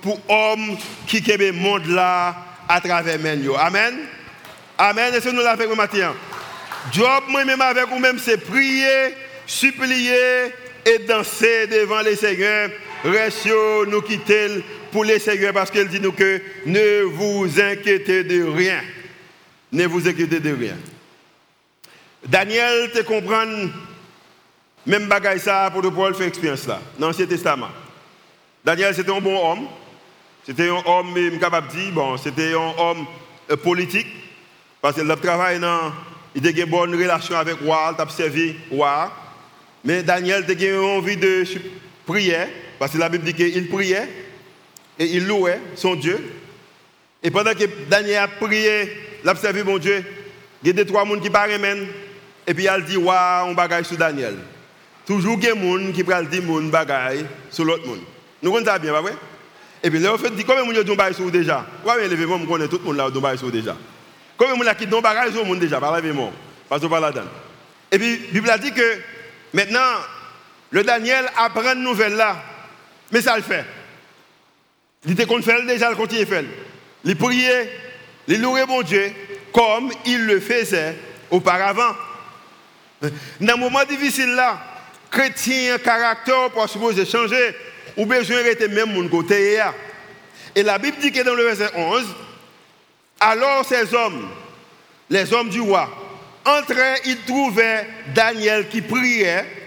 pour 0.00 0.20
hommes 0.28 0.76
qui 1.06 1.20
le 1.20 1.52
monde 1.52 1.86
là 1.88 2.36
à 2.68 2.80
travers 2.80 3.18
nous. 3.36 3.56
Amen? 3.56 3.98
Amen. 4.78 5.12
Et 5.12 5.20
c'est 5.20 5.32
nous 5.32 5.42
l'avons 5.42 5.60
fait 5.60 5.74
matin. 5.74 6.14
Job, 6.92 7.24
moi-même 7.28 7.60
avec 7.60 7.88
vous-même, 7.88 8.18
c'est 8.20 8.38
prier, 8.38 9.14
supplier 9.44 10.52
et 10.86 10.98
danser 11.00 11.66
devant 11.66 12.00
les 12.00 12.16
seigneurs. 12.16 12.70
Restez 13.04 13.50
nous 13.88 14.02
quitter 14.02 14.64
pour 14.90 15.04
les 15.04 15.18
seigneurs 15.18 15.52
parce 15.52 15.70
qu'il 15.70 15.88
dit 15.88 16.00
nous 16.00 16.12
que 16.12 16.40
ne 16.66 17.02
vous 17.02 17.48
inquiétez 17.60 18.24
de 18.24 18.44
rien. 18.44 18.80
Ne 19.72 19.86
vous 19.86 20.06
inquiétez 20.06 20.40
de 20.40 20.52
rien. 20.52 20.76
Daniel 22.26 22.90
te 22.92 23.00
comprend 23.00 23.46
même 24.86 25.06
bagaille 25.06 25.40
ça 25.40 25.70
pour 25.72 25.82
Paul 25.92 26.14
faire 26.14 26.26
expérience 26.26 26.66
là 26.66 26.80
dans 26.98 27.08
l'Ancien 27.08 27.26
Testament. 27.26 27.70
Daniel 28.64 28.94
c'était 28.94 29.12
un 29.12 29.20
bon 29.20 29.52
homme. 29.52 29.66
C'était 30.44 30.68
un 30.68 30.82
homme, 30.84 31.38
capable 31.38 31.68
de 31.68 31.72
dire, 31.72 31.92
bon, 31.92 32.16
c'était 32.16 32.54
un 32.54 32.74
homme 32.76 33.06
euh, 33.50 33.56
politique. 33.56 34.08
Parce 34.80 34.96
qu'il 34.96 35.08
a 35.08 35.16
travaillé 35.16 35.60
dans, 35.60 35.92
il 36.34 36.44
a 36.44 36.50
une 36.50 36.64
bonne 36.64 36.94
relation 36.96 37.36
avec 37.36 37.60
roi, 37.60 37.94
il 37.96 38.02
a 38.02 38.08
servi 38.08 38.56
roi. 38.68 39.12
Mais 39.84 40.02
Daniel 40.02 40.44
a 40.44 40.82
envie 40.82 41.16
de 41.16 41.44
prier, 42.04 42.38
parce 42.82 42.94
que 42.94 42.98
la 42.98 43.08
Bible 43.08 43.22
dit 43.22 43.32
qu'il 43.32 43.68
priait 43.68 44.08
et 44.98 45.04
il 45.04 45.24
louait 45.24 45.60
son 45.76 45.94
Dieu. 45.94 46.18
Et 47.22 47.30
pendant 47.30 47.54
que 47.54 47.62
Daniel 47.88 48.24
a 48.24 48.26
prié, 48.26 48.92
il 49.22 49.30
a 49.30 49.36
servi 49.36 49.62
mon 49.62 49.78
Dieu, 49.78 50.04
il 50.60 50.66
y 50.66 50.70
a 50.70 50.72
deux, 50.72 50.84
trois 50.84 51.04
personnes 51.04 51.20
qui 51.20 51.30
parlent, 51.30 51.52
et 52.44 52.54
puis 52.54 52.64
il 52.64 52.84
dit, 52.84 52.96
waouh, 52.96 53.50
on 53.50 53.54
bagaille 53.54 53.84
sur 53.84 53.96
Daniel. 53.96 54.34
Toujours 55.06 55.38
il 55.40 55.44
y 55.44 55.48
a 55.48 55.54
des 55.54 55.60
gens 55.60 55.92
qui 55.92 56.02
parlent 56.02 56.28
dire 56.28 56.42
mon 56.42 56.60
bagaille 56.62 57.24
sur 57.52 57.64
l'autre 57.64 57.86
monde. 57.86 58.00
Nous 58.42 58.64
ça 58.64 58.80
bien, 58.80 58.90
pas 58.90 59.00
vrai? 59.00 59.14
Et 59.80 59.88
puis 59.88 60.00
là, 60.00 60.14
on 60.14 60.18
fait 60.18 60.30
dit, 60.30 60.42
combien 60.42 60.66
de 60.66 60.84
gens 60.84 60.92
ont 60.92 61.12
sur 61.12 61.30
déjà? 61.30 61.64
Pourquoi 61.84 62.02
lever 62.02 62.26
moi, 62.26 62.40
je 62.42 62.48
connais 62.48 62.66
tout 62.66 62.78
le 62.78 62.84
monde 62.84 62.96
là, 62.96 63.06
ont 63.06 63.36
sur 63.36 63.52
déjà. 63.52 63.76
Comme 64.36 64.60
on 64.60 64.66
a 64.66 64.74
qui 64.74 64.88
don 64.88 65.00
bagage 65.00 65.36
au 65.36 65.44
monde 65.44 65.60
déjà, 65.60 65.78
par 65.78 65.92
la 65.92 66.12
mort. 66.12 66.32
Parce 66.68 66.82
que 66.82 66.88
pas 66.88 66.98
là-dedans. 66.98 67.30
Et 67.92 67.98
puis, 68.00 68.18
la 68.18 68.32
Bible 68.32 68.50
a 68.50 68.58
dit 68.58 68.72
que 68.72 68.98
maintenant, 69.52 70.00
le 70.72 70.82
Daniel 70.82 71.26
apprend 71.36 71.74
une 71.74 71.84
nouvelle 71.84 72.16
là. 72.16 72.42
Mais 73.12 73.20
ça 73.20 73.36
le 73.36 73.42
fait. 73.42 73.64
Il 75.04 75.12
était 75.12 75.26
qu'on 75.26 75.42
fait 75.42 75.64
déjà, 75.66 75.90
il 75.90 75.96
continue 75.96 76.22
à 76.22 76.26
faire. 76.26 76.44
Il 77.04 77.16
priait, 77.16 77.70
il 78.26 78.40
louait 78.40 78.66
mon 78.66 78.82
Dieu 78.82 79.12
comme 79.52 79.92
il 80.06 80.24
le 80.24 80.40
faisait 80.40 80.96
auparavant. 81.30 81.94
Dans 83.40 83.54
un 83.54 83.56
moment 83.56 83.84
difficile 83.84 84.30
là, 84.34 84.58
chrétien, 85.10 85.76
caractère 85.78 86.50
pour 86.50 86.68
supposer 86.68 87.04
changer, 87.04 87.54
ou 87.96 88.06
besoin 88.06 88.42
d'être 88.42 88.66
même 88.68 88.92
mon 88.92 89.08
côté. 89.08 89.60
Et 90.54 90.62
la 90.62 90.78
Bible 90.78 90.96
dit 91.00 91.12
que 91.12 91.22
dans 91.22 91.34
le 91.34 91.44
verset 91.44 91.70
11, 91.74 92.06
alors 93.20 93.64
ces 93.66 93.92
hommes, 93.92 94.28
les 95.10 95.32
hommes 95.32 95.50
du 95.50 95.60
roi, 95.60 95.90
entraient, 96.44 97.00
ils 97.04 97.20
trouvaient 97.22 97.86
Daniel 98.14 98.68
qui 98.68 98.80
priait 98.80 99.61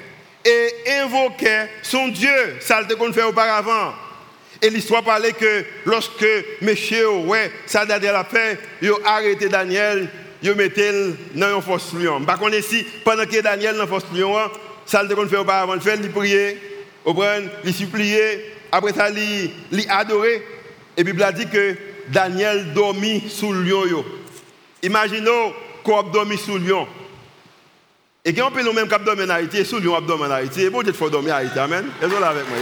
et 0.45 0.99
invoquait 1.01 1.69
son 1.81 2.07
Dieu. 2.09 2.57
Ça 2.61 2.81
le 2.81 2.95
qu'on 2.95 3.11
fait 3.11 3.23
auparavant. 3.23 3.93
Et 4.61 4.69
l'histoire 4.69 5.03
parlait 5.03 5.33
que 5.33 5.65
lorsque 5.85 6.25
monsieur, 6.61 7.09
ouais, 7.09 7.51
ça 7.65 7.85
Daniel 7.85 8.15
a 8.15 8.23
fait, 8.23 8.59
ils 8.81 8.91
ont 8.91 8.99
arrêté 9.03 9.49
Daniel, 9.49 10.07
ils 10.41 10.51
ont 10.51 10.55
mis 10.55 10.69
dans 11.33 11.57
un 11.57 11.61
force 11.61 11.93
lion. 11.93 12.23
Par 12.23 12.39
contre, 12.39 12.55
ici, 12.57 12.85
pendant 13.03 13.25
que 13.25 13.41
Daniel 13.41 13.75
dans 13.75 13.83
un 13.83 13.87
force 13.87 14.05
lion, 14.13 14.33
ça 14.85 15.03
le 15.03 15.13
qu'on 15.13 15.27
fait 15.27 15.37
auparavant, 15.37 15.75
il 15.75 15.81
fait, 15.81 15.97
il 15.97 16.11
priait, 16.11 16.57
il 17.63 17.73
suppliait, 17.73 18.53
après 18.71 18.93
ça, 18.93 19.09
il 19.09 19.51
adorait. 19.89 20.41
Et 20.97 21.03
la 21.03 21.03
Bible 21.03 21.23
a 21.23 21.31
dit 21.31 21.47
que 21.47 21.75
Daniel 22.07 22.73
dormit 22.73 23.23
sous 23.29 23.51
le 23.51 23.63
lion. 23.63 24.05
Imaginez 24.83 25.53
qu'on 25.83 25.99
a 25.99 26.03
dormi 26.03 26.37
sous 26.37 26.57
le 26.57 26.67
lion. 26.67 26.87
Et 28.27 28.33
quand 28.33 28.47
on 28.47 28.51
peut 28.51 28.63
nous 28.63 28.73
même 28.73 28.87
cap 28.87 29.03
dormir 29.03 29.27
en 29.27 29.29
Haïti, 29.29 29.63
sous 29.63 29.75
le 29.75 29.83
lion 29.83 29.95
a 29.95 30.01
dormi 30.01 30.25
en 30.25 30.31
Haïti. 30.31 30.63
Et 30.63 30.69
bon 30.71 30.81
Dieu, 30.81 30.91
il 30.91 30.97
faut 30.97 31.11
dormir 31.11 31.35
en 31.35 31.37
Haïti. 31.37 31.59
Amen. 31.59 31.85
Et 32.01 32.07
là 32.07 32.29
avec 32.29 32.49
moi. 32.49 32.57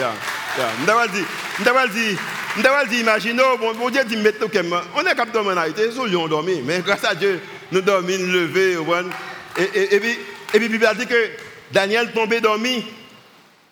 Je 0.57 1.71
vais 1.71 2.89
dire, 2.89 2.99
imaginez, 2.99 3.41
bon 3.57 3.89
Dieu 3.89 4.03
dit, 4.03 4.17
mettez 4.17 4.45
on 4.93 5.05
est 5.05 5.15
cap 5.15 5.31
dormir 5.31 5.53
en 5.53 5.61
Haïti, 5.61 5.83
sous 5.95 6.03
le 6.03 6.11
lion 6.11 6.27
on. 6.29 6.43
Mais 6.65 6.79
grâce 6.81 7.05
à 7.05 7.15
Dieu, 7.15 7.39
nous 7.71 7.79
dormons, 7.79 8.17
nous 8.19 8.33
levons. 8.33 9.09
Et, 9.57 9.63
et, 9.63 9.95
et, 9.95 9.99
puis, 10.01 10.19
et 10.53 10.59
puis, 10.59 10.67
Bible 10.67 10.89
dit 10.99 11.07
que 11.07 11.29
Daniel 11.71 12.11
tombait 12.11 12.41
dormi. 12.41 12.85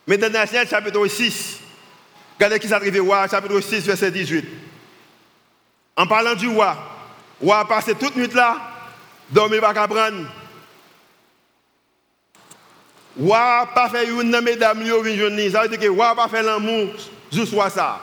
Mais 0.07 0.17
dans 0.17 0.31
Daniel 0.31 0.67
chapitre 0.69 1.05
6, 1.05 1.59
regardez 2.35 2.59
qui 2.59 2.69
s'est 2.69 2.73
arrivé, 2.73 3.01
chapitre 3.29 3.59
6, 3.59 3.85
verset 3.85 4.11
18. 4.11 4.45
En 5.97 6.07
parlant 6.07 6.35
du 6.35 6.47
roi, 6.47 6.77
le 7.41 7.47
roi 7.47 7.59
a 7.59 7.65
passé 7.65 7.95
toute 7.95 8.15
nuit 8.15 8.29
là, 8.33 8.55
dormi 9.29 9.59
pas 9.59 9.73
qu'à 9.73 9.89
prendre. 9.89 10.25
N'a 13.21 13.67
pas 13.67 13.87
fait 13.89 14.07
une 14.07 14.41
mesdames, 14.41 14.81
il 14.81 15.51
ça 15.51 15.61
veut 15.61 15.69
dire 15.69 15.79
que 15.79 15.95
n'a 15.95 16.15
pas 16.15 16.27
fait 16.27 16.41
l'amour, 16.41 16.89
je 17.31 17.45
sois 17.45 17.69
ça. 17.69 18.01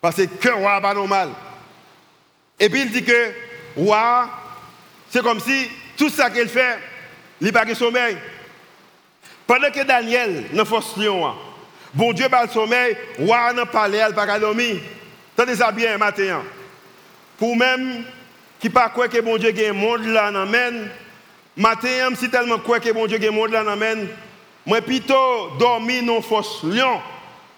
Parce 0.00 0.16
que 0.16 0.48
n'est 0.48 0.80
pas 0.80 0.94
normal. 0.94 1.28
Et 2.58 2.70
puis 2.70 2.82
il 2.82 2.90
dit 2.90 3.04
que 3.04 3.32
roi, 3.76 4.30
c'est 5.10 5.22
comme 5.22 5.40
si 5.40 5.68
tout 5.96 6.08
ça 6.08 6.30
qu'il 6.30 6.48
fait, 6.48 6.78
il 7.40 7.52
pas 7.52 7.66
de 7.66 7.74
sommeil. 7.74 8.16
Pendant 9.46 9.70
que 9.70 9.84
Daniel, 9.84 10.46
dans 10.54 10.64
force 10.64 10.96
lion, 10.96 11.34
bon 11.92 12.12
Dieu 12.12 12.28
pas 12.30 12.44
le 12.44 12.50
sommeil, 12.50 12.96
roi 13.18 13.52
n'a 13.52 13.66
pas 13.66 13.88
n'a 13.88 14.12
pas 14.12 14.38
dormir. 14.38 14.76
Tenez 15.36 15.56
ça 15.56 15.70
bien 15.70 15.98
matin. 15.98 16.42
Pour 17.36 17.54
même 17.56 18.04
qui 18.58 18.70
pas 18.70 18.88
croire 18.88 19.08
que 19.10 19.20
bon 19.20 19.36
Dieu 19.36 19.52
un 19.68 19.72
monde 19.74 20.06
là 20.06 20.32
dans 20.32 20.46
matin 21.58 22.14
si 22.16 22.30
tellement 22.30 22.58
croire 22.58 22.80
que 22.80 22.90
bon 22.92 23.06
Dieu 23.06 23.18
un 23.20 23.30
monde 23.30 23.50
là 23.50 23.64
dans 23.64 23.76
moi 24.64 24.80
plutôt 24.80 25.50
dormir 25.58 26.04
dans 26.04 26.22
force 26.22 26.62
lion. 26.62 27.00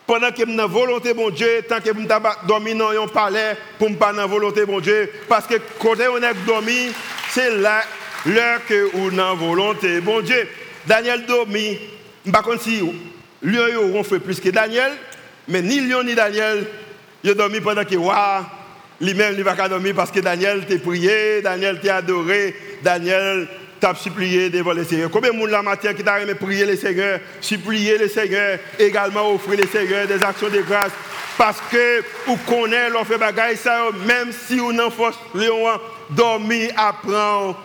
Pendant 0.07 0.33
que 0.33 0.41
je 0.41 0.67
volonté 0.67 1.15
bon 1.15 1.31
Dieu 1.31 1.63
tant 1.69 1.81
que 1.81 1.91
je 1.91 2.47
dormir 2.47 2.77
dans 2.77 2.91
un 2.91 3.07
palais 3.07 3.57
pour 3.79 3.91
ne 3.91 3.95
pas 3.95 4.13
dans 4.13 4.27
volonté 4.27 4.65
bon 4.65 4.81
Dieu. 4.81 5.11
Parce 5.29 5.47
que 5.47 5.55
quand 5.79 5.95
on 6.13 6.23
est 6.23 6.47
dormi 6.47 6.89
c'est 7.31 7.57
là 7.59 7.83
l'heure 8.27 8.65
que 8.67 8.91
on 8.95 9.17
a 9.19 9.35
volonté 9.35 10.01
bon 10.01 10.21
Dieu. 10.21 10.49
Daniel 10.87 11.27
dormi. 11.27 11.79
Par 12.33 12.43
contre 12.43 12.63
si 12.63 12.81
lion 13.43 13.95
ont 13.95 14.03
fait 14.03 14.19
plus 14.19 14.41
que 14.41 14.49
Daniel 14.49 14.93
mais 15.47 15.63
ni 15.63 15.81
lion 15.81 16.03
ni 16.03 16.15
Daniel 16.15 16.67
ils 17.23 17.35
dormi 17.35 17.61
pendant 17.61 17.85
que 17.85 17.97
waouh 17.97 18.45
lui-même, 19.01 19.35
il 19.37 19.43
va 19.43 19.69
dormir 19.69 19.95
parce 19.95 20.11
que 20.11 20.21
Daniel 20.21 20.67
t'a 20.67 20.79
prié, 20.79 21.41
Daniel 21.43 21.81
t'a 21.81 21.97
adoré, 21.97 22.55
Daniel 22.83 23.49
t'a 23.81 23.95
supplié 23.95 24.51
devant 24.51 24.73
le 24.73 24.85
Seigneur. 24.85 25.11
Combien 25.11 25.33
de 25.33 25.37
monde 25.37 25.51
la 25.51 25.63
matière 25.63 25.95
qui 25.95 26.05
t'a 26.05 26.21
aimé 26.21 26.35
prier 26.35 26.67
le 26.67 26.77
Seigneur, 26.77 27.21
supplier 27.41 27.99
le 27.99 28.09
Seigneur, 28.09 28.59
également 28.79 29.33
offrir 29.33 29.59
le 29.59 29.67
Seigneur 29.67 30.07
des 30.07 30.23
actions 30.23 30.49
de 30.49 30.61
grâce? 30.61 30.93
Parce 31.39 31.59
que 31.71 32.03
vous 32.27 32.37
connaissez 32.47 32.91
l'offre 32.91 33.17
bagaille 33.17 33.57
ça, 33.57 33.87
même 34.07 34.31
si 34.47 34.59
vous 34.59 34.73
n'en 34.73 34.91
force 34.91 35.19
dormir, 36.11 36.73
apprendre, 36.77 37.59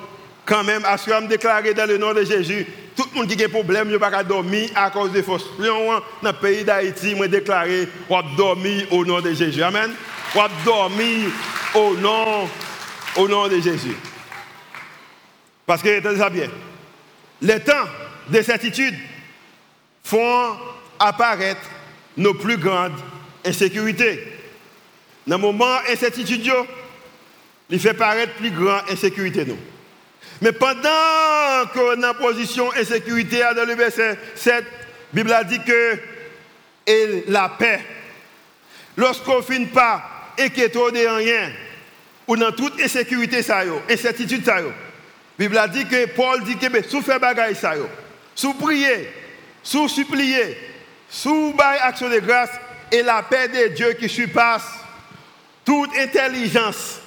quand 0.46 0.64
même, 0.64 0.86
à 0.86 0.98
ce 0.98 1.10
me 1.10 1.28
déclarer 1.28 1.74
dans 1.74 1.88
le 1.88 1.98
nom 1.98 2.14
de 2.14 2.24
Jésus. 2.24 2.66
Tout 2.96 3.04
le 3.14 3.20
monde 3.20 3.28
qui 3.28 3.34
a 3.34 3.36
des 3.36 3.48
problèmes, 3.50 3.90
ne 3.90 3.98
pas 3.98 4.24
dormir 4.24 4.70
à 4.76 4.90
cause 4.90 5.12
des 5.12 5.24
forces. 5.24 5.46
Dans 5.60 6.02
le 6.24 6.34
pays 6.34 6.64
d'Haïti, 6.64 7.14
moi 7.16 7.28
déclaré, 7.28 7.90
on 8.10 8.22
dormir 8.38 8.86
au 8.92 9.04
nom 9.04 9.20
de 9.20 9.34
Jésus. 9.34 9.62
Amen 9.62 9.92
ou 10.36 10.66
dormir 10.66 11.30
au 11.74 11.96
nom, 11.96 12.50
au 13.16 13.28
nom 13.28 13.48
de 13.48 13.60
Jésus. 13.60 13.96
Parce 15.66 15.82
que, 15.82 16.00
tenez 16.00 16.20
ça 16.20 16.30
bien, 16.30 16.50
les 17.42 17.60
temps 17.60 17.86
de 18.30 18.42
certitude 18.42 18.96
font 20.04 20.56
apparaître 21.00 21.62
nos 22.18 22.34
plus 22.34 22.58
grandes 22.58 23.00
insécurités. 23.46 24.28
Dans 25.28 25.38
le 25.38 25.42
moment 25.42 25.78
incertitude, 25.90 26.52
il 27.70 27.80
fait 27.80 27.94
paraître 27.94 28.34
plus 28.34 28.52
grande 28.52 28.84
insécurité. 28.92 29.46
Mais 30.42 30.52
pendant 30.52 31.66
qu'on 31.74 32.02
est 32.02 32.06
en 32.06 32.14
position 32.14 32.72
insécurité 32.74 33.42
dans 33.56 33.66
le 33.66 33.74
verset 33.74 34.18
7, 34.36 34.54
la 34.54 34.64
Bible 35.14 35.34
a 35.34 35.44
dit 35.44 35.60
que 35.64 36.00
et 36.88 37.24
la 37.28 37.50
paix, 37.50 37.82
lorsqu'on 38.96 39.38
ne 39.38 39.42
finit 39.42 39.66
pas 39.66 40.04
inquiétons 40.38 40.90
de 40.90 41.18
rien, 41.18 41.52
ou 42.28 42.38
dans 42.38 42.52
toute 42.52 42.80
insécurité, 42.82 43.42
ça 43.42 43.64
incertitude, 43.90 44.46
ça 44.46 44.62
La 44.62 44.70
Bible 45.38 45.58
a 45.58 45.68
dit 45.68 45.86
que 45.86 46.06
Paul 46.08 46.44
dit 46.44 46.58
que 46.58 46.88
sous 46.88 47.02
faire 47.02 47.20
bagaille, 47.20 47.56
ça 47.56 47.74
sous 48.34 48.54
prier, 48.54 49.10
sous 49.64 49.90
supplier, 49.90 50.58
sous 51.10 51.54
bail 51.54 51.80
action 51.82 52.10
de 52.10 52.20
grâce, 52.20 52.52
et 52.92 53.02
la 53.02 53.24
paix 53.24 53.48
de 53.48 53.74
Dieu 53.74 53.94
qui 53.94 54.08
surpasse 54.08 54.68
toute 55.66 55.90
intelligence. 55.98 57.00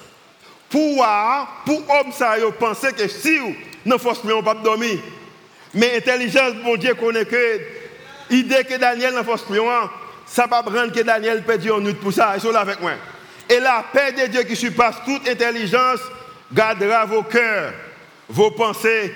Pour 0.69 1.03
pour 1.65 1.89
homme 1.89 2.11
ça 2.11 2.35
penser 2.59 2.93
que 2.93 3.07
si 3.07 3.39
nous 3.85 3.95
ne 3.95 4.41
pas 4.41 4.53
dormir. 4.53 4.99
Mais 5.73 5.97
intelligence, 5.97 6.53
bon 6.63 6.75
Dieu 6.75 6.93
connaît 6.93 7.25
que 7.25 7.59
l'idée 8.29 8.63
que 8.63 8.75
Daniel 8.75 9.13
n'a 9.13 9.23
force 9.23 9.45
ça 10.27 10.45
va 10.45 10.61
prendre 10.61 10.91
que 10.91 11.01
Daniel 11.01 11.43
perdit 11.43 11.71
en 11.71 11.79
nuit 11.79 11.93
pour 11.93 12.13
ça. 12.13 12.33
Ils 12.35 12.41
sont 12.41 12.51
là 12.51 12.59
avec 12.59 12.79
moi. 12.81 12.91
Et 13.49 13.59
la 13.59 13.83
paix 13.91 14.11
de 14.11 14.27
Dieu 14.27 14.43
qui 14.43 14.55
surpasse 14.55 14.97
toute 15.05 15.27
intelligence 15.27 16.01
gardera 16.53 17.05
vos 17.05 17.23
cœurs, 17.23 17.73
vos 18.29 18.51
pensées, 18.51 19.13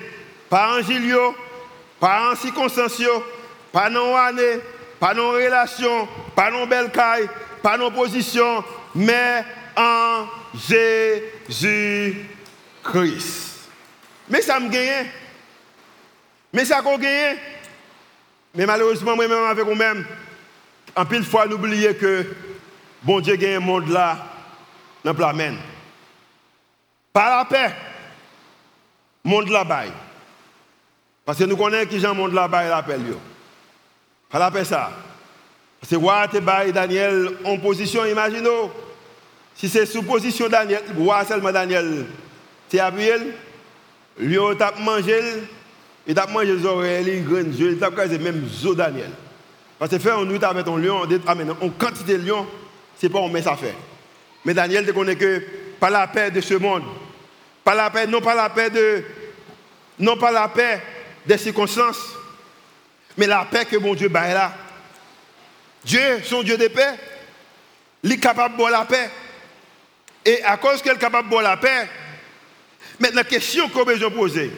pas 0.50 0.76
en 0.78 0.82
gilio, 0.82 1.36
pas 2.00 2.32
en 2.32 2.36
circonstances, 2.36 3.02
pas 3.72 3.90
en 3.90 4.16
année, 4.16 4.60
pas 5.00 5.18
en 5.18 5.30
relation, 5.32 6.08
pas 6.36 6.52
en 6.52 6.66
belle 6.66 6.92
caille, 6.92 7.30
pas 7.62 7.80
en 7.80 7.92
position, 7.92 8.64
mais 8.96 9.46
en 9.78 10.26
Jésus-Christ. 11.50 12.24
Mais 14.30 14.42
ça 14.42 14.60
me 14.60 14.70
gagne. 14.70 15.08
Mais 16.52 16.66
ça 16.66 16.82
me 16.82 16.98
gagne. 16.98 17.38
Mais 18.56 18.66
malheureusement, 18.66 19.16
moi-même 19.16 19.46
avec 19.46 19.66
vous-même, 19.66 20.06
en 20.96 21.06
pile 21.06 21.24
fois, 21.24 21.48
n'oubliez 21.48 21.96
que 21.96 22.26
bon 23.02 23.20
Dieu 23.20 23.36
gagne 23.36 23.56
un 23.56 23.60
monde 23.60 23.90
là, 23.90 24.18
dans 25.04 25.12
le 25.14 25.56
Par 27.12 27.38
la 27.38 27.46
paix, 27.46 27.74
monde 29.24 29.50
là-bas. 29.50 29.84
Parce 31.26 31.38
que 31.38 31.46
nous 31.46 31.56
connaissons 31.56 31.90
qui 31.90 32.00
Jean 32.00 32.14
monde 32.14 32.34
là-bas 32.34 32.68
l'appelle. 32.68 33.02
Par 34.30 34.40
la 34.40 34.52
paix 34.52 34.66
ça. 34.66 34.92
Parce 35.80 35.92
que 35.92 35.96
roi 35.96 36.28
te 36.28 36.72
Daniel 36.72 37.30
en 37.46 37.58
position, 37.58 38.06
imaginez. 38.06 38.50
Si 39.56 39.70
c'est 39.70 39.86
sous 39.86 40.04
position 40.04 40.50
Daniel, 40.50 40.82
roi 40.98 41.24
seulement 41.26 41.52
Daniel, 41.52 42.06
tu 42.70 42.80
appuyé, 42.80 43.14
lui 44.18 44.40
on 44.40 44.56
t'a 44.56 44.74
mangé, 44.80 45.20
il 46.08 46.16
t'a 46.16 46.26
mangé 46.26 46.56
les 46.56 46.66
oreilles, 46.66 47.04
les 47.04 47.22
graines, 47.22 47.54
il 47.58 47.78
t'a 47.78 47.92
casé 47.92 48.18
même 48.18 48.48
zo 48.48 48.74
Daniel. 48.74 49.12
Parce 49.78 49.92
que 49.92 50.00
faire 50.00 50.18
un 50.18 50.26
nuit 50.26 50.44
avec 50.44 50.68
un 50.68 50.78
lion, 50.78 51.02
on 51.62 51.70
quantité 51.70 52.18
de 52.18 52.28
lion, 52.28 52.48
c'est 52.98 53.10
pas 53.10 53.20
on 53.20 53.30
met 53.30 53.42
ça 53.42 53.56
fait. 53.56 53.76
Mais 54.44 54.54
Daniel 54.54 54.86
te 54.86 54.92
connaît 54.92 55.16
que 55.16 55.44
par 55.80 55.92
la 55.92 56.08
paix 56.08 56.32
de 56.32 56.42
ce 56.42 56.56
monde, 56.56 56.84
Pas 57.64 57.76
la 57.76 57.90
paix, 57.90 58.08
non 58.08 58.22
pas 58.22 58.36
la 58.36 58.50
paix 58.50 58.72
non 60.00 60.18
pas 60.18 60.32
la 60.32 60.48
paix 60.48 60.82
des 61.26 61.38
circonstances, 61.38 62.02
mais 63.18 63.28
la 63.28 63.46
paix 63.46 63.66
que 63.66 63.78
mon 63.78 63.94
Dieu 63.94 64.10
bat 64.10 64.34
là. 64.34 64.54
Dieu, 65.84 66.22
son 66.24 66.44
Dieu 66.44 66.58
de 66.58 66.68
paix, 66.68 66.96
il 68.02 68.12
est 68.12 68.18
capable 68.18 68.58
de 68.58 68.72
la 68.72 68.86
paix. 68.86 69.10
Et 70.26 70.44
à 70.44 70.58
cause 70.58 70.82
qu'il 70.82 70.92
est 70.92 70.98
capable 70.98 71.30
de 71.30 71.38
la 71.38 71.58
paix, 71.58 71.88
maintenant, 73.00 73.22
la 73.22 73.24
question 73.24 73.70
que 73.70 73.96
je 73.96 74.06
poser. 74.08 74.52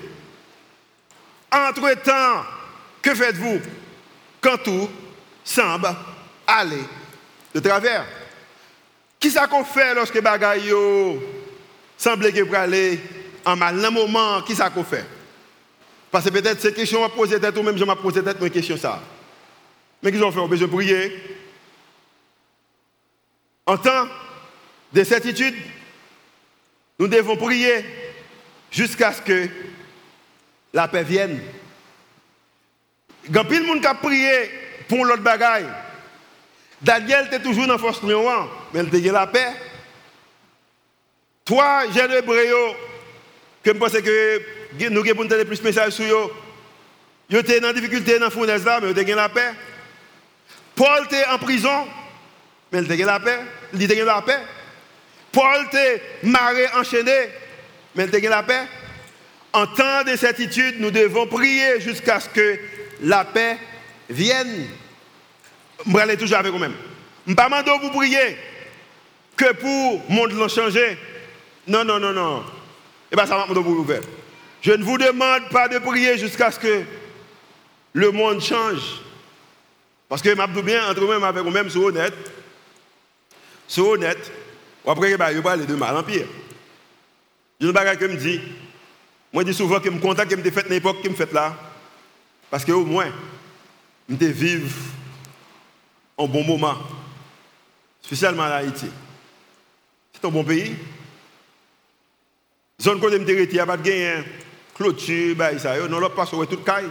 Entre-temps, 1.51 2.43
que 3.01 3.15
faites-vous 3.15 3.61
quand 4.41 4.57
tout 4.57 4.89
semble 5.43 5.95
aller 6.45 6.83
de 7.53 7.59
travers? 7.59 8.05
Qui 9.19 9.31
ça 9.31 9.47
qu'on 9.47 9.63
fait 9.63 9.95
lorsque 9.95 10.21
bagaille 10.21 10.71
semble 11.97 12.31
que 12.31 12.55
aller 12.55 12.99
en 13.45 13.55
mal 13.55 13.83
un 13.83 13.91
moment, 13.91 14.41
qui 14.41 14.55
ça 14.55 14.69
qu'on 14.69 14.83
fait? 14.83 15.05
Parce 16.11 16.25
que 16.25 16.29
peut-être 16.29 16.61
ces 16.61 16.73
questions 16.73 17.03
à 17.03 17.09
poser 17.09 17.39
tête 17.39 17.57
ou 17.57 17.63
même 17.63 17.77
je 17.77 17.83
m'ai 17.83 17.95
posé 17.95 18.23
tête 18.23 18.37
une 18.41 18.49
question 18.49 18.77
ça. 18.77 19.01
Mais 20.01 20.11
qu'ils 20.11 20.23
ont 20.23 20.31
fait, 20.31 20.39
on 20.39 20.47
besoin 20.47 20.67
de 20.67 20.73
prier. 20.73 21.11
En 23.65 23.77
temps 23.77 24.07
de 24.93 25.03
certitude, 25.03 25.55
nous 26.99 27.07
devons 27.07 27.35
prier 27.35 27.83
jusqu'à 28.71 29.11
ce 29.11 29.21
que 29.21 29.49
la 30.73 30.87
paix 30.87 31.03
vienne. 31.03 31.41
A 33.33 33.43
de 33.43 33.65
monde 33.65 33.81
qui 33.81 33.87
a 33.87 33.95
prié 33.95 34.51
pour 34.87 35.03
l'autre 35.03 35.23
bagaille. 35.23 35.67
Daniel 36.81 37.25
était 37.27 37.41
toujours 37.41 37.65
dans 37.65 37.73
la 37.73 37.79
force 37.79 38.01
mais 38.73 38.83
il 38.93 39.09
a 39.09 39.13
la 39.13 39.27
paix. 39.27 39.53
Toi, 41.45 41.85
le 41.85 42.21
bréo, 42.21 42.75
que 43.63 43.71
je 43.71 43.77
pense 43.77 43.91
que 43.91 44.41
nous 44.89 44.99
avons 44.99 45.27
plus 45.45 45.61
de 45.61 45.89
sur 45.91 46.17
eux. 46.17 46.31
Ils 47.29 47.37
étaient 47.37 47.59
dans 47.59 47.71
difficulté 47.71 48.17
dans 48.17 48.25
la 48.25 48.31
fournaise 48.31 48.65
mais 48.65 48.91
ils 48.91 49.13
ont 49.13 49.15
la 49.15 49.29
paix. 49.29 49.51
Paul 50.75 51.05
était 51.05 51.25
en 51.25 51.37
prison, 51.37 51.87
mais 52.71 52.81
il 52.81 53.03
a 53.03 53.05
la 53.05 53.19
paix. 53.19 53.39
Il 53.73 54.01
a 54.01 54.05
la 54.05 54.21
paix. 54.23 54.39
Paul 55.31 55.67
était 55.67 56.01
maré 56.23 56.67
enchaîné, 56.75 57.29
mais 57.93 58.05
il 58.05 58.25
a 58.25 58.29
la 58.29 58.43
paix. 58.43 58.63
En 59.53 59.67
temps 59.67 60.03
de 60.03 60.15
certitude, 60.15 60.77
nous 60.79 60.89
devons 60.89 61.27
prier 61.27 61.79
jusqu'à 61.79 62.19
ce 62.19 62.27
que 62.27 62.59
la 63.01 63.23
paix 63.23 63.57
vienne. 64.09 64.67
Je 65.85 65.93
vais 65.93 66.01
aller 66.01 66.17
toujours 66.17 66.39
avec 66.39 66.51
vous-même. 66.51 66.73
Je 67.27 67.31
ne 67.31 67.35
pas 67.35 67.49
vous 67.77 67.91
prier 67.91 68.35
que 69.37 69.53
pour 69.53 70.01
le 70.09 70.15
monde 70.15 70.49
changer. 70.49 70.97
Non, 71.67 71.83
non, 71.83 71.99
non, 71.99 72.13
non. 72.13 72.39
Et 72.39 73.13
eh 73.13 73.15
bien, 73.15 73.25
ça 73.25 73.37
va 73.37 73.45
vous 73.45 73.85
faire. 73.85 74.01
Je 74.61 74.71
ne 74.71 74.83
vous 74.83 74.97
demande 74.97 75.49
pas 75.49 75.67
de 75.67 75.77
prier 75.79 76.17
jusqu'à 76.17 76.51
ce 76.51 76.59
que 76.59 76.83
le 77.93 78.11
monde 78.11 78.41
change. 78.41 79.01
Parce 80.09 80.21
que 80.21 80.29
je 80.29 80.61
bien 80.61 80.89
entre 80.89 81.01
moi 81.01 81.27
avec 81.27 81.43
vous-même, 81.43 81.69
c'est 81.69 81.79
honnête. 81.79 82.13
C'est 83.67 83.81
honnête. 83.81 84.31
Après, 84.85 85.11
je 85.11 85.15
vais 85.15 85.41
parler 85.41 85.65
de 85.65 85.75
mal 85.75 85.95
en 85.95 86.03
pire. 86.03 86.27
Je 87.59 87.67
ne 87.67 87.71
sais 87.71 87.73
pas 87.73 87.95
que 87.95 88.07
je 88.07 88.11
me 88.11 88.17
dis. 88.17 88.41
Moi, 89.33 89.43
je 89.43 89.49
dis 89.49 89.53
souvent 89.53 89.79
que 89.79 89.85
je 89.85 89.89
me 89.89 89.99
contente 89.99 90.27
que 90.27 90.35
je 90.35 90.41
me 90.41 90.51
fait 90.51 90.69
l'époque 90.69 90.97
que 90.97 91.05
je 91.05 91.09
me 91.09 91.15
fait 91.15 91.31
là. 91.33 91.55
Parce 92.49 92.63
qu'au 92.63 92.85
moins, 92.85 93.11
je 94.07 94.15
vivre 94.15 94.69
un 96.17 96.25
bon 96.25 96.43
moment. 96.43 96.77
Spécialement 98.01 98.43
en 98.43 98.51
Haïti. 98.51 98.87
C'est 100.13 100.25
un 100.25 100.29
bon 100.29 100.43
pays. 100.43 100.75
Zone 102.81 102.99
côté 102.99 103.19
me 103.19 103.29
il 103.29 103.49
n'y 103.51 103.59
a 103.59 103.65
pas 103.65 103.77
de 103.77 103.83
gain, 103.83 104.23
clôture, 104.73 105.35
bah, 105.35 105.57
ça, 105.57 105.77
non, 105.87 105.99
là, 105.99 106.09
pas 106.09 106.25
sur 106.25 106.45
toute 106.47 106.65
caille. 106.65 106.89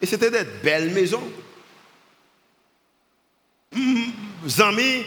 Et 0.00 0.06
c'était 0.06 0.30
des 0.30 0.44
belles 0.62 0.90
maisons. 0.90 1.30
Mm, 3.74 4.10
amis, 4.60 5.04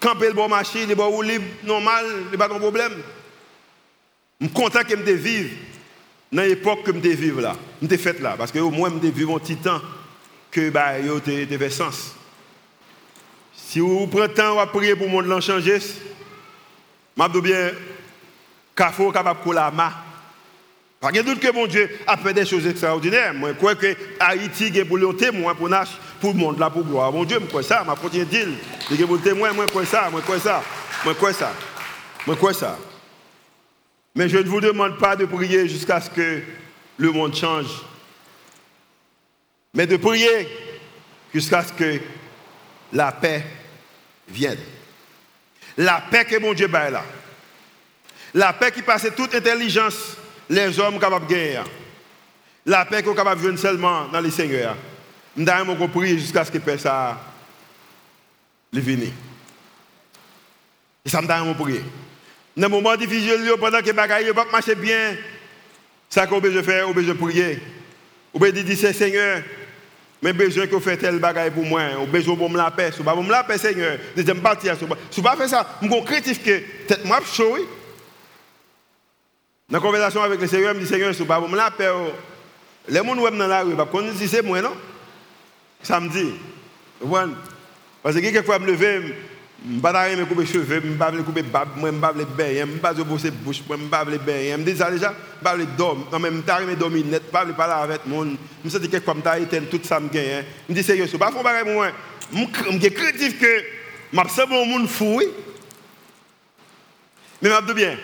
camper 0.00 0.28
le 0.28 0.34
bon 0.34 0.48
marché, 0.48 0.86
les 0.86 0.94
bons 0.94 1.20
libre, 1.20 1.44
normal, 1.64 2.06
il 2.32 2.38
pas 2.38 2.48
de 2.48 2.54
problème. 2.54 2.94
Je 4.40 4.46
suis 4.46 4.54
content 4.54 4.82
que 4.82 4.96
je 4.96 5.12
vive 5.12 5.56
dans 6.32 6.42
l'époque 6.42 6.82
que 6.82 6.92
je 6.92 7.08
vivre 7.08 7.40
là. 7.40 7.56
Je 7.80 7.96
fait 7.96 8.18
là. 8.20 8.34
Parce 8.36 8.50
que 8.50 8.58
au 8.58 8.70
moins, 8.70 8.90
je 8.90 9.08
vivre 9.08 9.36
un 9.36 9.38
petit 9.38 9.56
temps 9.56 9.80
que 10.50 10.70
bah, 10.70 10.98
yo 10.98 11.20
fait 11.20 11.70
sens. 11.70 12.16
Si 13.54 13.80
vous 13.80 14.06
prenez 14.06 14.28
le 14.28 14.34
temps 14.34 14.58
à 14.58 14.66
prier 14.66 14.96
pour 14.96 15.06
le 15.06 15.12
monde 15.12 15.40
changer, 15.40 15.78
je 15.78 17.40
bien, 17.40 17.70
qu'il 18.76 19.12
capable 19.12 19.48
de 19.48 19.54
la 19.54 19.70
main. 19.70 19.92
Pas 21.00 21.10
de 21.10 21.20
doute 21.20 21.40
que 21.40 21.52
mon 21.52 21.66
Dieu 21.66 21.98
a 22.06 22.16
fait 22.16 22.32
des 22.32 22.46
choses 22.46 22.64
extraordinaires. 22.66 23.34
Moi, 23.34 23.50
je 23.50 23.54
crois 23.54 23.74
que 23.74 23.96
Haïti 24.20 24.66
est 24.66 24.84
pour 24.84 24.98
le 24.98 25.16
témoin 25.16 25.52
pour, 25.52 25.68
pour 26.20 26.32
le 26.32 26.38
monde 26.38 26.60
là 26.60 26.70
pour 26.70 26.84
gloire. 26.84 27.12
Mon 27.12 27.24
Dieu, 27.24 27.38
je 27.40 27.46
crois 27.46 27.64
ça, 27.64 27.84
je 27.84 28.00
continue 28.00 28.24
de 28.24 28.30
dire. 28.30 28.48
Je 28.88 28.94
suis 28.94 29.04
pour 29.04 29.18
moi, 29.36 29.50
je 29.52 29.66
crois 29.66 29.84
ça, 29.84 30.08
moi, 30.10 30.20
je 30.20 30.24
crois 30.24 30.38
ça, 30.38 30.62
moi, 31.04 31.12
je 31.12 31.18
crois 31.18 31.32
ça. 31.32 31.52
Moi, 32.24 32.36
je 32.40 32.52
ça. 32.52 32.78
Mais 34.14 34.28
je 34.28 34.38
ne 34.38 34.48
vous 34.48 34.60
demande 34.60 34.98
pas 34.98 35.16
de 35.16 35.24
prier 35.24 35.68
jusqu'à 35.68 36.00
ce 36.00 36.08
que 36.08 36.42
le 36.98 37.10
monde 37.10 37.34
change. 37.34 37.82
Mais 39.74 39.86
de 39.86 39.96
prier 39.96 40.46
jusqu'à 41.34 41.64
ce 41.64 41.72
que 41.72 41.98
la 42.92 43.10
paix 43.10 43.44
vienne. 44.28 44.58
La 45.78 46.02
paix 46.10 46.26
que 46.26 46.38
mon 46.38 46.52
Dieu 46.52 46.68
bat 46.68 46.90
là. 46.90 47.02
La 48.34 48.52
paix 48.52 48.70
qui 48.72 48.82
passe 48.82 49.06
toute 49.16 49.34
intelligence 49.34 50.16
les 50.48 50.78
hommes 50.78 50.98
capables 50.98 51.26
de 51.26 51.32
gagner. 51.32 51.60
La 52.64 52.84
paix 52.84 53.02
qu'on 53.02 53.14
capable 53.14 53.40
de 53.40 53.46
venir 53.46 53.60
seulement 53.60 54.08
dans 54.08 54.20
les 54.20 54.30
seigneurs. 54.30 54.76
Nous 55.36 55.48
avons 55.48 55.88
prier 55.88 56.18
jusqu'à 56.18 56.44
ce 56.44 56.50
que 56.50 56.58
paix 56.58 56.78
ça 56.78 57.18
vienne. 58.72 59.12
Et 61.04 61.08
ça 61.08 61.20
me 61.20 61.26
donne 61.26 61.54
prier. 61.54 61.82
Dans 62.56 62.68
le 62.68 62.68
moment 62.68 62.96
difficile, 62.96 63.50
pendant 63.58 63.80
que 63.80 63.86
les 63.86 63.92
bagailles 63.92 64.26
ne 64.26 64.32
marcher 64.32 64.74
bien, 64.74 65.16
ça 66.08 66.26
qu'on 66.26 66.38
besoin 66.38 66.62
faire, 66.62 66.88
on 66.88 66.92
besoin 66.92 67.14
prier. 67.14 67.58
On 68.34 68.38
besoin 68.38 68.62
dire 68.62 68.94
Seigneur, 68.94 69.42
mais 70.22 70.32
besoin 70.32 70.66
que 70.66 70.74
vous 70.74 70.80
faites 70.80 71.00
tel 71.00 71.18
bagaille 71.18 71.50
pour 71.50 71.64
moi, 71.64 71.82
on 71.98 72.06
besoin 72.06 72.36
de 72.36 72.52
me 72.52 72.56
la 72.56 72.70
paix, 72.70 72.92
si 72.92 73.02
vous 73.02 73.22
me 73.22 73.30
la 73.30 73.42
paix 73.42 73.58
Seigneur, 73.58 73.98
deuxième 74.14 74.40
partie, 74.40 74.68
si 75.10 75.22
pas 75.22 75.36
faire 75.36 75.48
ça, 75.48 75.78
je 75.82 75.88
suis 75.88 76.04
critique 76.04 76.44
que 76.44 76.62
tête 76.86 77.04
moi 77.04 77.20
chaud. 77.24 77.58
La 79.72 79.80
conversation 79.80 80.22
avec 80.22 80.38
le 80.38 80.46
Seigneur, 80.46 80.74
je 80.74 80.78
me 80.78 80.84
dis 80.84 80.88
Seigneur, 80.88 81.12
me 81.48 81.56
la 81.56 81.70
paix, 81.70 81.88
oh, 81.90 82.12
les 82.86 82.96
gens 82.96 83.04
qui 83.04 83.38
dans 83.38 83.46
la 83.46 83.62
rue, 83.62 83.74
pas 83.74 83.88
si 84.18 84.28
c'est 84.28 84.42
moi 84.42 84.60
non? 84.60 84.74
Samedi. 85.82 86.34
Parce 88.02 88.14
que 88.14 88.20
quelquefois 88.20 88.58
je 88.60 88.70
me 88.70 88.76
je 88.76 89.70
ne 89.70 89.76
vais 89.76 89.80
pas 89.80 90.08
me 90.14 90.26
couper 90.26 90.42
les 90.42 90.46
cheveux, 90.46 90.66
je 90.68 90.86
ne 90.86 90.92
vais 90.92 90.98
pas 90.98 91.10
me 91.10 91.22
couper 91.22 91.40
les 91.40 91.48
babes, 91.48 91.68
je 91.74 91.86
ne 91.86 91.90
vais 91.90 91.98
pas 91.98 92.12
me 92.12 92.20
je 92.20 92.24
ne 92.24 92.64
vais 92.66 92.78
pas 92.80 92.92
me 92.92 93.02
bosser 93.04 93.30
bouche, 93.30 93.62
je 93.66 93.72
ne 93.72 93.78
vais 93.78 93.88
pas 93.88 94.04
me. 94.04 94.10
Je 94.12 94.56
me 94.56 94.62
dis 94.62 94.76
ça 94.76 94.90
déjà, 94.90 95.14
je 95.42 95.48
ne 95.48 95.56
vais 95.56 95.64
pas 95.64 95.76
dormir. 95.78 96.06
Je 96.12 96.18
ne 96.18 96.28
vais 96.28 96.42
pas 96.42 96.60
net, 96.60 96.76
je 96.78 96.84
ne 96.84 97.00
vais 97.00 97.20
pas 97.30 97.46
parler 97.46 97.94
avec. 97.94 98.00
Je 98.04 98.12
me 98.12 98.70
sens 98.70 98.80
que 98.86 98.96
comme 98.98 99.22
ça, 99.22 99.38
éteint 99.38 99.62
tout 99.70 99.80
ça, 99.82 99.98
je. 100.12 100.18
Je 100.18 100.42
me 100.68 100.74
dis 100.74 100.82
je 100.82 100.92
ne 100.92 101.06
vais 101.06 101.18
pas 101.18 101.32
faire. 101.32 101.46
Je 101.56 103.24
suis 103.24 103.38
que 103.38 103.46
je 104.12 104.28
suis 104.28 104.42
un 104.42 104.66
monde 104.66 104.86
fou. 104.86 105.22
Mais 107.40 107.48
je 107.48 107.66
dis 107.66 107.74
bien. 107.74 107.96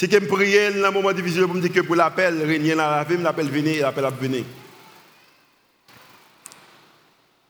Si 0.00 0.08
je 0.10 0.16
prie 0.16 0.54
dans 0.80 0.88
un 0.88 0.90
moment 0.90 1.12
difficile 1.12 1.42
pour 1.42 1.54
me 1.54 1.60
dire 1.60 1.72
que 1.74 1.80
pour 1.80 1.94
l'appel, 1.94 2.42
régner 2.42 2.74
dans 2.74 2.90
la 2.90 3.04
vie, 3.04 3.18
l'appel 3.18 3.50
venir, 3.50 3.82
l'appel 3.82 4.06
à 4.06 4.08
venir. 4.08 4.44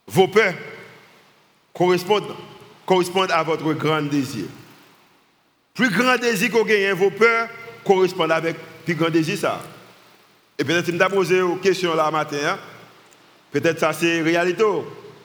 Vos 0.08 0.26
peurs 0.26 0.54
correspondent 1.72 3.30
à 3.30 3.44
votre 3.44 3.72
grand 3.74 4.02
désir. 4.02 4.46
Plus 5.74 5.90
grand 5.90 6.16
désir 6.16 6.50
qu'on 6.50 6.64
gagne, 6.64 6.90
vos 6.90 7.12
peurs 7.12 7.48
correspondent 7.84 8.32
avec 8.32 8.56
plus 8.84 8.96
grand 8.96 9.10
désir 9.10 9.38
ça. 9.38 9.62
Et 10.58 10.64
peut-être 10.64 10.86
si 10.86 10.98
je 10.98 11.04
posé 11.04 11.38
une 11.38 11.60
question 11.60 11.94
là 11.94 12.10
matin, 12.10 12.36
hein. 12.44 12.58
peut-être 13.52 13.78
ça 13.78 13.92
c'est 13.92 14.22
réalité. 14.22 14.64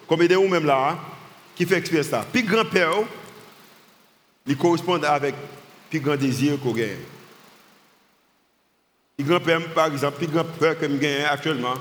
Comme 0.08 0.28
de 0.28 0.36
vous 0.36 0.48
même 0.48 0.68
là, 0.68 0.90
hein, 0.92 1.00
qui 1.56 1.66
fait 1.66 1.78
expérience 1.78 2.10
ça? 2.10 2.24
Plus 2.32 2.44
grand 2.44 2.66
peur, 2.66 3.04
il 4.46 4.56
correspond 4.56 5.02
avec 5.02 5.34
plus 5.90 6.00
grand 6.00 6.18
désir 6.18 6.60
qu'on 6.62 6.72
gagne. 6.72 7.15
Plus 9.16 9.26
grand 9.26 9.40
peur, 9.40 9.62
par 9.74 9.88
exemple, 9.88 10.18
plus 10.18 10.28
grand 10.28 10.44
peur 10.44 10.78
que 10.78 10.88
je 10.88 11.26
actuellement, 11.26 11.76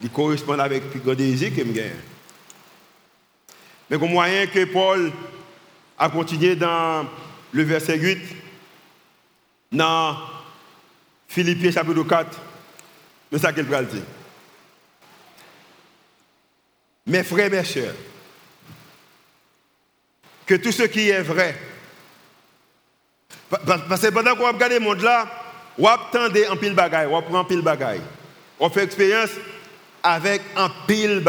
il 0.00 0.10
correspond 0.10 0.58
avec 0.58 0.90
plus 0.90 1.00
grand 1.00 1.14
désir 1.14 1.50
que 1.50 1.64
je 1.64 1.72
gagne. 1.72 1.92
Mais 3.88 3.96
moyen 3.96 4.46
que 4.46 4.64
Paul 4.64 5.10
a 5.98 6.08
continué 6.08 6.56
dans 6.56 7.06
le 7.52 7.62
verset 7.62 7.98
8, 7.98 8.18
dans 9.72 10.16
Philippiens 11.28 11.72
chapitre 11.72 12.02
4, 12.04 12.40
c'est 13.32 13.38
ça 13.38 13.52
qu'il 13.52 13.64
va 13.64 13.82
dire. 13.82 14.02
Mes 17.06 17.24
frères, 17.24 17.50
mes 17.50 17.64
sœurs, 17.64 17.94
que 20.46 20.54
tout 20.56 20.72
ce 20.72 20.82
qui 20.82 21.08
est 21.08 21.22
vrai, 21.22 21.56
Parce 23.50 24.00
que 24.00 24.10
pendant 24.10 24.36
qu'on 24.36 24.46
regarde 24.52 24.72
le 24.72 24.80
monde 24.80 25.00
là, 25.00 25.28
on 25.78 25.86
attend 25.86 26.26
en 26.26 26.56
pile 26.56 26.74
bagaille, 26.74 27.08
on 27.10 27.22
prend 27.22 27.44
pile 27.44 27.62
bagaille. 27.62 28.00
On 28.58 28.68
fait 28.68 28.84
expérience 28.84 29.30
avec 30.02 30.42
un 30.56 30.70
pile. 30.86 31.22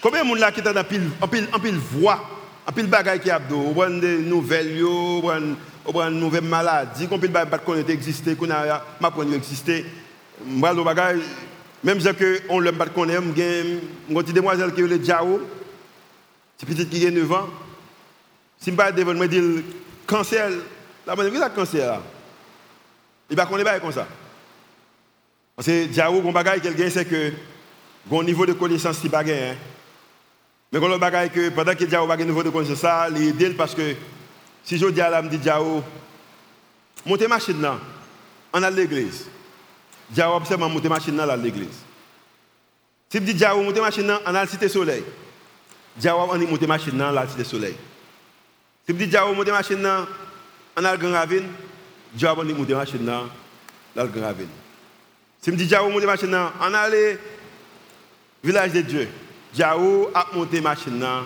Combien 0.00 0.22
de 0.22 0.28
monde 0.28 0.38
là 0.38 0.50
qui 0.52 0.60
est 0.60 0.68
en 0.68 0.84
pile, 0.84 1.10
en 1.20 1.28
pile, 1.28 1.48
en 1.52 1.58
pile 1.58 1.76
voix, 1.76 2.24
en 2.66 2.72
pile 2.72 2.86
bagaille 2.86 3.20
qui 3.20 3.30
a 3.30 3.38
prend 3.40 3.90
des 3.90 4.18
nouvelles, 4.18 4.82
on 4.84 5.92
prend 5.92 6.08
une 6.08 6.20
nouvelle 6.20 6.44
maladie, 6.44 7.08
qu'on 7.08 7.18
pile 7.18 7.30
bagaille 7.30 7.50
pas 7.50 7.58
connaître 7.58 7.90
exister, 7.90 8.34
qu'on 8.34 8.50
a 8.50 8.84
m'a 9.00 9.10
connu. 9.10 9.40
Moi 10.44 10.72
le 10.72 10.82
bagaille 10.82 11.22
même 11.84 12.00
si 12.00 12.08
on 12.48 12.60
l'aime 12.60 12.76
pas 12.76 12.86
connaître, 12.86 13.22
j'ai 13.36 13.80
une 14.08 14.14
petite 14.14 14.36
demoiselle 14.36 14.72
qui 14.72 14.82
est 14.82 14.86
le 14.86 15.02
Djao, 15.02 15.40
c'est 16.56 16.66
petite 16.66 16.88
qui 16.88 17.04
a 17.06 17.10
9 17.10 17.32
ans. 17.32 17.48
Si 18.58 18.70
je 18.70 18.76
ne 18.76 18.90
devant 18.92 19.14
me 19.14 19.26
dire 19.26 19.42
cancer, 20.06 20.48
la 21.04 21.16
bonne 21.16 21.28
vie, 21.28 21.38
le 21.38 21.54
cancer. 21.54 22.00
Il 23.32 23.36
va 23.36 23.46
connaître 23.46 23.70
pas 23.70 23.80
comme 23.80 23.92
ça. 23.92 24.06
Parce 25.56 25.66
que 25.66 25.90
Djao, 25.90 26.20
mon 26.20 26.32
bagage 26.32 26.60
quelqu'un 26.60 26.90
c'est 26.90 27.06
que 27.06 27.32
bon 28.04 28.22
niveau 28.22 28.44
de 28.44 28.52
connaissance 28.52 28.98
qui 28.98 29.08
pas 29.08 29.20
hein. 29.20 29.56
Mais 30.70 30.78
quand 30.78 30.88
le 30.88 30.98
bagage 30.98 31.30
que 31.30 31.48
pendant 31.48 31.74
que 31.74 31.94
a 31.94 32.12
un 32.12 32.16
niveau 32.18 32.42
de 32.42 32.50
connaissance 32.50 32.80
ça, 32.80 33.08
il 33.08 33.42
aide 33.42 33.56
parce 33.56 33.74
que 33.74 33.94
si 34.62 34.76
je 34.76 34.86
dis 34.86 35.00
à 35.00 35.08
l'âme 35.08 35.30
de 35.30 35.42
Djao, 35.42 35.82
montez 37.06 37.26
machine 37.26 37.58
là, 37.62 37.78
on 38.52 38.62
a 38.62 38.70
l'église. 38.70 39.24
Djao 40.14 40.36
observe 40.36 40.60
monter 40.60 40.90
machine 40.90 41.16
là 41.16 41.32
à 41.32 41.36
l'église. 41.38 41.68
Si 43.08 43.16
je 43.16 43.22
dis 43.22 43.38
Djao 43.38 43.62
monter 43.62 43.80
machine 43.80 44.06
là, 44.08 44.20
on 44.26 44.28
a 44.28 44.32
la 44.32 44.46
cité 44.46 44.68
soleil. 44.68 45.04
Djao 45.98 46.28
on 46.30 46.38
monter 46.38 46.66
machine 46.66 46.98
là 46.98 47.08
à 47.08 47.12
la 47.12 47.26
cité 47.26 47.44
soleil. 47.44 47.76
Si 48.86 48.92
je 48.92 48.92
dis 48.92 49.10
Djao 49.10 49.32
monter 49.32 49.52
machine 49.52 49.80
là, 49.80 50.06
on 50.76 50.84
a 50.84 50.92
le 50.92 50.98
grand 50.98 51.12
ravine. 51.12 51.48
Djao 52.16 52.36
on 52.38 52.44
monter 52.44 52.74
machine 52.74 53.06
là 53.06 53.24
dans 53.94 54.04
le 54.04 54.20
ravine. 54.20 54.48
Si 55.40 55.50
je 55.50 55.56
dis 55.56 55.68
Djao 55.68 55.88
monter 55.88 56.06
machine 56.06 56.30
là, 56.30 56.52
on 56.60 58.46
village 58.46 58.72
de 58.72 58.80
Dieu. 58.80 59.08
Djao 59.54 60.10
a 60.14 60.26
monté 60.34 60.60
machine 60.60 61.00
là 61.00 61.22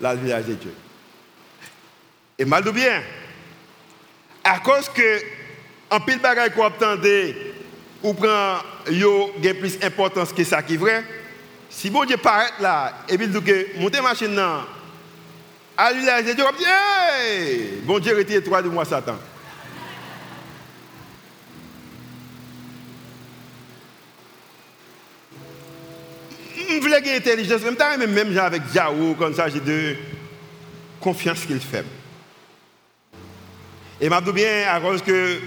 dans 0.00 0.12
le 0.12 0.18
village 0.18 0.46
de 0.46 0.54
Dieu. 0.54 0.74
Et 2.38 2.44
mal 2.44 2.64
de 2.64 2.70
bien, 2.70 3.02
à 4.42 4.58
cause 4.60 4.88
que 4.88 5.20
en 5.90 6.00
pile 6.00 6.20
bagaille 6.20 6.52
qu'on 6.52 6.64
attendait 6.64 7.36
ou 8.02 8.14
prend 8.14 8.58
yo 8.90 9.32
plus 9.60 9.78
importance 9.82 10.32
que 10.32 10.44
ça 10.44 10.62
qui 10.62 10.74
est 10.74 10.78
vrai. 10.78 11.04
Si 11.68 11.90
bon 11.90 12.04
Dieu 12.04 12.16
paraît 12.16 12.52
là 12.60 13.04
et 13.08 13.18
puis 13.18 13.28
dit 13.28 13.42
que 13.42 13.78
monter 13.78 14.00
machine 14.00 14.34
là 14.34 14.66
à 15.76 15.92
l'usage 15.92 16.24
de 16.24 16.32
Dieu 16.32 16.44
dit 16.58 17.80
bon 17.84 17.98
Dieu 17.98 18.16
retire 18.16 18.42
toi 18.42 18.62
de 18.62 18.68
moi 18.68 18.84
Satan. 18.84 19.16
Je 26.70 26.80
voulais 26.80 27.00
gagner 27.02 27.16
intelligence, 27.16 27.62
même 27.62 28.12
même 28.12 28.38
avec 28.38 28.62
Jao 28.72 29.14
comme 29.18 29.34
ça 29.34 29.48
j'ai 29.48 29.60
de 29.60 29.96
confiance 31.00 31.44
qu'il 31.44 31.60
fait. 31.60 31.84
Et 34.00 34.08
m'a 34.08 34.20
dit 34.20 34.32
bien 34.32 34.66
à 34.70 34.80
cause 34.80 35.02
que 35.02 35.40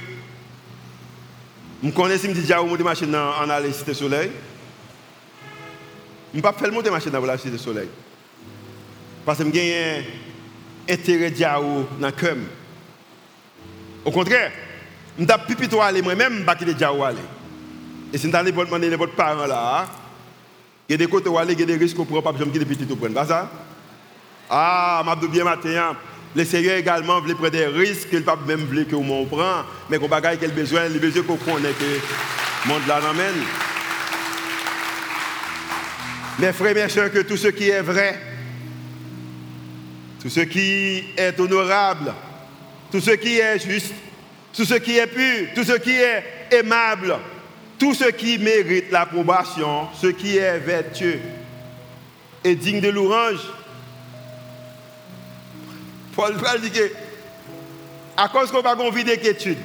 je 1.83 1.89
connais 1.89 2.17
si 2.17 2.27
je 2.27 2.33
dis 2.33 2.47
que 2.47 2.77
je 2.77 2.83
machine 2.83 3.15
en 3.15 3.49
aller 3.49 3.71
cité 3.71 3.93
soleil. 3.93 4.31
Je 6.33 6.38
ne 6.38 6.41
pas 6.41 6.53
faire 6.53 6.71
monter 6.71 6.89
dans 6.89 7.25
la 7.25 7.38
cité 7.38 7.57
soleil. 7.57 7.89
Parce 9.25 9.39
que 9.39 9.45
j'ai 9.53 10.03
un 10.89 10.93
intérêt 10.93 11.31
Diao 11.31 11.88
dans 11.99 12.07
le 12.07 12.12
cœur. 12.12 12.36
Au 14.05 14.12
contraire, 14.12 14.51
je 15.17 15.25
suis 15.25 15.55
plutôt 15.55 15.81
aller 15.81 16.01
moi-même, 16.01 16.45
je 16.59 16.65
vais 16.65 16.73
Diao 16.73 17.03
aller. 17.03 17.17
Et 18.12 18.17
si 18.17 18.29
je 18.29 18.38
suis 18.38 18.51
demander 18.51 18.95
votre 18.95 19.15
parent 19.15 19.45
là, 19.45 19.86
il 19.88 20.02
y 20.93 21.03
a 21.03 21.06
des 21.06 21.08
côtés 21.08 21.29
où 21.29 21.38
aller, 21.38 21.53
il 21.53 21.60
y 21.60 21.63
a 21.63 21.65
des 21.65 21.75
risques 21.77 21.95
pour 21.95 22.15
ne 22.15 22.21
pas 22.21 22.34
que 22.34 22.43
les 22.43 22.65
petits 22.65 22.86
tout 22.86 22.95
prennent. 22.95 23.13
Pas 23.13 23.25
ça? 23.25 23.49
Ah, 24.49 25.03
je 25.21 25.27
bien 25.27 25.43
matin. 25.43 25.95
Le 26.36 26.45
Seigneur 26.45 26.77
également 26.77 27.21
voulait 27.21 27.36
prendre 27.36 27.51
des 27.51 27.67
risques 27.67 28.12
ne 28.12 28.19
pas 28.19 28.38
même 28.47 28.62
voulu 28.62 28.86
que 28.86 28.95
on 28.95 29.25
prend, 29.25 29.63
mais 29.89 29.99
qu'on 29.99 30.08
bagaille 30.08 30.38
quel 30.39 30.51
besoin, 30.51 30.88
les 30.88 30.99
besoins 30.99 31.23
qu'on 31.23 31.38
connaît 31.38 31.73
que 31.73 31.84
le 31.84 32.67
monde 32.67 32.82
là 32.88 32.99
n'amène. 33.01 33.43
Mes 36.39 36.51
frères, 36.51 36.73
mes 36.73 36.89
soeurs, 36.89 37.12
que 37.12 37.19
tout 37.19 37.38
ce 37.38 37.49
qui 37.49 37.69
est 37.69 37.82
vrai, 37.82 38.19
tout 40.21 40.29
ce 40.29 40.39
qui 40.39 41.03
est 41.15 41.39
honorable, 41.39 42.13
tout 42.91 42.99
ce 42.99 43.12
qui 43.12 43.38
est 43.38 43.60
juste, 43.60 43.93
tout 44.53 44.65
ce 44.65 44.75
qui 44.75 44.97
est 44.97 45.08
pur, 45.08 45.49
tout 45.53 45.63
ce 45.63 45.73
qui 45.73 45.91
est 45.91 46.23
aimable, 46.51 47.15
tout 47.83 47.93
ce 47.93 48.05
qui 48.05 48.37
mérite 48.37 48.91
l'approbation, 48.91 49.89
ce 50.01 50.07
qui 50.07 50.37
est 50.37 50.57
vertueux 50.57 51.19
et 52.41 52.55
digne 52.55 52.79
de 52.79 52.87
l'orange, 52.87 53.41
Paul 56.15 56.33
dit 56.61 56.71
que, 56.71 56.89
à 58.15 58.29
cause 58.29 58.51
qu'on 58.51 58.61
n'a 58.61 58.73
pas 58.77 58.81
envie 58.81 59.03
d'inquiétude, 59.03 59.57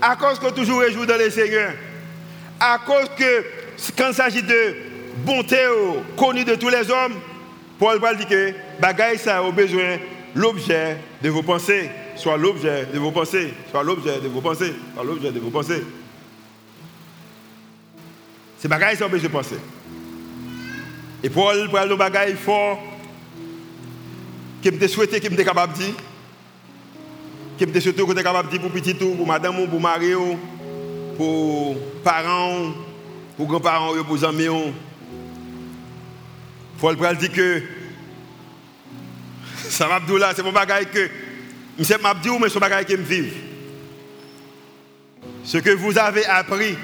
à 0.00 0.14
cause 0.14 0.38
qu'on 0.38 0.52
toujours 0.52 0.82
réjoue 0.82 1.04
dans 1.04 1.16
le 1.18 1.28
Seigneur, 1.30 1.72
à 2.60 2.78
cause 2.86 3.08
que, 3.18 3.44
quand 3.98 4.10
il 4.10 4.14
s'agit 4.14 4.42
de 4.44 4.76
bonté 5.26 5.58
connue 6.16 6.44
de 6.44 6.54
tous 6.54 6.68
les 6.68 6.88
hommes, 6.92 7.14
Paul 7.80 8.00
dit 8.18 8.26
que, 8.26 8.54
bagaille 8.80 9.18
ça 9.18 9.38
a 9.38 9.50
besoin 9.50 9.98
l'objet 10.36 10.96
de 11.20 11.28
vos 11.28 11.42
pensées, 11.42 11.90
soit 12.14 12.36
l'objet 12.36 12.86
de 12.94 13.00
vos 13.00 13.10
pensées, 13.10 13.52
soit 13.72 13.82
l'objet 13.82 14.20
de 14.20 14.28
vos 14.28 14.40
pensées, 14.40 14.74
soit 14.94 15.02
l'objet 15.02 15.32
de 15.32 15.40
vos 15.40 15.50
pensées. 15.50 15.82
C'est 18.60 18.68
bagaille 18.68 18.94
ça 18.94 19.08
besoin 19.08 19.26
de 19.26 19.32
penser. 19.32 19.56
Et 21.22 21.30
Paul 21.30 21.70
parle 21.70 21.88
de 21.88 21.94
bagaille 21.94 22.36
fort 22.36 22.78
que 24.62 24.68
je 24.78 24.86
souhaité 24.86 25.18
que 25.18 25.34
je 25.34 25.42
capable 25.42 25.72
de 25.72 25.78
dire, 25.78 25.94
que 27.58 27.64
je 27.74 27.80
souhaité 27.80 28.04
que 28.04 28.12
capable 28.22 28.50
de 28.50 28.58
dire 28.58 28.60
pour 28.60 28.70
petit 28.70 28.94
tout, 28.94 29.14
pour 29.14 29.26
madame, 29.26 29.66
pour 29.66 29.80
mari, 29.80 30.12
pour 31.16 31.74
parents, 32.04 32.74
pour 33.34 33.46
grands-parents, 33.46 33.94
pour 34.04 34.24
amis. 34.24 34.74
Paul 36.78 36.98
Pral 36.98 37.16
dit 37.16 37.30
que 37.30 37.62
ça 39.56 39.88
m'a 39.88 40.00
dit 40.00 40.18
là, 40.18 40.32
c'est 40.36 40.42
mon 40.42 40.52
bagage 40.52 40.84
que 40.92 41.08
je 41.78 41.94
m'a 41.94 42.12
dit 42.12 42.28
mais 42.38 42.50
c'est 42.50 42.54
mon 42.56 42.60
bagage 42.60 42.84
que 42.84 42.92
me 42.92 43.04
vive. 43.04 43.32
Ce 45.44 45.56
que 45.56 45.70
vous 45.70 45.96
avez 45.96 46.26
appris, 46.26 46.76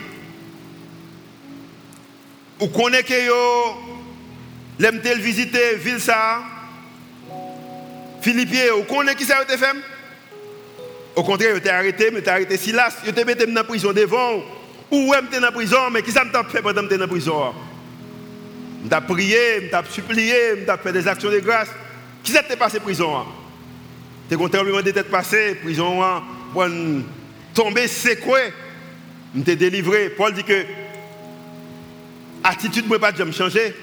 vous 2.58 2.68
connaissez 2.68 3.04
que 3.04 3.26
yo, 3.26 3.76
l'aime 4.78 5.00
visiter 5.18 5.76
ville 5.76 6.00
ça, 6.00 6.42
Philippien, 8.22 8.64
vous 8.76 8.82
connaissez 8.82 9.16
qui 9.16 9.24
ça 9.24 9.38
a 9.38 9.42
été 9.42 9.56
fait 9.56 9.76
Au 11.14 11.22
contraire, 11.22 11.52
vous 11.52 11.58
été 11.58 11.70
arrêté, 11.70 12.10
mais 12.10 12.20
vous 12.20 12.28
arrêté 12.28 12.56
Silas, 12.56 12.96
vous 13.02 13.10
été 13.10 13.24
mis 13.24 13.34
dans 13.34 13.54
la 13.54 13.64
prison 13.64 13.92
devant. 13.92 14.42
Ou 14.90 15.14
êtes 15.14 15.30
dans 15.32 15.40
la 15.40 15.52
prison, 15.52 15.90
mais 15.92 16.02
qui 16.02 16.12
ça 16.12 16.24
m'a 16.24 16.44
fait 16.44 16.62
pendant 16.62 16.82
que 16.82 16.94
dans 16.94 17.00
la 17.00 17.08
prison? 17.08 17.54
T'ai 18.88 18.96
prié, 19.00 19.70
t'ai 19.70 19.92
supplié, 19.92 20.64
t'ai 20.66 20.72
fait 20.82 20.92
des 20.92 21.06
actions 21.06 21.30
de 21.30 21.38
grâce. 21.40 21.68
Qui 22.22 22.32
ça 22.32 22.42
t'est 22.42 22.56
passé 22.56 22.80
prison 22.80 23.24
Tu 24.28 24.34
es 24.34 24.38
content 24.38 24.64
de 24.64 24.90
tête 24.90 25.10
passé, 25.10 25.56
prison, 25.62 26.00
pour 26.52 26.66
tomber. 27.54 27.86
Je 27.86 29.40
t'ai 29.42 29.56
délivré. 29.56 30.10
Paul 30.10 30.32
dit 30.32 30.44
que 30.44 30.64
attitude 32.46 32.88
ne 32.88 32.96
pas 32.96 33.12
jamais 33.14 33.32
changer. 33.32 33.74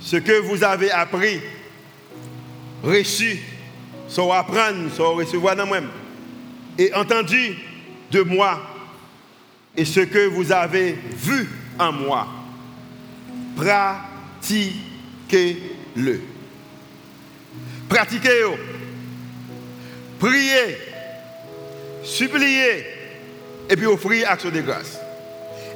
Ce 0.00 0.16
que 0.16 0.40
vous 0.40 0.64
avez 0.64 0.90
appris, 0.90 1.40
reçu, 2.82 3.38
sans 4.08 4.32
apprendre, 4.32 4.90
sans 4.94 5.14
recevoir 5.14 5.56
dans 5.56 5.66
moi-même, 5.66 5.88
et 6.76 6.92
entendu 6.94 7.56
de 8.10 8.20
moi, 8.22 8.60
et 9.76 9.84
ce 9.84 10.00
que 10.00 10.26
vous 10.26 10.50
avez 10.52 10.92
vu 10.92 11.48
en 11.78 11.92
moi, 11.92 12.26
pratiquez-le. 13.56 16.20
Pratiquez-le. 17.88 18.50
Priez, 20.18 20.76
suppliez, 22.02 22.84
et 23.70 23.76
puis 23.76 23.86
offrez 23.86 24.24
action 24.24 24.50
de 24.50 24.60
grâce. 24.60 25.03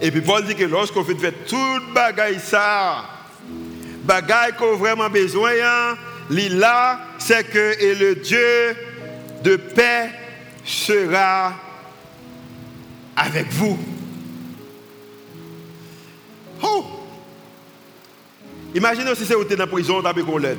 Et 0.00 0.10
puis 0.10 0.20
Paul 0.20 0.44
dit 0.44 0.54
que 0.54 0.64
lorsqu'on 0.64 1.04
fait 1.04 1.32
tout 1.46 1.80
bagaille 1.92 2.40
ça, 2.40 3.04
bagaille 4.04 4.52
qu'on 4.54 4.74
a 4.74 4.76
vraiment 4.76 5.10
besoin, 5.10 5.52
hein, 5.62 5.96
Lila, 6.30 7.00
c'est 7.18 7.44
que 7.44 7.74
le 7.94 8.14
Dieu 8.14 8.76
de 9.42 9.56
paix 9.56 10.10
sera 10.64 11.54
avec 13.16 13.50
vous. 13.50 13.78
Oh! 16.62 16.84
Imaginez 18.74 19.14
si 19.14 19.24
c'est 19.24 19.34
dans 19.34 19.64
la 19.64 19.66
prison, 19.66 20.02
tu 20.02 20.06
as 20.06 20.38
l'aide. 20.38 20.58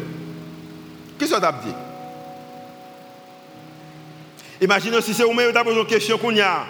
Qu'est-ce 1.17 1.35
dit? 1.35 1.75
Imaginez 4.61 5.01
si 5.01 5.13
c'est 5.13 5.23
vous-même 5.23 5.51
qui 5.51 5.57
avez 5.57 5.69
posé 5.69 5.79
une 5.79 5.87
question 5.87 6.17
qu'on 6.17 6.37
a, 6.39 6.65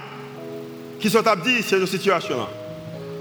qui 1.00 1.10
sont 1.10 1.22
dire, 1.22 1.64
c'est 1.66 1.78
une 1.78 1.88
situation 1.88 2.38
là. 2.38 2.59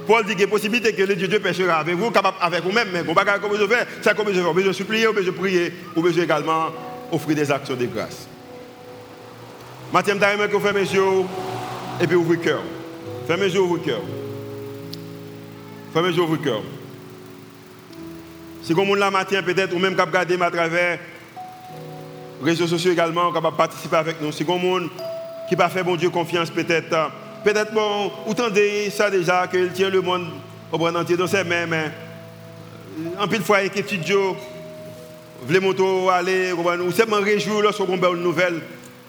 Paul 0.09 0.25
dit 0.25 0.33
qu'il 0.33 0.41
y 0.41 0.45
a 0.45 0.49
possibilité 0.49 0.95
que 0.95 1.03
le 1.03 1.15
Dieu, 1.15 1.29
Dieu 1.29 1.39
pêchera 1.39 1.81
avec 1.81 1.95
vous, 1.95 2.11
avec 2.41 2.65
vous-même, 2.65 2.89
mais 2.91 3.03
vous 3.03 3.11
ne 3.11 3.15
pouvez 3.15 3.27
pas 3.27 3.39
faire, 3.69 3.87
c'est 4.01 4.17
comme. 4.17 4.33
Vous 4.33 4.55
besoin 4.55 4.73
supplier, 4.73 5.05
vous 5.07 5.13
besoin 5.13 5.35
prier, 5.35 5.71
vous 5.95 6.01
besoin 6.01 6.25
également 6.25 6.69
offrir 7.13 7.37
des 7.37 7.53
actions 7.53 7.77
de 7.77 7.85
grâce. 7.85 8.27
Maintenant, 9.93 10.15
je 10.19 10.47
que 10.47 10.53
vous 10.53 10.61
fermez 10.61 10.81
les 10.81 10.95
yeux 10.95 11.03
et 12.01 12.07
puis 12.07 12.17
ouvrez 12.17 12.37
le 12.37 12.43
cœur. 12.43 12.63
Fermez 13.27 13.49
les 13.49 13.55
yeux, 13.55 13.61
ouvrez 13.61 13.81
le 13.81 13.85
cœur. 13.85 14.01
Fermez 15.93 16.09
les 16.09 16.17
yeux, 16.17 16.23
ouvrez 16.23 16.39
le 16.39 16.45
cœur. 16.45 16.63
Si 18.63 18.73
comme 18.73 18.89
on 18.89 18.95
l'a 18.95 19.11
matin, 19.11 19.43
peut-être, 19.43 19.75
ou 19.75 19.79
même 19.79 19.95
cap 19.95 20.11
garder 20.11 20.41
à 20.41 20.51
travers 20.51 20.99
les 22.43 22.51
réseaux 22.51 22.67
sociaux 22.67 22.93
également, 22.93 23.31
capable 23.31 23.59
participer 23.59 23.97
avec 23.97 24.23
nous. 24.23 24.33
Si 24.33 24.47
comme 24.47 24.65
on 24.65 24.89
qui 25.51 25.55
va 25.55 25.69
faire 25.69 25.85
bon 25.85 25.97
Dieu 25.97 26.09
confiance, 26.09 26.49
peut-être, 26.49 27.11
peut-être, 27.45 27.72
bon, 27.72 28.11
ou 28.26 28.34
tendez 28.34 28.91
ça 28.91 29.11
déjà, 29.11 29.47
qu'il 29.47 29.70
tient 29.72 29.91
le 29.91 30.01
monde 30.01 30.26
au 30.70 30.78
bras 30.78 30.93
entier 30.93 31.16
dans 31.16 31.26
ses 31.26 31.45
mains, 31.45 31.66
mais 31.66 31.91
en 33.18 33.28
pile 33.28 33.43
fois, 33.43 33.59
avec 33.59 33.76
étudiants, 33.76 34.36
les 35.49 35.61
motos 35.61 36.11
aller, 36.11 36.53
ou 36.53 36.91
seulement 36.91 37.20
réjouir 37.20 37.61
lorsqu'on 37.62 38.03
a 38.03 38.09
une 38.09 38.22
nouvelle. 38.22 38.61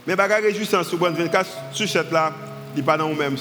Mais 0.06 0.16
pas 0.16 0.28
réjouissance 0.28 0.88
sur 0.88 0.98
24 0.98 1.50
sur 1.72 1.88
cette 1.88 2.12
là, 2.12 2.32
il 2.74 2.80
n'est 2.80 2.86
pas 2.86 2.98
dans 2.98 3.10
nous-mêmes. 3.10 3.38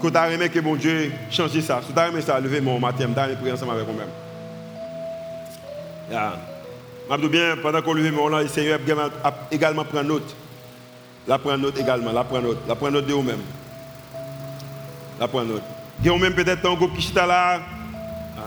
Quand 0.00 0.10
tu 0.10 0.16
as 0.16 0.30
aimé 0.30 0.48
que 0.48 0.60
bon 0.60 0.76
Dieu 0.76 1.12
change 1.30 1.58
ça, 1.60 1.80
si 1.86 1.92
tu 1.92 1.98
as 1.98 2.08
aimé 2.08 2.20
ça, 2.20 2.38
levez 2.40 2.60
mon 2.60 2.78
matin, 2.78 3.08
tu 3.12 3.18
as 3.18 3.28
prier 3.36 3.52
ensemble 3.52 3.72
avec 3.72 3.86
vous-même. 3.86 4.08
Je 7.10 7.26
bien, 7.26 7.56
pendant 7.60 7.82
qu'on 7.82 7.94
lève 7.94 8.12
mon 8.12 8.28
là, 8.28 8.42
le 8.42 8.48
Seigneur 8.48 8.78
a 9.24 9.32
également 9.50 9.84
pris 9.84 10.04
note. 10.04 10.34
La 11.26 11.38
prend 11.38 11.58
note 11.58 11.78
également, 11.78 12.12
la 12.12 12.24
prend 12.24 12.40
note, 12.40 12.58
la 12.66 12.74
prend 12.74 12.90
note 12.90 13.06
de 13.06 13.12
vous-même. 13.12 13.40
La 15.20 15.28
prend 15.28 15.44
note. 15.44 15.62
Il 16.02 16.06
y 16.06 16.14
a 16.14 16.18
même 16.18 16.32
peut-être 16.32 16.66
un 16.66 16.74
groupe 16.74 16.96
qui 16.96 17.12
est 17.12 17.14
là, 17.14 17.56
euh, 17.56 18.40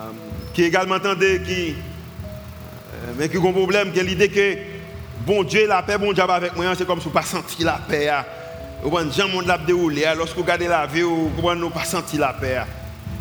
qui 0.55 0.63
également 0.63 0.95
entendait, 0.95 1.39
qui, 1.43 1.69
euh, 1.69 3.13
mais 3.15 3.29
qui 3.29 3.37
a 3.37 3.39
un 3.39 3.51
problème, 3.53 3.91
qui 3.91 3.99
a 3.99 4.03
l'idée 4.03 4.27
que 4.27 4.57
bon 5.23 5.43
Dieu, 5.43 5.67
la 5.67 5.83
paix, 5.83 5.99
bon 5.99 6.13
Dieu 6.13 6.23
avec 6.23 6.55
moi, 6.55 6.73
c'est 6.75 6.87
comme 6.87 6.97
si 6.97 7.05
vous 7.05 7.11
pas 7.11 7.21
senti 7.21 7.63
la 7.63 7.79
paix. 7.87 8.09
Vous 8.81 8.89
voyez, 8.89 9.11
gens 9.11 9.27
monde 9.27 9.45
l'a 9.45 9.59
déroulé. 9.59 10.03
Lorsque 10.17 10.35
vous 10.35 10.41
regardez 10.41 10.67
la 10.67 10.87
vie, 10.87 11.03
vous 11.03 11.29
ne 11.53 11.69
pas 11.69 11.85
senti 11.85 12.17
la 12.17 12.33
paix. 12.33 12.63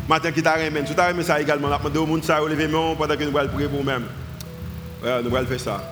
Matin 0.09 0.31
qui 0.31 0.41
t'a 0.41 0.55
remis, 0.55 0.83
tu 0.83 0.99
as 0.99 1.23
ça 1.23 1.39
également, 1.39 1.69
la 1.69 1.77
demande 1.77 1.97
au 1.97 2.05
monde 2.07 2.23
ça, 2.23 2.41
lever 2.41 2.67
pendant 2.67 3.15
que 3.15 3.23
nous 3.23 3.37
allons 3.37 3.53
prier 3.53 3.69
pour 3.69 3.79
nous-mêmes. 3.79 4.07
nous 5.03 5.35
allons 5.35 5.45
faire 5.45 5.59
ça. 5.59 5.83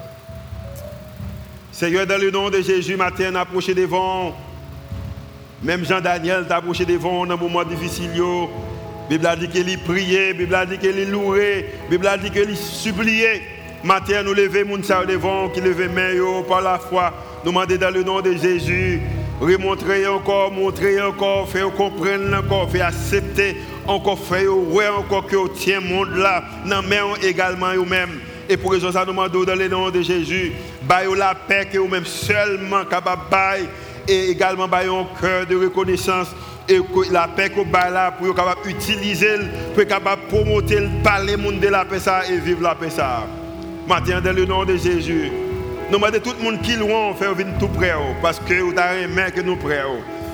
Seigneur, 1.71 2.07
dans 2.07 2.19
le 2.19 2.31
nom 2.31 2.49
de 2.49 2.59
Jésus, 2.59 2.97
matin, 2.97 3.35
approché 3.35 3.75
devant. 3.75 4.35
Même 5.63 5.85
Jean-Daniel 5.85 6.47
t'a 6.47 6.57
approché 6.57 6.85
devant 6.85 7.23
un 7.23 7.35
moment 7.35 7.63
difficile. 7.63 8.09
La 8.15 9.17
Bible 9.17 9.27
a 9.27 9.35
dit 9.35 9.47
qu'il 9.47 9.79
priait, 9.79 10.29
la 10.29 10.33
Bible 10.33 10.55
a 10.55 10.65
dit 10.65 10.77
qu'il 10.79 11.11
louait, 11.11 11.73
la 11.83 11.89
Bible 11.89 12.07
a 12.07 12.17
dit 12.17 12.31
qu'il 12.31 12.57
suppliait. 12.57 13.41
Matin, 13.83 14.23
nous 14.23 14.33
levons 14.33 14.77
mon 14.77 15.05
devant, 15.05 15.49
qui 15.49 15.61
levait 15.61 15.87
main 15.87 16.13
par 16.47 16.61
la 16.61 16.79
foi. 16.79 17.13
Nous 17.43 17.51
demandons 17.51 17.75
dans 17.75 17.93
le 17.93 18.03
nom 18.03 18.21
de 18.21 18.33
Jésus, 18.33 19.01
remontrer 19.39 20.07
encore, 20.07 20.51
montrer 20.51 21.01
encore, 21.01 21.49
faire 21.49 21.71
comprendre 21.71 22.37
encore, 22.37 22.69
faire 22.69 22.87
accepter 22.87 23.57
encore, 23.87 24.19
faire 24.19 24.55
ouais 24.55 24.87
encore 24.87 25.25
que 25.25 25.47
tient 25.49 25.79
le 25.79 25.87
monde 25.87 26.15
là, 26.15 26.43
dans 26.65 26.83
main 26.83 27.13
également 27.23 27.73
eux-mêmes. 27.73 28.19
Et 28.49 28.57
pour 28.57 28.71
raison 28.71 28.91
ça, 28.91 29.01
nous 29.01 29.13
demandons 29.13 29.43
dans 29.43 29.55
le 29.55 29.67
nom 29.67 29.89
de 29.89 30.01
Jésus, 30.01 30.53
baillez 30.83 31.15
la 31.15 31.35
paix 31.35 31.67
que 31.71 31.77
vous-même 31.77 32.05
seulement 32.05 32.85
capable 32.85 33.21
et 34.07 34.29
également 34.29 34.67
baillez 34.67 34.89
un 34.89 35.07
cœur 35.19 35.45
de 35.45 35.55
reconnaissance 35.55 36.27
et 36.69 36.79
la 37.11 37.27
paix 37.27 37.51
vous 37.55 37.65
là 37.71 38.11
pour 38.11 38.27
être 38.27 38.35
capable 38.35 38.61
d'utiliser, 38.63 39.37
pour 39.73 39.81
être 39.83 39.89
capable 39.89 40.21
de 40.23 40.27
promouvoir, 40.27 40.63
parler 41.03 41.37
monde 41.37 41.59
de 41.59 41.67
la 41.67 41.85
paix 41.85 41.99
ça 41.99 42.21
et 42.29 42.37
vivre 42.37 42.61
la 42.61 42.75
paix 42.75 42.89
ça. 42.89 43.23
Maintenant, 43.87 44.21
dans 44.21 44.35
le 44.35 44.45
nom 44.45 44.63
de 44.63 44.77
Jésus, 44.77 45.31
nous 45.89 45.97
demandons 45.97 46.19
tout 46.19 46.33
le 46.37 46.43
monde 46.43 46.61
qui 46.61 46.75
loin, 46.75 47.13
faire 47.15 47.33
venir 47.33 47.53
tout 47.59 47.67
près, 47.67 47.93
oh, 47.97 48.15
parce 48.21 48.39
que 48.39 48.61
vous 48.61 48.77
avez 48.77 49.03
un 49.03 49.29
que 49.31 49.41
nous 49.41 49.57
près. 49.57 49.83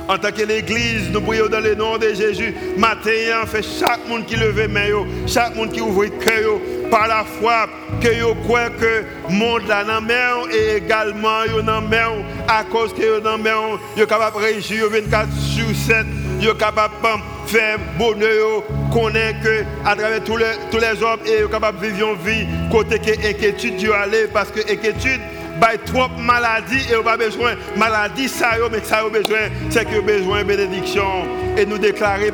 En 0.10 0.18
tant 0.18 0.32
que 0.32 0.44
l'église, 0.44 1.10
nous 1.12 1.22
prions 1.22 1.48
dans 1.48 1.60
le 1.60 1.76
nom 1.76 1.98
de 1.98 2.14
Jésus. 2.14 2.56
Matin, 2.78 3.46
fait 3.46 3.62
chaque 3.62 4.08
monde 4.08 4.26
qui 4.26 4.38
lève 4.38 4.70
main, 4.70 5.06
chaque 5.28 5.56
monde 5.56 5.72
qui 5.72 5.82
ouvre 5.82 6.06
cœur, 6.06 6.60
par 6.90 7.08
la 7.08 7.26
foi, 7.26 7.68
que 8.02 8.24
vous 8.24 8.36
croyez 8.36 8.70
que 8.80 9.04
le 9.30 9.36
monde 9.36 9.68
là 9.68 9.84
dans 9.84 10.02
et 10.50 10.78
également 10.78 11.44
dans 11.64 11.82
main, 11.82 12.24
à 12.48 12.64
cause 12.64 12.94
que 12.94 13.16
vous 13.16 13.22
dans 13.22 13.38
main, 13.38 13.78
êtes 13.98 14.08
capable 14.08 14.38
de 14.38 14.42
réagir 14.44 14.90
24 14.90 15.28
sur 15.34 15.76
7, 15.76 16.06
vous 16.40 16.48
êtes 16.48 16.58
capable 16.58 16.94
de 17.04 17.50
faire 17.50 17.78
bonheur, 17.98 18.64
connaître 18.94 19.42
que 19.42 19.64
à 19.86 19.96
travers 19.96 20.24
tous 20.24 20.38
les, 20.38 20.54
tous 20.72 20.78
les 20.78 21.04
hommes, 21.04 21.20
et 21.26 21.50
capable 21.52 21.80
de 21.80 21.88
vivre 21.88 22.12
une 22.12 22.26
vie 22.26 22.48
côté 22.72 23.00
que 23.00 23.12
inquiétude 23.28 23.76
Dieu 23.76 23.94
aller, 23.94 24.28
parce 24.34 24.52
que 24.52 24.62
inquiétude, 24.62 25.20
by 25.60 25.78
trop 25.86 26.10
maladie 26.18 26.92
et 26.92 26.96
on 26.96 27.04
pas 27.04 27.18
besoin. 27.18 27.54
Maladie 27.76 28.28
ça 28.28 28.52
mais 28.72 28.80
ça 28.84 29.00
a 29.00 29.10
besoin 29.10 29.50
c'est 29.70 29.86
que 29.86 30.00
besoin 30.00 30.44
bénédiction. 30.44 31.26
Et 31.58 31.66
nous 31.66 31.78
déclarer 31.78 32.32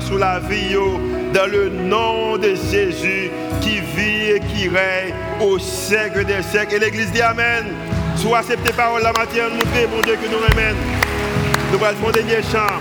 sur 0.00 0.18
la 0.18 0.40
vie 0.40 0.76
dans 1.34 1.46
le 1.46 1.68
nom 1.68 2.36
de 2.38 2.54
Jésus 2.70 3.30
qui 3.60 3.80
vit 3.80 4.30
et 4.30 4.40
qui 4.40 4.68
règne 4.68 5.14
au 5.40 5.58
siècle 5.58 6.24
des 6.24 6.42
siècles. 6.42 6.74
Et 6.74 6.78
l'église 6.78 7.10
dit 7.12 7.22
amen. 7.22 7.66
Soit 8.16 8.38
acceptez 8.38 8.72
parole 8.72 9.02
la 9.02 9.12
matière 9.12 9.50
montrer 9.50 9.86
mon 9.94 10.02
Dieu 10.02 10.14
que 10.14 10.30
nous 10.30 10.38
ramène 10.38 10.76
nous 11.72 11.84
allons 11.84 12.12
faire 12.12 12.24
des 12.24 12.42
chants 12.42 12.80